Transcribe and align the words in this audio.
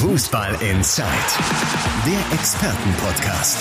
Fußball 0.00 0.52
Inside, 0.60 1.08
der 2.06 2.38
Expertenpodcast. 2.38 3.58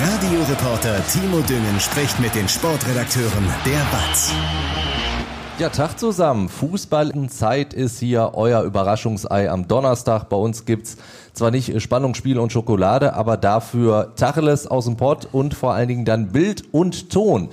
Radioreporter 0.00 1.04
Timo 1.08 1.40
Düngen 1.40 1.80
spricht 1.80 2.20
mit 2.20 2.32
den 2.36 2.48
Sportredakteuren 2.48 3.48
der 3.66 3.80
BATS. 3.90 4.32
Ja, 5.58 5.70
Tag 5.70 5.98
zusammen. 5.98 6.48
Fußball 6.48 7.10
in 7.10 7.28
Zeit 7.28 7.74
ist 7.74 7.98
hier 7.98 8.30
euer 8.34 8.62
Überraschungsei 8.62 9.50
am 9.50 9.66
Donnerstag. 9.66 10.28
Bei 10.28 10.36
uns 10.36 10.66
gibt's 10.66 10.98
zwar 11.32 11.50
nicht 11.50 11.82
Spannungsspiel 11.82 12.38
und 12.38 12.52
Schokolade, 12.52 13.14
aber 13.14 13.36
dafür 13.36 14.12
Tacheles 14.14 14.68
aus 14.68 14.84
dem 14.84 14.96
Pott 14.96 15.26
und 15.32 15.52
vor 15.52 15.74
allen 15.74 15.88
Dingen 15.88 16.04
dann 16.04 16.28
Bild 16.28 16.62
und 16.70 17.10
Ton. 17.10 17.48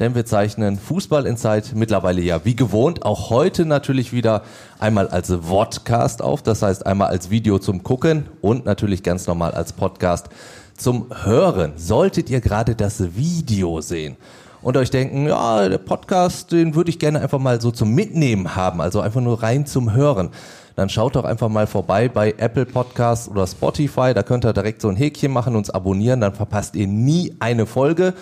Denn 0.00 0.14
wir 0.14 0.24
zeichnen 0.24 0.78
Fußball 0.78 1.26
in 1.26 1.36
Zeit 1.36 1.72
mittlerweile 1.74 2.22
ja 2.22 2.44
wie 2.44 2.56
gewohnt 2.56 3.04
auch 3.04 3.28
heute 3.28 3.66
natürlich 3.66 4.12
wieder 4.12 4.42
einmal 4.78 5.08
als 5.08 5.30
Vodcast 5.30 6.22
auf, 6.22 6.42
das 6.42 6.62
heißt 6.62 6.86
einmal 6.86 7.08
als 7.08 7.30
Video 7.30 7.58
zum 7.58 7.82
Gucken 7.82 8.26
und 8.40 8.64
natürlich 8.64 9.02
ganz 9.02 9.26
normal 9.26 9.52
als 9.52 9.74
Podcast 9.74 10.30
zum 10.76 11.06
Hören. 11.22 11.74
Solltet 11.76 12.30
ihr 12.30 12.40
gerade 12.40 12.74
das 12.74 13.14
Video 13.14 13.82
sehen, 13.82 14.16
und 14.62 14.76
euch 14.76 14.90
denken, 14.90 15.26
ja, 15.26 15.68
der 15.68 15.78
Podcast, 15.78 16.52
den 16.52 16.74
würde 16.74 16.90
ich 16.90 16.98
gerne 16.98 17.20
einfach 17.20 17.38
mal 17.38 17.60
so 17.60 17.70
zum 17.70 17.94
Mitnehmen 17.94 18.56
haben, 18.56 18.80
also 18.80 19.00
einfach 19.00 19.20
nur 19.20 19.42
rein 19.42 19.66
zum 19.66 19.94
Hören. 19.94 20.30
Dann 20.76 20.88
schaut 20.88 21.16
doch 21.16 21.24
einfach 21.24 21.48
mal 21.48 21.66
vorbei 21.66 22.08
bei 22.08 22.34
Apple 22.36 22.66
Podcasts 22.66 23.28
oder 23.28 23.46
Spotify, 23.46 24.12
da 24.14 24.22
könnt 24.22 24.44
ihr 24.44 24.52
direkt 24.52 24.82
so 24.82 24.88
ein 24.88 24.96
Häkchen 24.96 25.32
machen, 25.32 25.56
uns 25.56 25.70
abonnieren, 25.70 26.20
dann 26.20 26.34
verpasst 26.34 26.76
ihr 26.76 26.86
nie 26.86 27.34
eine 27.40 27.66
Folge. 27.66 28.14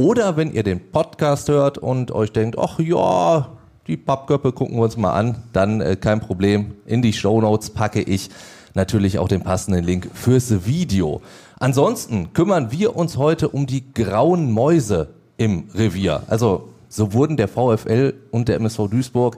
Oder 0.00 0.36
wenn 0.36 0.52
ihr 0.52 0.62
den 0.62 0.92
Podcast 0.92 1.48
hört 1.48 1.76
und 1.76 2.12
euch 2.12 2.30
denkt, 2.30 2.56
ach 2.56 2.78
ja, 2.78 3.48
die 3.88 3.96
Pappköppe 3.96 4.52
gucken 4.52 4.76
wir 4.76 4.84
uns 4.84 4.96
mal 4.96 5.12
an, 5.12 5.42
dann 5.52 5.80
äh, 5.80 5.96
kein 5.96 6.20
Problem. 6.20 6.76
In 6.86 7.02
die 7.02 7.12
Show 7.12 7.40
Notes 7.40 7.70
packe 7.70 8.00
ich 8.00 8.30
natürlich 8.74 9.18
auch 9.18 9.26
den 9.26 9.40
passenden 9.42 9.82
Link 9.82 10.08
fürs 10.14 10.64
Video. 10.64 11.20
Ansonsten 11.58 12.32
kümmern 12.32 12.70
wir 12.70 12.94
uns 12.94 13.16
heute 13.16 13.48
um 13.48 13.66
die 13.66 13.92
grauen 13.92 14.52
Mäuse 14.52 15.08
im 15.36 15.64
Revier. 15.74 16.22
Also 16.28 16.68
so 16.88 17.12
wurden 17.12 17.36
der 17.36 17.48
VfL 17.48 18.14
und 18.30 18.46
der 18.46 18.54
MSV 18.54 18.88
Duisburg 18.88 19.36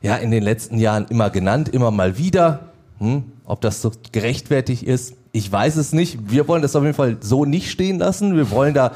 ja 0.00 0.16
in 0.16 0.30
den 0.30 0.42
letzten 0.42 0.78
Jahren 0.78 1.08
immer 1.10 1.28
genannt, 1.28 1.68
immer 1.68 1.90
mal 1.90 2.16
wieder. 2.16 2.70
Hm, 3.00 3.24
ob 3.44 3.60
das 3.60 3.82
so 3.82 3.92
gerechtfertigt 4.12 4.82
ist, 4.82 5.14
ich 5.32 5.52
weiß 5.52 5.76
es 5.76 5.92
nicht. 5.92 6.30
Wir 6.30 6.48
wollen 6.48 6.62
das 6.62 6.74
auf 6.74 6.84
jeden 6.84 6.94
Fall 6.94 7.18
so 7.20 7.44
nicht 7.44 7.70
stehen 7.70 7.98
lassen. 7.98 8.34
Wir 8.34 8.50
wollen 8.50 8.72
da 8.72 8.92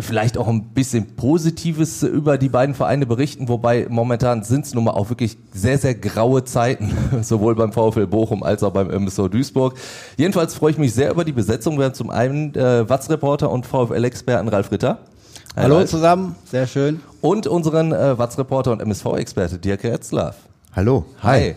vielleicht 0.00 0.38
auch 0.38 0.48
ein 0.48 0.62
bisschen 0.72 1.16
Positives 1.16 2.02
über 2.02 2.38
die 2.38 2.48
beiden 2.48 2.74
Vereine 2.74 3.06
berichten, 3.06 3.48
wobei 3.48 3.86
momentan 3.88 4.42
sind 4.42 4.66
es 4.66 4.74
nun 4.74 4.84
mal 4.84 4.92
auch 4.92 5.10
wirklich 5.10 5.36
sehr, 5.52 5.78
sehr 5.78 5.94
graue 5.94 6.44
Zeiten, 6.44 6.92
sowohl 7.22 7.54
beim 7.54 7.72
VfL 7.72 8.06
Bochum 8.06 8.42
als 8.42 8.62
auch 8.62 8.72
beim 8.72 8.90
MSV 8.90 9.28
Duisburg. 9.28 9.74
Jedenfalls 10.16 10.54
freue 10.54 10.72
ich 10.72 10.78
mich 10.78 10.94
sehr 10.94 11.10
über 11.10 11.24
die 11.24 11.32
Besetzung. 11.32 11.78
Wir 11.78 11.86
haben 11.86 11.94
zum 11.94 12.10
einen 12.10 12.54
äh, 12.54 12.88
Watz-Reporter 12.88 13.50
und 13.50 13.66
VfL-Experten 13.66 14.48
Ralf 14.48 14.70
Ritter. 14.70 14.98
Hallo 15.56 15.76
Ralf. 15.76 15.90
zusammen, 15.90 16.34
sehr 16.44 16.66
schön. 16.66 17.00
Und 17.20 17.46
unseren 17.46 17.92
äh, 17.92 18.18
Watz-Reporter 18.18 18.72
und 18.72 18.82
MSV-Experte 18.82 19.58
Dirk 19.58 19.84
Retzlaff. 19.84 20.36
Hallo. 20.74 21.04
Hi. 21.22 21.40
Hi. 21.40 21.56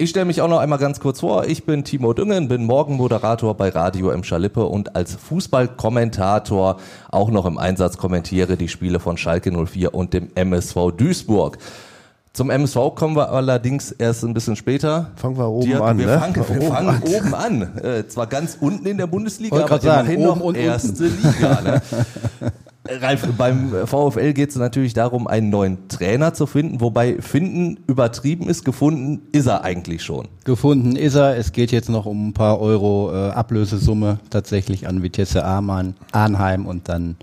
Ich 0.00 0.08
stelle 0.08 0.24
mich 0.24 0.40
auch 0.40 0.48
noch 0.48 0.60
einmal 0.60 0.78
ganz 0.78 0.98
kurz 0.98 1.20
vor. 1.20 1.44
Ich 1.44 1.66
bin 1.66 1.84
Timo 1.84 2.14
Düngen, 2.14 2.48
bin 2.48 2.64
Morgenmoderator 2.64 3.54
bei 3.54 3.68
Radio 3.68 4.08
M. 4.08 4.24
Schalippe 4.24 4.64
und 4.64 4.96
als 4.96 5.14
Fußballkommentator 5.14 6.78
auch 7.10 7.30
noch 7.30 7.44
im 7.44 7.58
Einsatz 7.58 7.98
kommentiere 7.98 8.56
die 8.56 8.68
Spiele 8.68 8.98
von 8.98 9.18
Schalke 9.18 9.52
04 9.52 9.92
und 9.92 10.14
dem 10.14 10.30
MSV 10.34 10.92
Duisburg. 10.96 11.58
Zum 12.32 12.48
MSV 12.48 12.94
kommen 12.94 13.14
wir 13.14 13.30
allerdings 13.30 13.92
erst 13.92 14.24
ein 14.24 14.32
bisschen 14.32 14.56
später. 14.56 15.10
Fangen 15.16 15.36
wir 15.36 15.50
oben 15.50 15.66
Dirk, 15.66 15.82
an. 15.82 15.98
Wir 15.98 16.06
ne? 16.06 16.18
fangen, 16.18 16.34
wir 16.34 16.48
oben 16.48 16.74
fangen 16.74 16.88
an. 16.88 17.02
oben 17.02 17.34
an. 17.34 17.78
Äh, 17.84 18.08
zwar 18.08 18.26
ganz 18.26 18.56
unten 18.58 18.86
in 18.86 18.96
der 18.96 19.06
Bundesliga, 19.06 19.64
aber 19.64 19.82
immerhin 19.82 20.22
sagen, 20.22 20.38
noch 20.38 20.54
erste. 20.54 21.08
Liga. 21.08 21.60
Ne? 21.60 21.82
Ralf, 22.88 23.26
beim 23.36 23.86
VfL 23.86 24.32
geht 24.32 24.50
es 24.50 24.56
natürlich 24.56 24.94
darum, 24.94 25.26
einen 25.26 25.50
neuen 25.50 25.88
Trainer 25.88 26.32
zu 26.32 26.46
finden, 26.46 26.80
wobei 26.80 27.20
finden 27.20 27.78
übertrieben 27.86 28.48
ist, 28.48 28.64
gefunden 28.64 29.22
ist 29.32 29.46
er 29.46 29.64
eigentlich 29.64 30.02
schon. 30.02 30.28
Gefunden 30.44 30.96
ist 30.96 31.14
er. 31.14 31.36
Es 31.36 31.52
geht 31.52 31.72
jetzt 31.72 31.90
noch 31.90 32.06
um 32.06 32.28
ein 32.28 32.32
paar 32.32 32.58
Euro 32.60 33.12
äh, 33.12 33.30
Ablösesumme 33.30 34.18
tatsächlich 34.30 34.88
an 34.88 35.02
Vitesse 35.02 35.44
Amann, 35.44 35.94
Arnheim 36.12 36.66
und 36.66 36.88
dann 36.88 37.16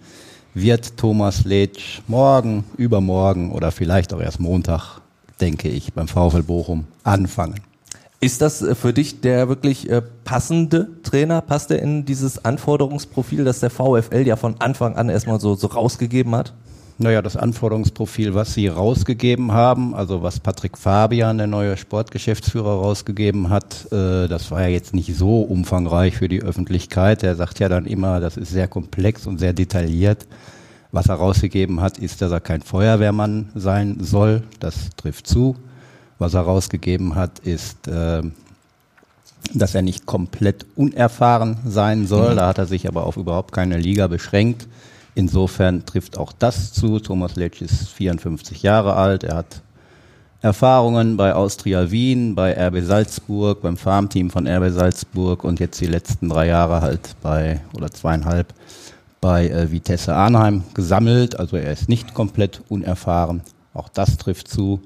wird 0.54 0.98
Thomas 0.98 1.44
Letsch 1.44 2.02
morgen, 2.08 2.64
übermorgen 2.78 3.52
oder 3.52 3.72
vielleicht 3.72 4.14
auch 4.14 4.22
erst 4.22 4.40
Montag, 4.40 5.02
denke 5.42 5.70
ich, 5.70 5.94
beim 5.94 6.08
VfL 6.08 6.44
Bochum 6.44 6.86
anfangen. 7.04 7.60
Ist 8.20 8.42
das 8.42 8.62
äh, 8.62 8.74
für 8.76 8.94
dich 8.94 9.22
der 9.22 9.48
wirklich 9.48 9.90
äh, 9.90 10.02
passende 10.24 10.88
Trainer? 11.04 11.42
Passt 11.42 11.70
er 11.72 11.82
in 11.82 12.06
dieses 12.06 12.44
Anforderungsprofil, 12.44 13.44
das 13.44 13.60
der 13.60 13.70
VfL 13.70 14.26
ja 14.26 14.36
von 14.36 14.56
Anfang 14.60 14.96
an 14.96 15.10
erstmal 15.10 15.40
so, 15.40 15.56
so 15.56 15.68
rausgegeben 15.68 16.36
hat? 16.36 16.54
Naja, 17.00 17.22
das 17.22 17.38
Anforderungsprofil, 17.38 18.34
was 18.34 18.56
sie 18.56 18.70
rausgegeben 18.70 19.52
haben, 19.52 19.94
also 19.94 20.24
was 20.24 20.40
Patrick 20.40 20.80
Fabian, 20.80 21.38
der 21.38 21.46
neue 21.46 21.78
Sportgeschäftsführer, 21.78 22.72
rausgegeben 22.72 23.52
hat, 23.52 23.86
äh, 23.92 24.28
das 24.28 24.50
war 24.50 24.64
ja 24.64 24.70
jetzt 24.70 24.96
nicht 24.96 25.16
so 25.16 25.42
umfangreich 25.42 26.18
für 26.18 26.28
die 26.28 26.42
Öffentlichkeit. 26.42 27.22
Er 27.22 27.36
sagt 27.36 27.60
ja 27.60 27.70
dann 27.70 27.86
immer, 27.86 28.20
das 28.20 28.36
ist 28.36 28.50
sehr 28.50 28.68
komplex 28.68 29.28
und 29.28 29.38
sehr 29.38 29.54
detailliert. 29.54 30.26
Was 30.92 31.08
er 31.08 31.16
rausgegeben 31.16 31.82
hat, 31.82 32.00
ist, 32.00 32.24
dass 32.24 32.32
er 32.32 32.40
kein 32.40 32.62
Feuerwehrmann 32.62 33.50
sein 33.54 33.98
soll. 34.00 34.42
Das 34.60 34.90
trifft 34.98 35.28
zu. 35.28 35.56
Was 36.20 36.34
er 36.34 36.42
rausgegeben 36.42 37.16
hat, 37.16 37.40
ist, 37.40 37.88
äh, 37.88 38.24
dass 39.54 39.76
er 39.76 39.82
nicht 39.82 40.06
komplett 40.06 40.66
unerfahren 40.76 41.58
sein 41.66 42.08
soll. 42.08 42.34
Mhm. 42.34 42.38
Da 42.38 42.48
hat 42.48 42.58
er 42.58 42.66
sich 42.66 42.88
aber 42.88 43.06
auf 43.06 43.18
überhaupt 43.18 43.54
keine 43.54 43.78
Liga 43.78 44.08
beschränkt. 44.08 44.68
Insofern 45.16 45.86
trifft 45.86 46.18
auch 46.18 46.32
das 46.32 46.74
zu. 46.74 47.00
Thomas 47.00 47.36
Letsch 47.36 47.62
ist 47.62 47.90
54 47.90 48.62
Jahre 48.64 48.96
alt. 48.96 49.24
Er 49.24 49.38
hat 49.38 49.62
Erfahrungen 50.42 51.18
bei 51.18 51.34
Austria 51.34 51.90
Wien, 51.90 52.36
bei 52.36 52.54
RB 52.68 52.84
Salzburg, 52.84 53.62
beim 53.62 53.78
Farmteam 53.78 54.30
von 54.30 54.48
RB 54.48 54.72
Salzburg 54.72 55.44
und 55.44 55.60
jetzt 55.60 55.82
die 55.82 55.88
letzten 55.88 56.30
drei 56.30 56.48
Jahre 56.48 56.82
halt 56.82 57.16
bei, 57.24 57.62
oder 57.76 57.90
zweieinhalb, 57.90 58.54
bei 59.20 59.50
äh, 59.50 59.72
Vitesse 59.72 60.14
Arnheim 60.14 60.64
gesammelt. 60.76 61.40
Also 61.40 61.58
er 61.58 61.72
ist 61.72 61.90
nicht 61.90 62.14
komplett 62.14 62.62
unerfahren. 62.70 63.42
Auch 63.74 63.90
das 63.90 64.18
trifft 64.18 64.48
zu. 64.48 64.82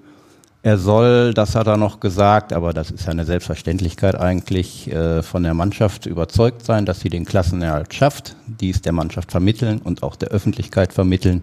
Er 0.63 0.77
soll, 0.77 1.33
das 1.33 1.55
hat 1.55 1.65
er 1.65 1.77
noch 1.77 1.99
gesagt, 1.99 2.53
aber 2.53 2.71
das 2.71 2.91
ist 2.91 3.05
ja 3.05 3.11
eine 3.11 3.25
Selbstverständlichkeit 3.25 4.15
eigentlich, 4.15 4.91
äh, 4.91 5.23
von 5.23 5.41
der 5.41 5.55
Mannschaft 5.55 6.05
überzeugt 6.05 6.63
sein, 6.63 6.85
dass 6.85 6.99
sie 6.99 7.09
den 7.09 7.25
Klassenerhalt 7.25 7.93
schafft, 7.95 8.35
dies 8.45 8.81
der 8.81 8.91
Mannschaft 8.91 9.31
vermitteln 9.31 9.79
und 9.79 10.03
auch 10.03 10.15
der 10.15 10.29
Öffentlichkeit 10.29 10.93
vermitteln. 10.93 11.41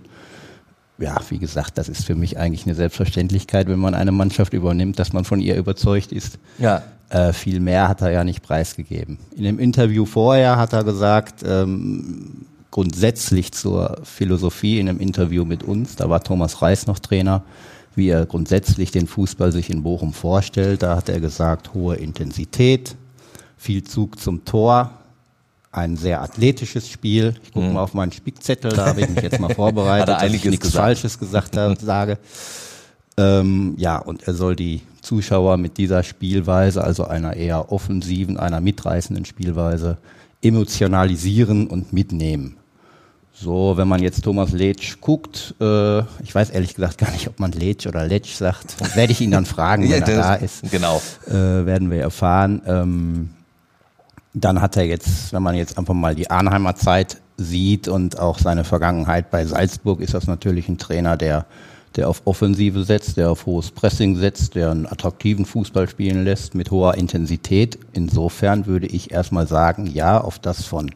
Ja, 0.99 1.17
wie 1.31 1.39
gesagt, 1.39 1.79
das 1.79 1.89
ist 1.89 2.05
für 2.05 2.15
mich 2.15 2.39
eigentlich 2.39 2.65
eine 2.65 2.77
Selbstverständlichkeit, 2.77 3.69
wenn 3.69 3.79
man 3.81 3.95
eine 3.95 4.13
Mannschaft 4.13 4.53
übernimmt, 4.53 5.01
dass 5.01 5.13
man 5.13 5.25
von 5.25 5.41
ihr 5.41 5.57
überzeugt 5.57 6.13
ist. 6.13 6.39
Ja. 6.59 6.83
Äh, 7.09 7.33
viel 7.33 7.59
mehr 7.59 7.89
hat 7.89 8.03
er 8.03 8.11
ja 8.11 8.23
nicht 8.23 8.43
preisgegeben. 8.43 9.19
In 9.35 9.45
dem 9.45 9.59
Interview 9.59 10.05
vorher 10.05 10.57
hat 10.57 10.73
er 10.73 10.85
gesagt, 10.85 11.43
ähm, 11.45 12.47
grundsätzlich 12.71 13.53
zur 13.53 13.99
Philosophie 14.05 14.79
in 14.79 14.89
einem 14.89 15.01
Interview 15.01 15.45
mit 15.45 15.65
uns, 15.65 15.97
da 15.97 16.09
war 16.09 16.23
Thomas 16.23 16.63
Reis 16.63 16.87
noch 16.87 16.99
Trainer, 17.01 17.43
wie 17.99 18.09
er 18.09 18.25
grundsätzlich 18.25 18.91
den 18.91 19.07
Fußball 19.07 19.53
sich 19.53 19.69
in 19.69 19.83
Bochum 19.83 20.15
vorstellt. 20.15 20.83
Da 20.83 20.97
hat 20.97 21.11
er 21.11 21.21
gesagt, 21.21 21.75
hohe 21.75 21.97
Intensität, 21.97 22.97
viel 23.59 23.85
Zug 23.85 24.19
zum 24.19 24.47
Tor, 24.47 24.91
ein 25.71 25.97
sehr 25.97 26.23
athletisches 26.23 26.89
Spiel. 26.89 27.35
Ich 27.43 27.53
gucke 27.53 27.67
mhm. 27.67 27.75
mal 27.75 27.83
auf 27.83 27.93
meinen 27.93 28.13
Spickzettel, 28.13 28.73
da 28.73 28.87
habe 28.87 29.03
ich 29.03 29.11
mich 29.11 29.23
jetzt 29.23 29.41
mal 29.41 29.55
vorbereitet, 29.55 30.09
dass 30.09 30.23
ich 30.33 30.45
nichts 30.45 30.67
gesagt. 30.67 30.85
Falsches 30.85 31.19
gesagt 31.19 31.57
habe, 31.57 31.77
sage. 31.81 32.19
Ähm, 33.19 33.75
ja, 33.77 33.99
und 33.99 34.27
er 34.29 34.35
soll 34.35 34.55
die 34.55 34.81
Zuschauer 35.03 35.57
mit 35.57 35.77
dieser 35.77 36.05
Spielweise, 36.05 36.85
also 36.85 37.05
einer 37.05 37.35
eher 37.35 37.73
offensiven, 37.73 38.39
einer 38.39 38.61
mitreißenden 38.61 39.25
Spielweise, 39.25 39.99
emotionalisieren 40.41 41.67
und 41.67 41.93
mitnehmen. 41.93 42.58
So, 43.41 43.77
wenn 43.77 43.87
man 43.87 44.03
jetzt 44.03 44.25
Thomas 44.25 44.51
Letsch 44.51 45.01
guckt, 45.01 45.55
äh, 45.61 46.01
ich 46.23 46.35
weiß 46.35 46.51
ehrlich 46.51 46.75
gesagt 46.75 46.99
gar 46.99 47.13
nicht, 47.13 47.29
ob 47.29 47.39
man 47.39 47.53
Letsch 47.53 47.87
oder 47.87 48.05
Letsch 48.05 48.35
sagt, 48.35 48.97
werde 48.97 49.13
ich 49.13 49.21
ihn 49.21 49.31
dann 49.31 49.47
fragen, 49.47 49.83
wenn 49.91 49.91
ja, 49.91 50.07
er 50.07 50.17
da 50.17 50.35
ist. 50.35 50.69
Genau. 50.71 51.01
Äh, 51.29 51.33
werden 51.33 51.91
wir 51.91 52.01
erfahren. 52.01 52.63
Ähm, 52.67 53.31
dann 54.35 54.61
hat 54.61 54.77
er 54.77 54.85
jetzt, 54.85 55.33
wenn 55.33 55.43
man 55.43 55.55
jetzt 55.55 55.79
einfach 55.79 55.95
mal 55.95 56.17
die 56.17 56.31
Arnheimer 56.31 56.75
Zeit 56.75 57.19
sieht 57.37 57.87
und 57.87 58.19
auch 58.19 58.41
seine 58.41 58.65
Vergangenheit 58.65 59.31
bei 59.31 59.47
Salzburg, 59.47 60.01
ist 60.01 60.15
das 60.15 60.27
natürlich 60.27 60.69
ein 60.69 60.79
Trainer, 60.79 61.17
der, 61.17 61.47
der 61.95 62.09
auf 62.09 62.23
Offensive 62.25 62.83
setzt, 62.83 63.17
der 63.19 63.31
auf 63.31 63.47
hohes 63.47 63.71
Pressing 63.71 64.17
setzt, 64.17 64.57
der 64.57 64.73
einen 64.73 64.87
attraktiven 64.87 65.45
Fußball 65.45 65.89
spielen 65.89 66.25
lässt 66.25 66.57
mit 66.57 66.73
hoher 66.73 66.95
Intensität. 66.95 67.79
Insofern 67.93 68.67
würde 68.67 68.89
ich 68.89 69.13
erstmal 69.13 69.47
sagen, 69.47 69.87
ja, 69.87 70.21
auf 70.21 70.41
das 70.41 70.65
von 70.65 70.91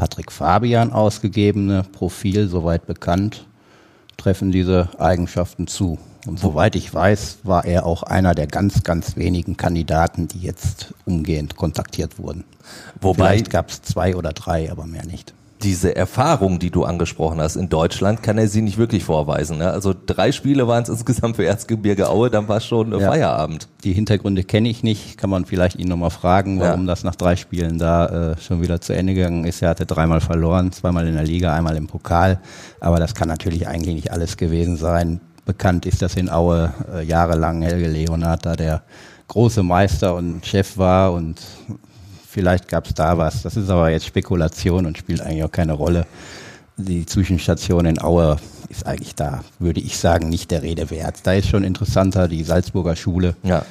Patrick 0.00 0.32
Fabian 0.32 0.94
ausgegebene 0.94 1.82
Profil, 1.82 2.48
soweit 2.48 2.86
bekannt, 2.86 3.44
treffen 4.16 4.50
diese 4.50 4.88
Eigenschaften 4.98 5.66
zu. 5.66 5.98
Und 6.26 6.40
soweit 6.40 6.74
ich 6.74 6.94
weiß, 6.94 7.40
war 7.42 7.66
er 7.66 7.84
auch 7.84 8.02
einer 8.02 8.34
der 8.34 8.46
ganz, 8.46 8.82
ganz 8.82 9.16
wenigen 9.16 9.58
Kandidaten, 9.58 10.26
die 10.26 10.38
jetzt 10.38 10.94
umgehend 11.04 11.56
kontaktiert 11.56 12.18
wurden. 12.18 12.44
Wobei 13.02 13.32
Vielleicht 13.32 13.50
gab 13.50 13.68
es 13.68 13.82
zwei 13.82 14.16
oder 14.16 14.32
drei, 14.32 14.72
aber 14.72 14.86
mehr 14.86 15.04
nicht. 15.04 15.34
Diese 15.62 15.94
Erfahrung, 15.94 16.58
die 16.58 16.70
du 16.70 16.84
angesprochen 16.84 17.40
hast 17.40 17.56
in 17.56 17.68
Deutschland, 17.68 18.22
kann 18.22 18.38
er 18.38 18.48
sie 18.48 18.62
nicht 18.62 18.78
wirklich 18.78 19.04
vorweisen. 19.04 19.58
Ne? 19.58 19.70
Also 19.70 19.94
drei 20.06 20.32
Spiele 20.32 20.66
waren 20.66 20.82
es 20.82 20.88
insgesamt 20.88 21.36
für 21.36 21.44
Erzgebirge 21.44 22.08
Aue, 22.08 22.30
dann 22.30 22.48
war 22.48 22.56
es 22.58 22.64
schon 22.66 22.92
Ja. 22.98 23.10
Feierabend. 23.10 23.68
Die 23.84 23.92
Hintergründe 23.92 24.44
kenne 24.44 24.68
ich 24.68 24.82
nicht, 24.82 25.18
kann 25.18 25.30
man 25.30 25.44
vielleicht 25.44 25.76
ihn 25.76 25.88
nochmal 25.88 26.10
fragen, 26.10 26.60
warum 26.60 26.80
Ja. 26.82 26.86
das 26.86 27.04
nach 27.04 27.14
drei 27.14 27.36
Spielen 27.36 27.78
da 27.78 28.32
äh, 28.32 28.36
schon 28.40 28.62
wieder 28.62 28.80
zu 28.80 28.94
Ende 28.94 29.14
gegangen 29.14 29.44
ist. 29.44 29.62
Er 29.62 29.70
hatte 29.70 29.86
dreimal 29.86 30.20
verloren, 30.20 30.72
zweimal 30.72 31.06
in 31.06 31.14
der 31.14 31.24
Liga, 31.24 31.54
einmal 31.54 31.76
im 31.76 31.86
Pokal, 31.86 32.40
aber 32.80 32.98
das 32.98 33.14
kann 33.14 33.28
natürlich 33.28 33.68
eigentlich 33.68 33.94
nicht 33.94 34.12
alles 34.12 34.36
gewesen 34.36 34.76
sein. 34.76 35.20
Bekannt 35.44 35.84
ist, 35.86 36.00
dass 36.02 36.14
in 36.16 36.30
Aue 36.30 36.72
äh, 36.94 37.02
jahrelang 37.04 37.62
Helge 37.62 37.88
Leonard 37.88 38.46
da 38.46 38.56
der 38.56 38.82
große 39.28 39.62
Meister 39.62 40.14
und 40.14 40.44
Chef 40.46 40.76
war 40.78 41.12
und 41.12 41.40
vielleicht 42.30 42.68
gab 42.68 42.86
es 42.86 42.94
da 42.94 43.18
was. 43.18 43.42
Das 43.42 43.56
ist 43.56 43.68
aber 43.70 43.90
jetzt 43.90 44.06
Spekulation 44.06 44.86
und 44.86 44.96
spielt 44.98 45.20
eigentlich 45.20 45.44
auch 45.44 45.52
keine 45.52 45.72
Rolle. 45.72 46.06
Die 46.76 47.04
Zwischenstation 47.04 47.84
in 47.84 48.00
Aue 48.00 48.36
ist 48.68 48.86
eigentlich 48.86 49.14
da, 49.14 49.42
würde 49.58 49.80
ich 49.80 49.98
sagen, 49.98 50.28
nicht 50.28 50.50
der 50.50 50.62
Rede 50.62 50.90
wert. 50.90 51.16
Da 51.24 51.32
ist 51.34 51.48
schon 51.48 51.64
interessanter 51.64 52.28
die 52.28 52.42
Salzburger 52.44 52.96
Schule 52.96 53.34
Ja. 53.42 53.64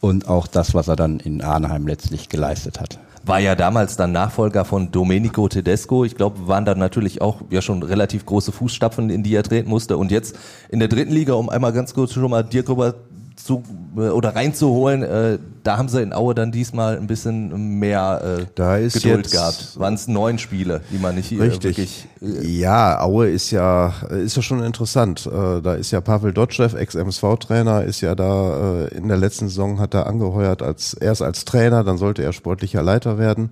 und 0.00 0.28
auch 0.28 0.46
das, 0.46 0.74
was 0.74 0.88
er 0.88 0.96
dann 0.96 1.18
in 1.20 1.42
Arnheim 1.42 1.86
letztlich 1.86 2.28
geleistet 2.28 2.78
hat. 2.78 2.98
War 3.24 3.38
ja 3.38 3.54
damals 3.54 3.96
dann 3.96 4.12
Nachfolger 4.12 4.64
von 4.64 4.90
Domenico 4.90 5.48
Tedesco. 5.48 6.04
Ich 6.04 6.16
glaube, 6.16 6.46
waren 6.48 6.64
dann 6.64 6.78
natürlich 6.78 7.22
auch 7.22 7.40
ja 7.50 7.62
schon 7.62 7.82
relativ 7.82 8.26
große 8.26 8.50
Fußstapfen, 8.52 9.10
in 9.10 9.22
die 9.22 9.34
er 9.34 9.44
treten 9.44 9.70
musste. 9.70 9.96
Und 9.96 10.10
jetzt 10.10 10.36
in 10.70 10.80
der 10.80 10.88
dritten 10.88 11.12
Liga, 11.12 11.34
um 11.34 11.48
einmal 11.48 11.72
ganz 11.72 11.94
kurz 11.94 12.12
schon 12.12 12.28
mal 12.30 12.42
Dirk 12.42 12.68
rüber 12.68 12.94
zu 13.36 13.62
äh, 13.96 14.08
oder 14.08 14.34
reinzuholen, 14.34 15.02
äh, 15.02 15.38
da 15.62 15.76
haben 15.78 15.88
sie 15.88 16.02
in 16.02 16.12
Aue 16.12 16.34
dann 16.34 16.52
diesmal 16.52 16.96
ein 16.98 17.06
bisschen 17.06 17.78
mehr 17.78 18.38
äh, 18.40 18.44
Da 18.54 18.76
ist 18.76 18.94
Geduld 18.94 19.18
jetzt- 19.26 19.32
gehabt. 19.32 19.78
Waren 19.78 19.94
es 19.94 20.08
neun 20.08 20.38
Spiele, 20.38 20.80
die 20.90 20.98
man 20.98 21.14
nicht 21.14 21.32
äh, 21.32 21.40
Richtig. 21.42 22.08
wirklich 22.20 22.42
äh, 22.42 22.46
ja, 22.46 23.00
Aue 23.00 23.28
ist 23.30 23.50
ja, 23.50 23.92
ist 24.10 24.36
ja 24.36 24.42
schon 24.42 24.62
interessant. 24.62 25.26
Äh, 25.26 25.60
Da 25.62 25.74
ist 25.74 25.90
ja 25.90 26.00
Pavel 26.00 26.32
Dotschew, 26.32 26.76
Ex-MSV-Trainer, 26.76 27.84
ist 27.84 28.00
ja 28.00 28.14
da 28.14 28.84
äh, 28.84 28.94
in 28.96 29.08
der 29.08 29.16
letzten 29.18 29.48
Saison 29.48 29.78
hat 29.80 29.94
er 29.94 30.06
angeheuert 30.06 30.62
als 30.62 30.94
erst 30.94 31.22
als 31.22 31.44
Trainer, 31.44 31.84
dann 31.84 31.98
sollte 31.98 32.22
er 32.22 32.32
sportlicher 32.32 32.82
Leiter 32.82 33.18
werden 33.18 33.50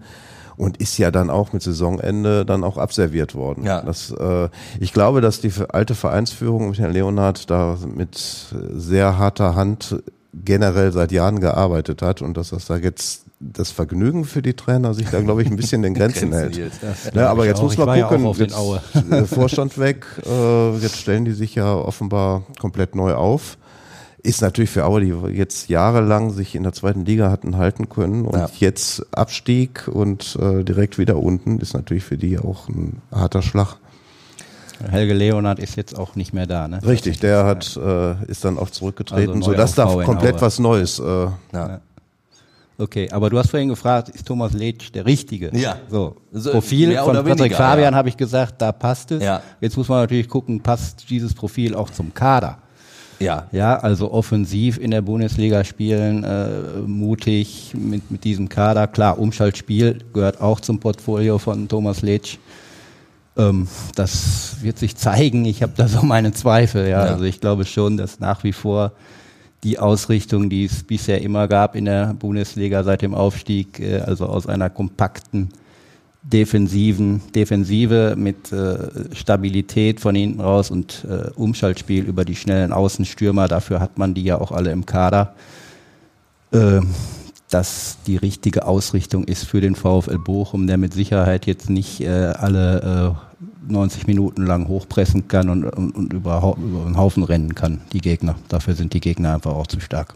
und 0.60 0.76
ist 0.76 0.98
ja 0.98 1.10
dann 1.10 1.30
auch 1.30 1.54
mit 1.54 1.62
Saisonende 1.62 2.44
dann 2.44 2.64
auch 2.64 2.76
abserviert 2.76 3.34
worden. 3.34 3.64
Ja. 3.64 3.80
Das, 3.80 4.10
äh, 4.10 4.50
ich 4.78 4.92
glaube, 4.92 5.22
dass 5.22 5.40
die 5.40 5.50
alte 5.70 5.94
Vereinsführung 5.94 6.68
mit 6.68 6.78
Herrn 6.78 6.92
Leonhard 6.92 7.48
da 7.50 7.78
mit 7.94 8.54
sehr 8.74 9.16
harter 9.16 9.54
Hand 9.54 9.96
generell 10.34 10.92
seit 10.92 11.12
Jahren 11.12 11.40
gearbeitet 11.40 12.02
hat 12.02 12.20
und 12.20 12.36
dass 12.36 12.50
das 12.50 12.66
da 12.66 12.76
jetzt 12.76 13.24
das 13.40 13.70
Vergnügen 13.70 14.26
für 14.26 14.42
die 14.42 14.52
Trainer 14.52 14.92
sich 14.92 15.08
da, 15.08 15.20
glaube 15.22 15.40
ich, 15.42 15.48
ein 15.48 15.56
bisschen 15.56 15.82
in 15.82 15.94
Grenzen 15.94 16.30
Grenzen 16.30 16.60
hält. 16.60 16.70
Ja, 17.14 17.30
aber 17.30 17.46
jetzt 17.46 17.58
auch. 17.58 17.62
muss 17.62 17.78
man 17.78 17.98
ja 17.98 18.06
gucken, 18.06 18.30
den 18.34 18.48
jetzt, 18.48 19.12
äh, 19.12 19.24
Vorstand 19.24 19.78
weg, 19.78 20.04
äh, 20.26 20.76
jetzt 20.76 20.98
stellen 20.98 21.24
die 21.24 21.32
sich 21.32 21.54
ja 21.54 21.74
offenbar 21.74 22.42
komplett 22.60 22.94
neu 22.94 23.14
auf. 23.14 23.56
Ist 24.22 24.42
natürlich 24.42 24.70
für 24.70 24.84
Aue, 24.84 25.00
die 25.00 25.14
jetzt 25.36 25.68
jahrelang 25.70 26.30
sich 26.30 26.54
in 26.54 26.62
der 26.62 26.72
zweiten 26.72 27.04
Liga 27.06 27.30
hatten 27.30 27.56
halten 27.56 27.88
können 27.88 28.26
und 28.26 28.38
Ja. 28.38 28.50
jetzt 28.58 29.06
Abstieg 29.16 29.88
und 29.88 30.36
äh, 30.40 30.62
direkt 30.62 30.98
wieder 30.98 31.16
unten, 31.16 31.58
ist 31.58 31.72
natürlich 31.74 32.04
für 32.04 32.18
die 32.18 32.38
auch 32.38 32.68
ein 32.68 33.00
harter 33.10 33.40
Schlag. 33.42 33.76
Helge 34.90 35.12
Leonard 35.14 35.58
ist 35.58 35.76
jetzt 35.76 35.98
auch 35.98 36.16
nicht 36.16 36.32
mehr 36.32 36.46
da, 36.46 36.66
ne? 36.68 36.80
Richtig, 36.86 37.20
der 37.20 37.44
hat 37.44 37.76
äh, 37.76 38.24
ist 38.26 38.44
dann 38.44 38.58
auch 38.58 38.70
zurückgetreten, 38.70 39.36
Also 39.36 39.50
sodass 39.52 39.74
da 39.74 39.84
komplett 40.04 40.36
Aue. 40.36 40.40
was 40.42 40.58
Neues. 40.58 40.98
Äh, 40.98 41.26
ja. 41.52 41.80
Okay, 42.78 43.10
aber 43.10 43.28
du 43.28 43.38
hast 43.38 43.50
vorhin 43.50 43.68
gefragt, 43.68 44.08
ist 44.08 44.26
Thomas 44.26 44.54
Letsch 44.54 44.90
der 44.92 45.04
Richtige? 45.04 45.50
Ja. 45.54 45.76
So, 45.90 46.16
So, 46.32 46.50
Profil 46.52 46.96
von 46.96 47.10
oder 47.10 47.22
Patrick 47.22 47.38
weniger, 47.40 47.56
Fabian 47.56 47.92
ja. 47.92 47.98
habe 47.98 48.08
ich 48.08 48.16
gesagt, 48.16 48.62
da 48.62 48.72
passt 48.72 49.10
es. 49.10 49.22
Ja. 49.22 49.42
Jetzt 49.60 49.76
muss 49.76 49.88
man 49.88 49.98
natürlich 50.00 50.28
gucken, 50.30 50.60
passt 50.62 51.10
dieses 51.10 51.34
Profil 51.34 51.74
auch 51.74 51.90
zum 51.90 52.14
Kader? 52.14 52.56
Ja. 53.20 53.46
Ja, 53.52 53.76
also 53.76 54.10
offensiv 54.12 54.78
in 54.78 54.90
der 54.90 55.02
Bundesliga 55.02 55.62
spielen, 55.64 56.24
äh, 56.24 56.80
mutig 56.86 57.74
mit, 57.74 58.10
mit 58.10 58.24
diesem 58.24 58.48
Kader. 58.48 58.86
Klar, 58.86 59.18
Umschaltspiel 59.18 59.98
gehört 60.12 60.40
auch 60.40 60.60
zum 60.60 60.80
Portfolio 60.80 61.38
von 61.38 61.68
Thomas 61.68 62.02
Letsch. 62.02 62.38
Ähm, 63.36 63.68
das 63.94 64.56
wird 64.62 64.78
sich 64.78 64.96
zeigen. 64.96 65.44
Ich 65.44 65.62
habe 65.62 65.72
da 65.76 65.86
so 65.86 66.02
meine 66.02 66.32
Zweifel. 66.32 66.88
Ja. 66.88 67.06
Ja. 67.06 67.12
Also 67.12 67.24
ich 67.24 67.40
glaube 67.40 67.64
schon, 67.64 67.96
dass 67.96 68.20
nach 68.20 68.42
wie 68.44 68.52
vor 68.52 68.92
die 69.62 69.78
Ausrichtung, 69.78 70.48
die 70.48 70.64
es 70.64 70.82
bisher 70.82 71.20
immer 71.20 71.46
gab 71.46 71.76
in 71.76 71.84
der 71.84 72.14
Bundesliga 72.14 72.82
seit 72.82 73.02
dem 73.02 73.14
Aufstieg, 73.14 73.80
äh, 73.80 74.00
also 74.00 74.26
aus 74.26 74.46
einer 74.46 74.70
kompakten 74.70 75.50
defensiven 76.22 77.22
Defensive 77.34 78.14
mit 78.16 78.52
äh, 78.52 79.14
Stabilität 79.14 80.00
von 80.00 80.14
hinten 80.14 80.40
raus 80.40 80.70
und 80.70 81.06
äh, 81.08 81.30
Umschaltspiel 81.30 82.04
über 82.04 82.24
die 82.24 82.36
schnellen 82.36 82.72
Außenstürmer. 82.72 83.48
Dafür 83.48 83.80
hat 83.80 83.98
man 83.98 84.14
die 84.14 84.24
ja 84.24 84.40
auch 84.40 84.52
alle 84.52 84.70
im 84.70 84.86
Kader. 84.86 85.34
Äh, 86.52 86.80
dass 87.48 87.98
die 88.06 88.16
richtige 88.16 88.64
Ausrichtung 88.64 89.24
ist 89.24 89.44
für 89.44 89.60
den 89.60 89.74
VfL 89.74 90.18
Bochum, 90.18 90.66
der 90.66 90.78
mit 90.78 90.94
Sicherheit 90.94 91.46
jetzt 91.46 91.68
nicht 91.68 92.00
äh, 92.00 92.08
alle 92.08 93.16
äh, 93.16 93.72
90 93.72 94.06
Minuten 94.06 94.46
lang 94.46 94.68
hochpressen 94.68 95.28
kann 95.28 95.48
und, 95.48 95.64
und, 95.64 95.90
und 95.94 96.12
über, 96.12 96.56
über 96.56 96.86
einen 96.86 96.96
Haufen 96.96 97.24
rennen 97.24 97.54
kann, 97.54 97.80
die 97.92 98.00
Gegner. 98.00 98.36
Dafür 98.48 98.74
sind 98.74 98.94
die 98.94 99.00
Gegner 99.00 99.34
einfach 99.34 99.52
auch 99.52 99.66
zu 99.66 99.80
stark. 99.80 100.14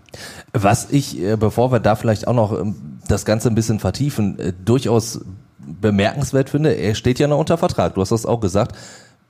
Was 0.52 0.90
ich, 0.90 1.20
äh, 1.20 1.36
bevor 1.36 1.72
wir 1.72 1.80
da 1.80 1.96
vielleicht 1.96 2.26
auch 2.28 2.34
noch 2.34 2.58
ähm, 2.58 2.76
das 3.08 3.24
Ganze 3.24 3.48
ein 3.48 3.54
bisschen 3.54 3.80
vertiefen, 3.80 4.38
äh, 4.38 4.52
durchaus 4.64 5.20
bemerkenswert 5.66 6.50
finde, 6.50 6.72
er 6.72 6.94
steht 6.94 7.18
ja 7.18 7.26
noch 7.26 7.38
unter 7.38 7.58
Vertrag. 7.58 7.94
Du 7.94 8.00
hast 8.00 8.12
das 8.12 8.26
auch 8.26 8.40
gesagt. 8.40 8.76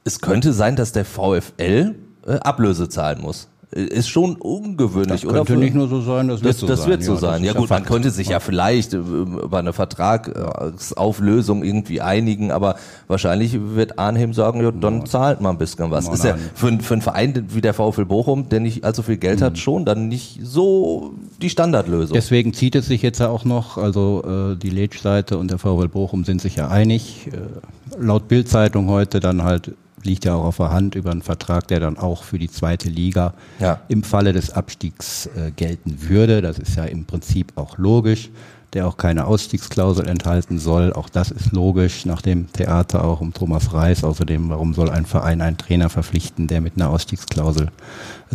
Es 0.04 0.20
könnte 0.20 0.52
sein, 0.52 0.76
dass 0.76 0.92
der 0.92 1.04
VfL 1.04 1.94
äh, 2.26 2.32
Ablöse 2.40 2.88
zahlen 2.88 3.20
muss. 3.20 3.48
Äh, 3.74 3.82
Ist 3.84 4.08
schon 4.08 4.36
ungewöhnlich, 4.36 5.22
Das 5.22 5.24
oder? 5.24 5.38
könnte 5.44 5.56
nicht 5.56 5.74
nur 5.74 5.88
so 5.88 6.00
sein, 6.00 6.28
das 6.28 6.42
wird 6.42 6.54
Das, 6.54 6.60
so 6.60 6.66
das 6.66 6.80
sein. 6.80 6.90
wird 6.90 7.02
so 7.02 7.12
Ja, 7.14 7.18
sein. 7.18 7.42
Ja 7.44 7.52
ja 7.52 7.58
gut, 7.58 7.70
man 7.70 7.84
könnte 7.84 8.10
sich 8.10 8.28
ja 8.28 8.40
vielleicht 8.40 8.94
äh, 8.94 8.98
über 8.98 9.58
eine 9.58 9.72
Vertragsauflösung 9.72 11.62
irgendwie 11.64 12.00
einigen, 12.00 12.50
aber 12.50 12.76
wahrscheinlich 13.08 13.58
wird 13.74 13.98
Arnhem 13.98 14.32
sagen, 14.32 14.62
ja, 14.62 14.70
dann 14.70 15.06
zahlt 15.06 15.40
man 15.40 15.56
ein 15.56 15.58
bisschen 15.58 15.90
was. 15.90 16.08
Ist 16.08 16.24
ja 16.24 16.36
für, 16.54 16.78
für 16.80 16.94
einen 16.94 17.02
Verein 17.02 17.46
wie 17.50 17.60
der 17.60 17.74
VfL 17.74 18.04
Bochum, 18.04 18.48
der 18.48 18.60
nicht 18.60 18.84
allzu 18.84 19.02
viel 19.02 19.16
Geld 19.16 19.40
Mhm. 19.40 19.44
hat, 19.44 19.58
schon 19.58 19.84
dann 19.84 20.08
nicht 20.08 20.40
so 20.42 21.14
die 21.42 21.50
Standardlösung. 21.50 22.14
Deswegen 22.14 22.52
zieht 22.54 22.74
es 22.76 22.86
sich 22.86 23.02
jetzt 23.02 23.18
ja 23.18 23.28
auch 23.28 23.44
noch, 23.44 23.76
also 23.78 24.22
äh, 24.52 24.56
die 24.56 24.70
Letsch-Seite 24.70 25.38
und 25.38 25.50
der 25.50 25.58
VfL 25.58 25.88
Bochum 25.88 26.24
sind 26.24 26.40
sich 26.40 26.56
ja 26.56 26.68
einig. 26.68 27.28
Äh, 27.32 28.02
laut 28.02 28.28
Bild-Zeitung 28.28 28.88
heute 28.88 29.20
dann 29.20 29.42
halt 29.44 29.72
liegt 30.04 30.24
ja 30.24 30.34
auch 30.34 30.44
auf 30.44 30.56
der 30.58 30.70
Hand 30.70 30.94
über 30.94 31.10
einen 31.10 31.22
Vertrag, 31.22 31.68
der 31.68 31.80
dann 31.80 31.98
auch 31.98 32.22
für 32.24 32.38
die 32.38 32.50
zweite 32.50 32.88
Liga 32.88 33.34
Ja. 33.58 33.80
im 33.88 34.02
Falle 34.02 34.32
des 34.32 34.50
Abstiegs 34.50 35.26
äh, 35.36 35.50
gelten 35.50 35.96
würde. 36.08 36.42
Das 36.42 36.58
ist 36.58 36.76
ja 36.76 36.84
im 36.84 37.04
Prinzip 37.04 37.52
auch 37.56 37.78
logisch, 37.78 38.30
der 38.72 38.86
auch 38.88 38.96
keine 38.96 39.26
Ausstiegsklausel 39.26 40.08
enthalten 40.08 40.58
soll. 40.58 40.92
Auch 40.92 41.08
das 41.08 41.30
ist 41.30 41.52
logisch 41.52 42.06
nach 42.06 42.22
dem 42.22 42.50
Theater 42.52 43.04
auch 43.04 43.20
um 43.20 43.32
Thomas 43.32 43.72
Reis. 43.72 44.02
Außerdem, 44.04 44.48
warum 44.48 44.74
soll 44.74 44.90
ein 44.90 45.06
Verein 45.06 45.40
einen 45.40 45.56
Trainer 45.56 45.88
verpflichten, 45.88 46.48
der 46.48 46.60
mit 46.60 46.74
einer 46.76 46.90
Ausstiegsklausel 46.90 47.68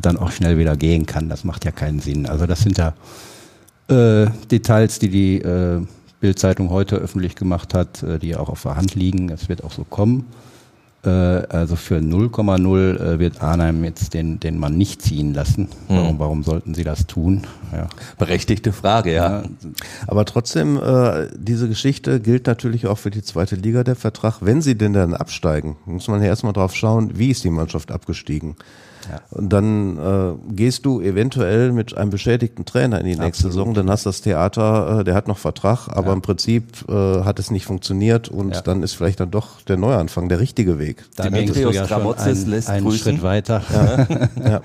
dann 0.01 0.17
auch 0.17 0.31
schnell 0.31 0.57
wieder 0.57 0.77
gehen 0.77 1.05
kann? 1.05 1.27
Das 1.29 1.43
macht 1.43 1.65
ja 1.65 1.71
keinen 1.71 1.99
Sinn. 1.99 2.25
Also 2.25 2.45
das 2.45 2.61
sind 2.61 2.77
ja 2.77 2.93
äh, 3.89 4.27
Details, 4.49 4.99
die 4.99 5.09
die 5.09 5.41
äh, 5.41 5.81
Bild-Zeitung 6.21 6.69
heute 6.69 6.95
öffentlich 6.97 7.35
gemacht 7.35 7.73
hat, 7.73 8.03
äh, 8.03 8.17
die 8.19 8.35
auch 8.35 8.49
auf 8.49 8.63
der 8.63 8.75
Hand 8.75 8.95
liegen. 8.95 9.29
Es 9.29 9.49
wird 9.49 9.63
auch 9.63 9.71
so 9.71 9.83
kommen. 9.83 10.25
Äh, 11.03 11.10
also 11.10 11.75
für 11.75 11.98
0,0 11.98 13.00
äh, 13.00 13.20
wird 13.20 13.41
Arnheim 13.41 13.84
jetzt 13.84 14.13
den, 14.13 14.39
den 14.39 14.58
Mann 14.58 14.77
nicht 14.77 15.01
ziehen 15.01 15.34
lassen. 15.34 15.70
Warum, 15.88 16.20
warum 16.20 16.44
sollten 16.44 16.74
sie 16.74 16.84
das 16.84 17.08
tun? 17.08 17.44
Ja. 17.72 17.88
Berechtigte 18.18 18.74
Frage, 18.74 19.13
ja. 19.13 19.44
Aber 20.08 20.25
trotzdem, 20.25 20.77
äh, 20.77 21.27
diese 21.38 21.70
Geschichte 21.70 22.20
gilt 22.20 22.48
natürlich 22.48 22.88
auch 22.88 22.98
für 22.98 23.12
die 23.12 23.22
zweite 23.22 23.56
Liga, 23.56 23.84
der 23.84 23.96
Vertrag. 23.96 24.38
Wenn 24.41 24.62
sie 24.62 24.75
denn 24.75 24.94
dann 24.94 25.13
absteigen, 25.13 25.77
muss 25.86 26.08
man 26.10 26.22
ja 26.22 26.27
erstmal 26.27 26.53
drauf 26.53 26.75
schauen, 26.75 27.18
wie 27.18 27.29
ist 27.29 27.44
die 27.44 27.50
Mannschaft 27.50 27.91
abgestiegen. 27.91 28.56
Und 29.32 29.50
dann 29.54 29.98
äh, 29.98 30.54
gehst 30.54 30.86
du 30.86 31.01
eventuell 31.01 31.72
mit 31.72 31.96
einem 31.98 32.10
beschädigten 32.10 32.66
Trainer 32.66 33.00
in 33.00 33.06
die 33.06 33.16
nächste 33.16 33.44
Saison, 33.44 33.74
dann 33.74 33.89
hast 33.89 34.06
das 34.06 34.22
Theater, 34.22 35.00
äh, 35.00 35.04
der 35.04 35.16
hat 35.16 35.28
noch 35.28 35.38
Vertrag, 35.38 35.88
aber 35.89 36.13
im 36.13 36.22
Prinzip 36.22 36.86
äh, 36.89 36.94
hat 37.24 37.39
es 37.39 37.51
nicht 37.51 37.66
funktioniert 37.66 38.30
und 38.30 38.56
Ja. 38.56 38.62
dann 38.62 38.84
ist 38.84 38.94
vielleicht 38.94 39.20
dann 39.20 39.32
doch 39.32 39.62
der 39.62 39.78
Neuanfang 39.78 40.30
der 40.30 40.39
richtige 40.39 40.80
Weg. 40.80 41.06
Da 41.16 41.24
Dimitrios 41.24 41.75
ja 41.75 41.86
einen, 41.86 42.50
lässt 42.50 42.70
einen 42.70 42.86
grüßen. 42.86 43.13
Schritt 43.13 43.24
weiter. 43.24 43.62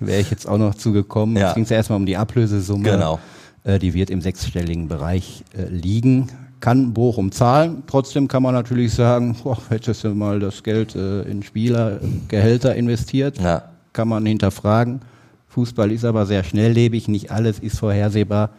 Wäre 0.00 0.20
ich 0.20 0.30
jetzt 0.30 0.48
auch 0.48 0.58
noch 0.58 0.74
zugekommen. 0.74 1.36
Ja. 1.36 1.48
Es 1.50 1.54
ging 1.54 1.64
ja 1.64 1.76
erstmal 1.76 1.98
um 1.98 2.06
die 2.06 2.16
Ablösesumme. 2.16 2.84
Genau. 2.90 3.18
Äh, 3.64 3.78
die 3.78 3.94
wird 3.94 4.10
im 4.10 4.20
sechsstelligen 4.20 4.88
Bereich 4.88 5.44
äh, 5.56 5.68
liegen. 5.68 6.28
Kann 6.60 6.94
Bochum 6.94 7.32
zahlen. 7.32 7.82
Trotzdem 7.88 8.28
kann 8.28 8.42
man 8.42 8.54
natürlich 8.54 8.94
sagen, 8.94 9.36
boah, 9.42 9.58
hättest 9.68 10.04
du 10.04 10.10
mal 10.14 10.38
das 10.38 10.62
Geld 10.62 10.94
äh, 10.94 11.22
in 11.22 11.42
Spieler, 11.42 11.96
äh, 11.96 12.06
Gehälter 12.28 12.74
investiert. 12.76 13.38
Ja. 13.40 13.64
Kann 13.92 14.08
man 14.08 14.24
hinterfragen. 14.26 15.00
Fußball 15.48 15.92
ist 15.92 16.04
aber 16.04 16.24
sehr 16.26 16.44
schnelllebig, 16.44 17.08
nicht 17.08 17.30
alles 17.30 17.58
ist 17.58 17.78
vorhersehbar. 17.78 18.50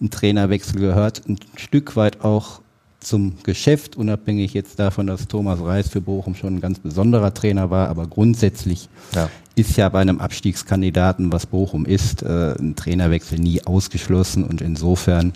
Ein 0.00 0.10
Trainerwechsel 0.10 0.80
gehört 0.80 1.22
ein 1.28 1.38
Stück 1.56 1.96
weit 1.96 2.24
auch 2.24 2.60
zum 3.00 3.34
Geschäft, 3.42 3.96
unabhängig 3.96 4.54
jetzt 4.54 4.78
davon, 4.78 5.06
dass 5.06 5.28
Thomas 5.28 5.60
Reis 5.60 5.88
für 5.88 6.00
Bochum 6.00 6.34
schon 6.34 6.56
ein 6.56 6.60
ganz 6.60 6.78
besonderer 6.78 7.34
Trainer 7.34 7.70
war, 7.70 7.88
aber 7.88 8.06
grundsätzlich 8.06 8.88
ja. 9.14 9.28
ist 9.54 9.76
ja 9.76 9.88
bei 9.88 10.00
einem 10.00 10.20
Abstiegskandidaten, 10.20 11.32
was 11.32 11.46
Bochum 11.46 11.86
ist, 11.86 12.22
äh, 12.22 12.54
ein 12.58 12.76
Trainerwechsel 12.76 13.38
nie 13.38 13.62
ausgeschlossen 13.64 14.44
und 14.44 14.60
insofern 14.60 15.32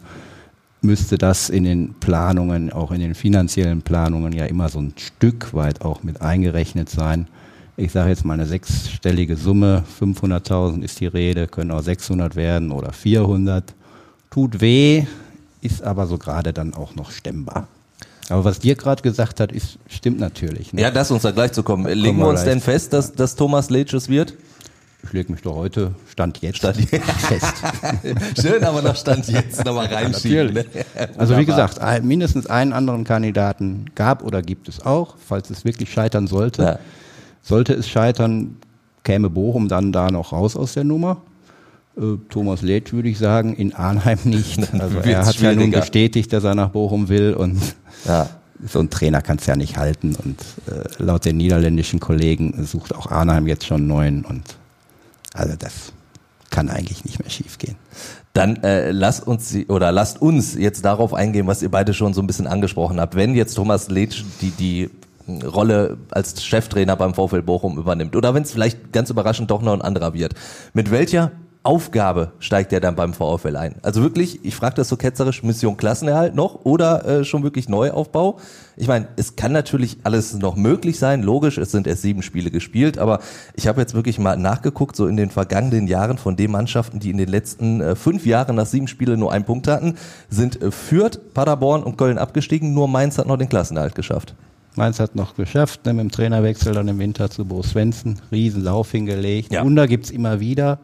müsste 0.83 1.17
das 1.17 1.49
in 1.49 1.65
den 1.65 1.95
Planungen, 1.95 2.71
auch 2.71 2.93
in 2.93 3.01
den 3.01 3.15
finanziellen 3.15 3.83
Planungen 3.83 4.33
ja 4.33 4.45
immer 4.45 4.69
so 4.69 4.81
ein 4.81 4.93
Stück 4.97 5.55
weit 5.55 5.81
auch 5.81 6.03
mit 6.03 6.21
eingerechnet 6.21 6.91
sein. 6.91 7.27
Ich 7.77 7.91
sage 7.91 8.11
jetzt 8.11 8.25
mal 8.25 8.35
eine 8.35 8.47
sechsstellige 8.47 9.37
Summe, 9.37 9.83
500.000 10.01 10.83
ist 10.83 11.01
die 11.01 11.09
Rede, 11.09 11.49
können 11.49 11.73
auch 11.73 11.83
600 11.83 12.37
werden 12.37 12.71
oder 12.71 12.93
400. 12.93 13.75
Tut 14.31 14.61
weh, 14.61 15.07
ist 15.61 15.83
aber 15.83 16.07
so 16.07 16.17
gerade 16.17 16.53
dann 16.53 16.75
auch 16.75 16.95
noch 16.95 17.11
stemmbar. 17.11 17.67
Aber 18.29 18.45
was 18.45 18.61
dir 18.61 18.77
gerade 18.77 19.03
gesagt 19.03 19.41
hat, 19.41 19.51
ist, 19.51 19.79
stimmt 19.89 20.21
natürlich. 20.21 20.73
Ne? 20.73 20.83
Ja, 20.83 20.91
lass 20.95 21.11
uns 21.11 21.23
da 21.23 21.33
gleich 21.33 21.53
zu 21.53 21.65
kommen. 21.65 21.87
Legen 21.87 22.19
wir 22.19 22.29
uns 22.29 22.45
denn 22.45 22.61
fest, 22.61 22.93
dass, 22.93 23.13
dass 23.13 23.35
Thomas 23.35 23.71
Letsch 23.71 24.09
wird? 24.09 24.35
Ich 25.03 25.13
lege 25.13 25.33
mich 25.33 25.43
doch 25.43 25.57
heute, 25.57 25.95
Stand 26.09 26.41
jetzt, 26.43 26.59
Stand 26.59 26.79
fest. 26.89 27.55
Schön, 28.41 28.65
aber 28.65 28.83
noch 28.83 28.97
Stand 28.97 29.29
jetzt 29.29 29.65
nochmal 29.65 29.87
reinschieben. 29.87 30.55
Ne? 30.55 30.65
Also 31.19 31.37
wie 31.37 31.45
gesagt, 31.45 31.81
mindestens 32.05 32.47
einen 32.47 32.73
anderen 32.73 33.05
Kandidaten 33.05 33.87
gab 33.97 34.23
oder 34.23 34.41
gibt 34.41 34.69
es 34.69 34.81
auch, 34.87 35.17
falls 35.19 35.51
es 35.51 35.65
wirklich 35.65 35.93
scheitern 35.93 36.27
sollte. 36.27 36.63
Ja. 36.63 36.79
Sollte 37.45 37.75
es 37.75 37.89
scheitern, 37.89 38.57
käme 39.03 39.29
Bochum 39.29 39.69
dann 39.69 39.93
da 39.93 40.11
noch 40.11 40.33
raus 40.33 40.57
aus 40.57 40.73
der 40.73 40.85
Nummer. 40.85 41.19
Äh, 41.97 42.17
Thomas 42.31 42.63
Letsch 42.63 42.95
würde 42.95 43.11
ich 43.11 43.19
sagen, 43.19 43.55
in 43.55 43.75
Arnheim 43.75 44.19
nicht. 44.25 44.59
Also 44.81 44.99
er 44.99 45.27
hat 45.27 45.37
ja 45.41 45.55
nun 45.55 45.71
bestätigt, 45.71 46.33
dass 46.33 46.43
er 46.43 46.55
nach 46.55 46.71
Bochum 46.71 47.09
will 47.11 47.35
und 47.35 47.61
ja. 48.07 48.31
so 48.67 48.81
ein 48.81 48.89
Trainer 48.89 49.21
kann 49.21 49.37
es 49.37 49.47
ja 49.47 49.57
nicht 49.57 49.77
halten. 49.77 50.17
Und 50.17 50.41
äh, 50.73 51.03
laut 51.03 51.27
den 51.27 51.37
niederländischen 51.37 52.01
Kollegen 52.01 52.65
sucht 52.65 52.95
auch 52.95 53.11
Arnheim 53.11 53.47
jetzt 53.47 53.67
schon 53.67 53.87
neuen 53.87 54.25
und 54.25 54.43
also 55.35 55.55
das 55.59 55.93
kann 56.49 56.71
eigentlich 56.71 57.05
nicht 57.05 57.19
mehr 57.19 57.31
schiefgehen. 57.31 57.77
Dann 58.33 58.63
äh, 58.63 58.91
lasst 58.91 59.27
uns 59.27 59.55
oder 59.69 59.93
lasst 59.93 60.23
uns 60.23 60.55
jetzt 60.55 60.85
darauf 60.85 61.13
eingehen, 61.13 61.47
was 61.47 61.63
ihr 61.63 61.71
beide 61.71 61.93
schon 61.93 62.15
so 62.15 62.23
ein 62.23 62.27
bisschen 62.27 62.47
angesprochen 62.47 63.01
habt. 63.01 63.17
Wenn 63.17 63.35
jetzt 63.35 63.55
Thomas 63.55 63.91
Letsch 63.91 64.25
die 64.41 64.51
die 64.51 64.91
Rolle 65.29 65.97
als 66.11 66.45
Cheftrainer 66.45 66.97
beim 66.97 67.15
VfL 67.15 67.43
Bochum 67.43 67.79
übernimmt 67.79 68.17
oder 68.17 68.35
wenn 68.35 68.43
es 68.43 68.53
vielleicht 68.53 68.93
ganz 68.93 69.11
überraschend 69.11 69.51
doch 69.51 69.63
noch 69.63 69.73
ein 69.73 69.83
anderer 69.83 70.15
wird, 70.15 70.35
mit 70.73 70.91
welcher 70.91 71.33
Aufgabe 71.65 72.33
steigt 72.41 72.75
er 72.75 72.81
dann 72.81 72.95
beim 72.95 73.15
VfL 73.15 73.57
ein? 73.57 73.77
Also 73.81 74.03
wirklich, 74.03 74.45
ich 74.45 74.55
frage 74.55 74.75
das 74.75 74.91
so 74.91 74.99
ketzerisch, 74.99 75.43
Mission 75.43 75.79
Klassenerhalt 75.79 76.35
noch 76.35 76.67
oder 76.67 77.07
äh, 77.07 77.25
schon 77.25 77.43
wirklich 77.43 77.71
Neuaufbau? 77.71 78.39
Ich 78.77 78.87
meine, 78.87 79.09
es 79.17 79.35
kann 79.35 79.53
natürlich 79.53 79.97
alles 80.05 80.35
noch 80.35 80.57
möglich 80.57 80.99
sein, 80.99 81.23
logisch, 81.23 81.57
es 81.57 81.71
sind 81.71 81.87
erst 81.87 82.03
sieben 82.03 82.23
Spiele 82.23 82.51
gespielt, 82.51 82.99
aber 82.99 83.21
ich 83.55 83.67
habe 83.67 83.81
jetzt 83.81 83.95
wirklich 83.95 84.19
mal 84.19 84.37
nachgeguckt, 84.37 84.95
so 84.95 85.07
in 85.07 85.17
den 85.17 85.31
vergangenen 85.31 85.87
Jahren 85.87 86.19
von 86.19 86.37
den 86.37 86.51
Mannschaften, 86.51 87.01
die 87.01 87.09
in 87.09 87.17
den 87.17 87.29
letzten 87.29 87.81
äh, 87.81 87.97
fünf 87.97 88.27
Jahren 88.27 88.57
nach 88.57 88.67
sieben 88.67 88.87
Spielen 88.87 89.19
nur 89.19 89.33
einen 89.33 89.47
Punkt 89.47 89.67
hatten, 89.67 89.97
sind 90.29 90.61
äh, 90.61 90.71
Fürth, 90.71 91.33
Paderborn 91.33 91.83
und 91.83 91.97
Köln 91.97 92.19
abgestiegen, 92.19 92.75
nur 92.75 92.89
Mainz 92.89 93.17
hat 93.17 93.27
noch 93.27 93.39
den 93.39 93.49
Klassenerhalt 93.49 93.95
geschafft. 93.95 94.35
Mainz 94.77 94.99
hat 95.01 95.15
noch 95.15 95.35
geschafft, 95.37 95.87
ne, 95.87 95.95
mit 95.95 96.03
dem 96.03 96.11
Trainerwechsel 96.11 96.73
dann 96.75 96.89
im 96.89 96.99
Winter 96.99 97.31
zu 97.31 97.45
Bo 97.45 97.63
Svensson, 97.63 98.21
Riesenlauf 98.33 98.91
hingelegt. 98.91 99.53
Ja. 99.53 99.65
Wunder 99.65 99.87
gibt's 99.87 100.11
immer 100.11 100.41
wieder 100.41 100.81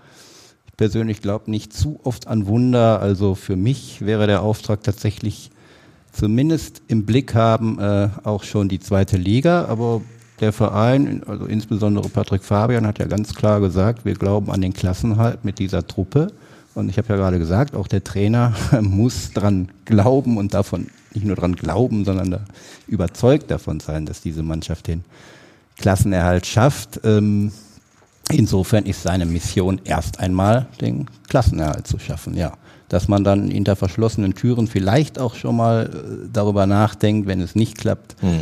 persönlich 0.80 1.20
glaube 1.20 1.50
nicht 1.50 1.74
zu 1.74 2.00
oft 2.04 2.26
an 2.26 2.46
Wunder. 2.46 3.02
Also 3.02 3.34
für 3.34 3.54
mich 3.54 4.00
wäre 4.00 4.26
der 4.26 4.40
Auftrag 4.40 4.82
tatsächlich 4.82 5.50
zumindest 6.10 6.80
im 6.88 7.04
Blick 7.04 7.34
haben 7.34 7.78
äh, 7.78 8.08
auch 8.24 8.44
schon 8.44 8.70
die 8.70 8.80
zweite 8.80 9.18
Liga. 9.18 9.66
Aber 9.66 10.00
der 10.40 10.54
Verein, 10.54 11.22
also 11.26 11.44
insbesondere 11.44 12.08
Patrick 12.08 12.42
Fabian, 12.42 12.86
hat 12.86 12.98
ja 12.98 13.04
ganz 13.04 13.34
klar 13.34 13.60
gesagt, 13.60 14.06
wir 14.06 14.14
glauben 14.14 14.50
an 14.50 14.62
den 14.62 14.72
Klassenhalt 14.72 15.44
mit 15.44 15.58
dieser 15.58 15.86
Truppe. 15.86 16.28
Und 16.74 16.88
ich 16.88 16.96
habe 16.96 17.08
ja 17.08 17.16
gerade 17.16 17.38
gesagt, 17.38 17.76
auch 17.76 17.86
der 17.86 18.02
Trainer 18.02 18.54
muss 18.80 19.32
dran 19.32 19.68
glauben 19.84 20.38
und 20.38 20.54
davon 20.54 20.86
nicht 21.14 21.26
nur 21.26 21.36
dran 21.36 21.56
glauben, 21.56 22.04
sondern 22.04 22.30
da 22.30 22.40
überzeugt 22.86 23.50
davon 23.50 23.80
sein, 23.80 24.06
dass 24.06 24.20
diese 24.20 24.42
Mannschaft 24.42 24.86
den 24.86 25.04
Klassenerhalt 25.76 26.46
schafft. 26.46 27.00
Ähm, 27.04 27.52
Insofern 28.32 28.84
ist 28.86 29.02
seine 29.02 29.26
Mission 29.26 29.80
erst 29.84 30.20
einmal 30.20 30.66
den 30.80 31.06
Klassenerhalt 31.28 31.86
zu 31.86 31.98
schaffen, 31.98 32.36
ja. 32.36 32.52
Dass 32.88 33.06
man 33.06 33.22
dann 33.22 33.50
hinter 33.50 33.76
verschlossenen 33.76 34.34
Türen 34.34 34.66
vielleicht 34.66 35.18
auch 35.18 35.34
schon 35.34 35.56
mal 35.56 35.90
äh, 35.92 36.28
darüber 36.32 36.66
nachdenkt, 36.66 37.28
wenn 37.28 37.40
es 37.40 37.54
nicht 37.54 37.78
klappt, 37.78 38.16
hm. 38.20 38.40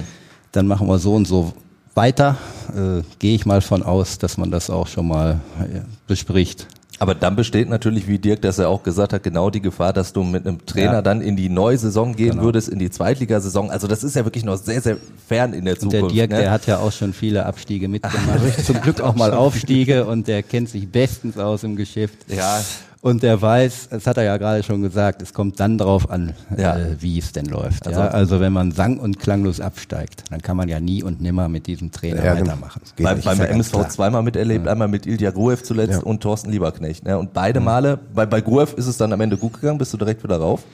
dann 0.53 0.67
machen 0.67 0.89
wir 0.89 0.99
so 0.99 1.15
und 1.15 1.27
so 1.27 1.53
weiter. 1.95 2.37
Äh, 2.75 3.03
Gehe 3.19 3.35
ich 3.35 3.45
mal 3.45 3.61
von 3.61 3.83
aus, 3.83 4.19
dass 4.19 4.39
man 4.39 4.51
das 4.51 4.71
auch 4.71 4.87
schon 4.87 5.09
mal 5.09 5.41
äh, 5.61 5.81
bespricht. 6.07 6.67
Aber 6.99 7.15
dann 7.15 7.37
besteht 7.37 7.69
natürlich, 7.69 8.09
wie 8.09 8.19
Dirk 8.19 8.43
das 8.43 8.57
ja 8.57 8.67
auch 8.67 8.83
gesagt 8.83 9.13
hat, 9.13 9.23
genau 9.23 9.51
die 9.51 9.61
Gefahr, 9.61 9.93
dass 9.93 10.13
du 10.13 10.25
mit 10.25 10.47
einem 10.47 10.65
Trainer 10.67 10.95
ja. 10.95 11.03
dann 11.03 11.21
in 11.21 11.37
die 11.37 11.49
neue 11.49 11.79
Saison 11.79 12.17
gehen 12.17 12.33
genau. 12.33 12.43
würdest, 12.43 12.69
in 12.69 12.79
die 12.79 12.91
Zweitligasaison. 12.91 13.71
Also 13.71 13.87
das 13.87 14.03
ist 14.03 14.17
ja 14.17 14.25
wirklich 14.25 14.45
noch 14.45 14.57
sehr, 14.57 14.81
sehr 14.81 14.97
fern 15.27 15.53
in 15.53 15.65
der 15.65 15.79
Zukunft. 15.79 16.03
Und 16.03 16.17
der 16.17 16.27
Dirk, 16.27 16.31
ne? 16.31 16.39
der 16.39 16.51
hat 16.51 16.67
ja 16.67 16.79
auch 16.79 16.93
schon 16.93 17.13
viele 17.13 17.47
Abstiege 17.47 17.89
mitgemacht. 17.89 18.65
Zum 18.65 18.81
Glück 18.81 19.01
auch 19.01 19.15
mal 19.15 19.33
Aufstiege 19.33 20.07
und 20.07 20.27
der 20.27 20.43
kennt 20.43 20.69
sich 20.69 20.89
bestens 20.89 21.39
aus 21.39 21.63
im 21.63 21.77
Geschäft. 21.77 22.17
Ja, 22.29 22.61
und 23.01 23.23
der 23.23 23.41
weiß, 23.41 23.91
das 23.91 24.07
hat 24.07 24.17
er 24.17 24.25
ja 24.25 24.37
gerade 24.37 24.63
schon 24.63 24.83
gesagt, 24.83 25.23
es 25.23 25.33
kommt 25.33 25.61
dann 25.61 25.79
drauf 25.79 26.11
an, 26.11 26.35
ja. 26.57 26.77
äh, 26.77 26.97
wie 27.01 27.19
es 27.19 27.33
denn 27.33 27.47
läuft. 27.47 27.87
Also, 27.87 28.01
ja? 28.01 28.09
also 28.09 28.41
wenn 28.41 28.53
man 28.53 28.73
sang- 28.73 28.99
und 28.99 29.21
klanglos 29.21 29.61
absteigt, 29.61 30.25
dann 30.31 30.43
kann 30.43 30.57
man 30.57 30.69
ja 30.69 30.81
nie 30.81 31.03
und 31.03 31.21
nimmer 31.21 31.49
mit 31.49 31.67
diesem 31.69 31.93
Trainer 31.93 32.25
ja, 32.25 32.35
genau. 32.35 32.47
weitermachen. 32.47 32.83
Bei, 33.01 33.15
beim 33.15 33.41
MSV 33.41 33.73
klar. 33.73 33.89
zweimal 33.89 34.23
miterlebt, 34.23 34.67
einmal 34.67 34.89
mit 34.89 35.07
Ilja 35.07 35.31
Gruev 35.31 35.63
zuletzt 35.63 36.03
und 36.03 36.21
Thorsten 36.23 36.51
Lieberknecht. 36.51 37.05
Ne? 37.05 37.17
Und 37.19 37.33
beide 37.33 37.61
Male, 37.61 37.99
bei, 38.15 38.27
bei 38.27 38.41
Gruev 38.41 38.75
ist 38.77 38.87
es 38.87 38.97
dann 38.97 39.13
am 39.13 39.21
Ende 39.21 39.37
gut 39.37 39.55
gegangen, 39.55 39.79
bist 39.79 39.93
du 39.93 39.97
direkt 39.97 40.25
wieder 40.25 40.39
rauf. 40.39 40.65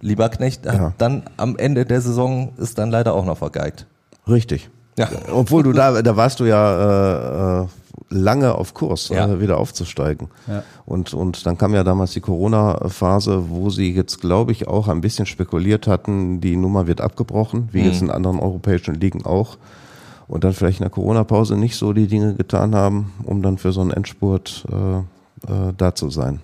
Lieberknecht 0.00 0.64
hat 0.64 0.94
dann 0.98 1.24
am 1.36 1.56
Ende 1.56 1.84
der 1.84 2.00
Saison 2.00 2.52
ist 2.56 2.78
dann 2.78 2.92
leider 2.92 3.14
auch 3.14 3.24
noch 3.24 3.38
vergeigt. 3.38 3.86
Richtig. 4.28 4.70
Ja. 4.98 5.08
Obwohl 5.32 5.62
du 5.62 5.72
da, 5.72 6.02
da 6.02 6.16
warst 6.16 6.40
du 6.40 6.44
ja 6.44 7.60
äh, 7.60 7.62
äh 7.62 7.66
lange 8.10 8.54
auf 8.54 8.74
Kurs, 8.74 9.08
ja. 9.08 9.26
äh, 9.26 9.40
wieder 9.40 9.58
aufzusteigen. 9.58 10.28
Ja. 10.46 10.62
Und, 10.86 11.14
und 11.14 11.44
dann 11.46 11.58
kam 11.58 11.74
ja 11.74 11.84
damals 11.84 12.12
die 12.12 12.20
Corona-Phase, 12.20 13.50
wo 13.50 13.70
sie 13.70 13.94
jetzt, 13.94 14.20
glaube 14.20 14.52
ich, 14.52 14.66
auch 14.66 14.88
ein 14.88 15.00
bisschen 15.00 15.26
spekuliert 15.26 15.86
hatten, 15.86 16.40
die 16.40 16.56
Nummer 16.56 16.86
wird 16.86 17.00
abgebrochen, 17.00 17.68
wie 17.72 17.80
mhm. 17.80 17.86
jetzt 17.86 18.02
in 18.02 18.10
anderen 18.10 18.40
europäischen 18.40 18.94
Ligen 18.94 19.24
auch. 19.24 19.58
Und 20.26 20.44
dann 20.44 20.52
vielleicht 20.52 20.80
in 20.80 20.84
der 20.84 20.90
Corona-Pause 20.90 21.56
nicht 21.56 21.76
so 21.76 21.92
die 21.92 22.06
Dinge 22.06 22.34
getan 22.34 22.74
haben, 22.74 23.12
um 23.24 23.42
dann 23.42 23.58
für 23.58 23.72
so 23.72 23.80
einen 23.80 23.90
Endspurt 23.90 24.64
äh, 24.70 24.98
äh, 24.98 25.72
da 25.76 25.94
zu 25.94 26.10
sein. 26.10 26.40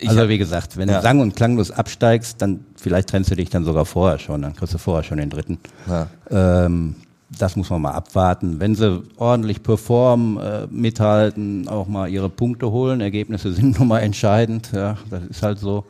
Ich 0.00 0.08
also 0.08 0.28
wie 0.28 0.38
gesagt, 0.38 0.76
wenn 0.76 0.88
ja. 0.88 0.96
du 0.96 1.02
sang- 1.02 1.20
und 1.20 1.34
klanglos 1.34 1.72
absteigst, 1.72 2.40
dann 2.40 2.64
vielleicht 2.76 3.08
trennst 3.08 3.30
du 3.30 3.34
dich 3.34 3.50
dann 3.50 3.64
sogar 3.64 3.84
vorher 3.84 4.18
schon, 4.18 4.42
dann 4.42 4.54
kriegst 4.54 4.74
du 4.74 4.78
vorher 4.78 5.02
schon 5.02 5.18
den 5.18 5.30
dritten. 5.30 5.58
Ja. 5.88 6.06
Ähm, 6.30 6.94
das 7.36 7.56
muss 7.56 7.70
man 7.70 7.82
mal 7.82 7.92
abwarten. 7.92 8.60
Wenn 8.60 8.74
sie 8.74 9.02
ordentlich 9.16 9.62
performen, 9.62 10.38
äh, 10.38 10.66
mithalten, 10.70 11.68
auch 11.68 11.86
mal 11.86 12.08
ihre 12.08 12.28
Punkte 12.28 12.70
holen, 12.70 13.00
Ergebnisse 13.00 13.52
sind 13.54 13.78
nun 13.78 13.88
mal 13.88 14.00
entscheidend, 14.00 14.70
ja, 14.72 14.96
das 15.10 15.24
ist 15.24 15.42
halt 15.42 15.58
so, 15.58 15.84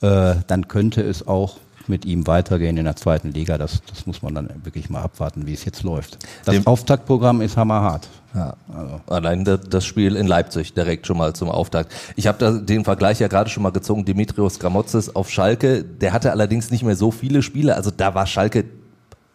äh, 0.00 0.36
dann 0.46 0.68
könnte 0.68 1.02
es 1.02 1.26
auch 1.26 1.56
mit 1.88 2.04
ihm 2.04 2.28
weitergehen 2.28 2.76
in 2.76 2.84
der 2.84 2.94
zweiten 2.94 3.32
Liga. 3.32 3.58
Das, 3.58 3.82
das 3.88 4.06
muss 4.06 4.22
man 4.22 4.34
dann 4.34 4.48
wirklich 4.62 4.88
mal 4.88 5.02
abwarten, 5.02 5.46
wie 5.46 5.52
es 5.52 5.64
jetzt 5.64 5.82
läuft. 5.82 6.18
Das 6.44 6.54
Dem 6.54 6.66
Auftaktprogramm 6.66 7.40
ist 7.40 7.56
hammerhart. 7.56 8.08
Ja. 8.34 8.54
Also. 8.72 9.00
Allein 9.08 9.44
das 9.44 9.84
Spiel 9.84 10.14
in 10.14 10.28
Leipzig 10.28 10.74
direkt 10.74 11.08
schon 11.08 11.18
mal 11.18 11.34
zum 11.34 11.50
Auftakt. 11.50 11.92
Ich 12.14 12.28
habe 12.28 12.38
da 12.38 12.52
den 12.52 12.84
Vergleich 12.84 13.18
ja 13.18 13.26
gerade 13.26 13.50
schon 13.50 13.64
mal 13.64 13.72
gezogen, 13.72 14.04
Dimitrios 14.04 14.60
Gramotzes 14.60 15.14
auf 15.14 15.28
Schalke. 15.28 15.82
Der 15.84 16.12
hatte 16.12 16.30
allerdings 16.30 16.70
nicht 16.70 16.84
mehr 16.84 16.96
so 16.96 17.10
viele 17.10 17.42
Spiele. 17.42 17.74
Also 17.74 17.90
da 17.90 18.14
war 18.14 18.26
Schalke 18.26 18.64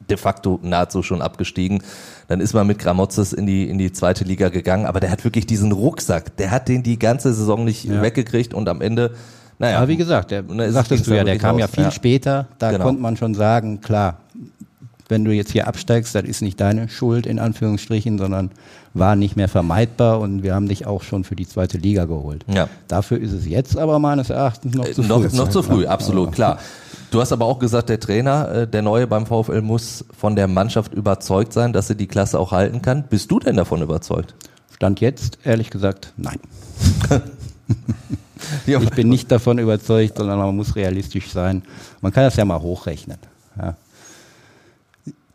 de 0.09 0.17
facto 0.17 0.59
nahezu 0.61 1.03
schon 1.03 1.21
abgestiegen. 1.21 1.83
Dann 2.27 2.39
ist 2.39 2.53
man 2.53 2.67
mit 2.67 2.79
Gramozis 2.79 3.33
in 3.33 3.45
die, 3.45 3.69
in 3.69 3.77
die 3.77 3.91
zweite 3.91 4.23
Liga 4.23 4.49
gegangen, 4.49 4.85
aber 4.85 4.99
der 4.99 5.11
hat 5.11 5.23
wirklich 5.23 5.45
diesen 5.45 5.71
Rucksack, 5.71 6.35
der 6.37 6.51
hat 6.51 6.67
den 6.67 6.83
die 6.83 6.99
ganze 6.99 7.33
Saison 7.33 7.63
nicht 7.63 7.85
ja. 7.85 8.01
weggekriegt 8.01 8.53
und 8.53 8.67
am 8.69 8.81
Ende, 8.81 9.11
naja. 9.59 9.77
Aber 9.77 9.87
wie 9.87 9.97
gesagt, 9.97 10.31
der, 10.31 10.43
ne, 10.43 10.71
sagtest 10.71 11.07
du 11.07 11.15
ja, 11.15 11.23
der 11.23 11.37
kam 11.37 11.55
raus. 11.55 11.61
ja 11.61 11.67
viel 11.67 11.83
ja. 11.85 11.91
später, 11.91 12.47
da 12.59 12.71
genau. 12.71 12.83
konnte 12.83 13.01
man 13.01 13.17
schon 13.17 13.33
sagen, 13.33 13.81
klar, 13.81 14.19
wenn 15.09 15.23
du 15.23 15.31
jetzt 15.31 15.51
hier 15.51 15.67
absteigst, 15.67 16.13
das 16.15 16.23
ist 16.23 16.41
nicht 16.41 16.59
deine 16.59 16.89
Schuld 16.89 17.25
in 17.25 17.39
Anführungsstrichen, 17.39 18.17
sondern 18.17 18.51
war 18.93 19.15
nicht 19.15 19.35
mehr 19.35 19.47
vermeidbar 19.47 20.19
und 20.19 20.43
wir 20.43 20.53
haben 20.53 20.67
dich 20.67 20.85
auch 20.85 21.03
schon 21.03 21.23
für 21.23 21.35
die 21.35 21.47
zweite 21.47 21.77
Liga 21.77 22.05
geholt. 22.05 22.43
Ja. 22.47 22.67
Dafür 22.87 23.19
ist 23.19 23.31
es 23.31 23.47
jetzt 23.47 23.77
aber 23.77 23.99
meines 23.99 24.29
Erachtens 24.29 24.75
noch 24.75 24.85
zu 24.85 25.03
früh. 25.03 25.07
Noch, 25.07 25.33
noch 25.33 25.49
zu 25.49 25.63
früh, 25.63 25.85
absolut, 25.85 26.33
klar. 26.33 26.59
Du 27.09 27.21
hast 27.21 27.31
aber 27.31 27.45
auch 27.45 27.59
gesagt, 27.59 27.89
der 27.89 27.99
Trainer, 27.99 28.51
äh, 28.51 28.67
der 28.67 28.81
Neue 28.81 29.07
beim 29.07 29.25
VfL 29.25 29.61
muss 29.61 30.03
von 30.17 30.35
der 30.35 30.47
Mannschaft 30.47 30.93
überzeugt 30.93 31.53
sein, 31.53 31.71
dass 31.71 31.87
sie 31.87 31.95
die 31.95 32.07
Klasse 32.07 32.39
auch 32.39 32.51
halten 32.51 32.81
kann. 32.81 33.03
Bist 33.03 33.31
du 33.31 33.39
denn 33.39 33.55
davon 33.55 33.81
überzeugt? 33.81 34.35
Stand 34.75 34.99
jetzt, 34.99 35.39
ehrlich 35.43 35.69
gesagt, 35.69 36.13
nein. 36.17 36.39
ich 38.65 38.89
bin 38.91 39.09
nicht 39.09 39.31
davon 39.31 39.57
überzeugt, 39.57 40.17
sondern 40.17 40.37
man 40.37 40.55
muss 40.55 40.75
realistisch 40.75 41.31
sein. 41.31 41.63
Man 42.01 42.11
kann 42.11 42.23
das 42.23 42.35
ja 42.35 42.45
mal 42.45 42.61
hochrechnen. 42.61 43.17
Ja. 43.57 43.75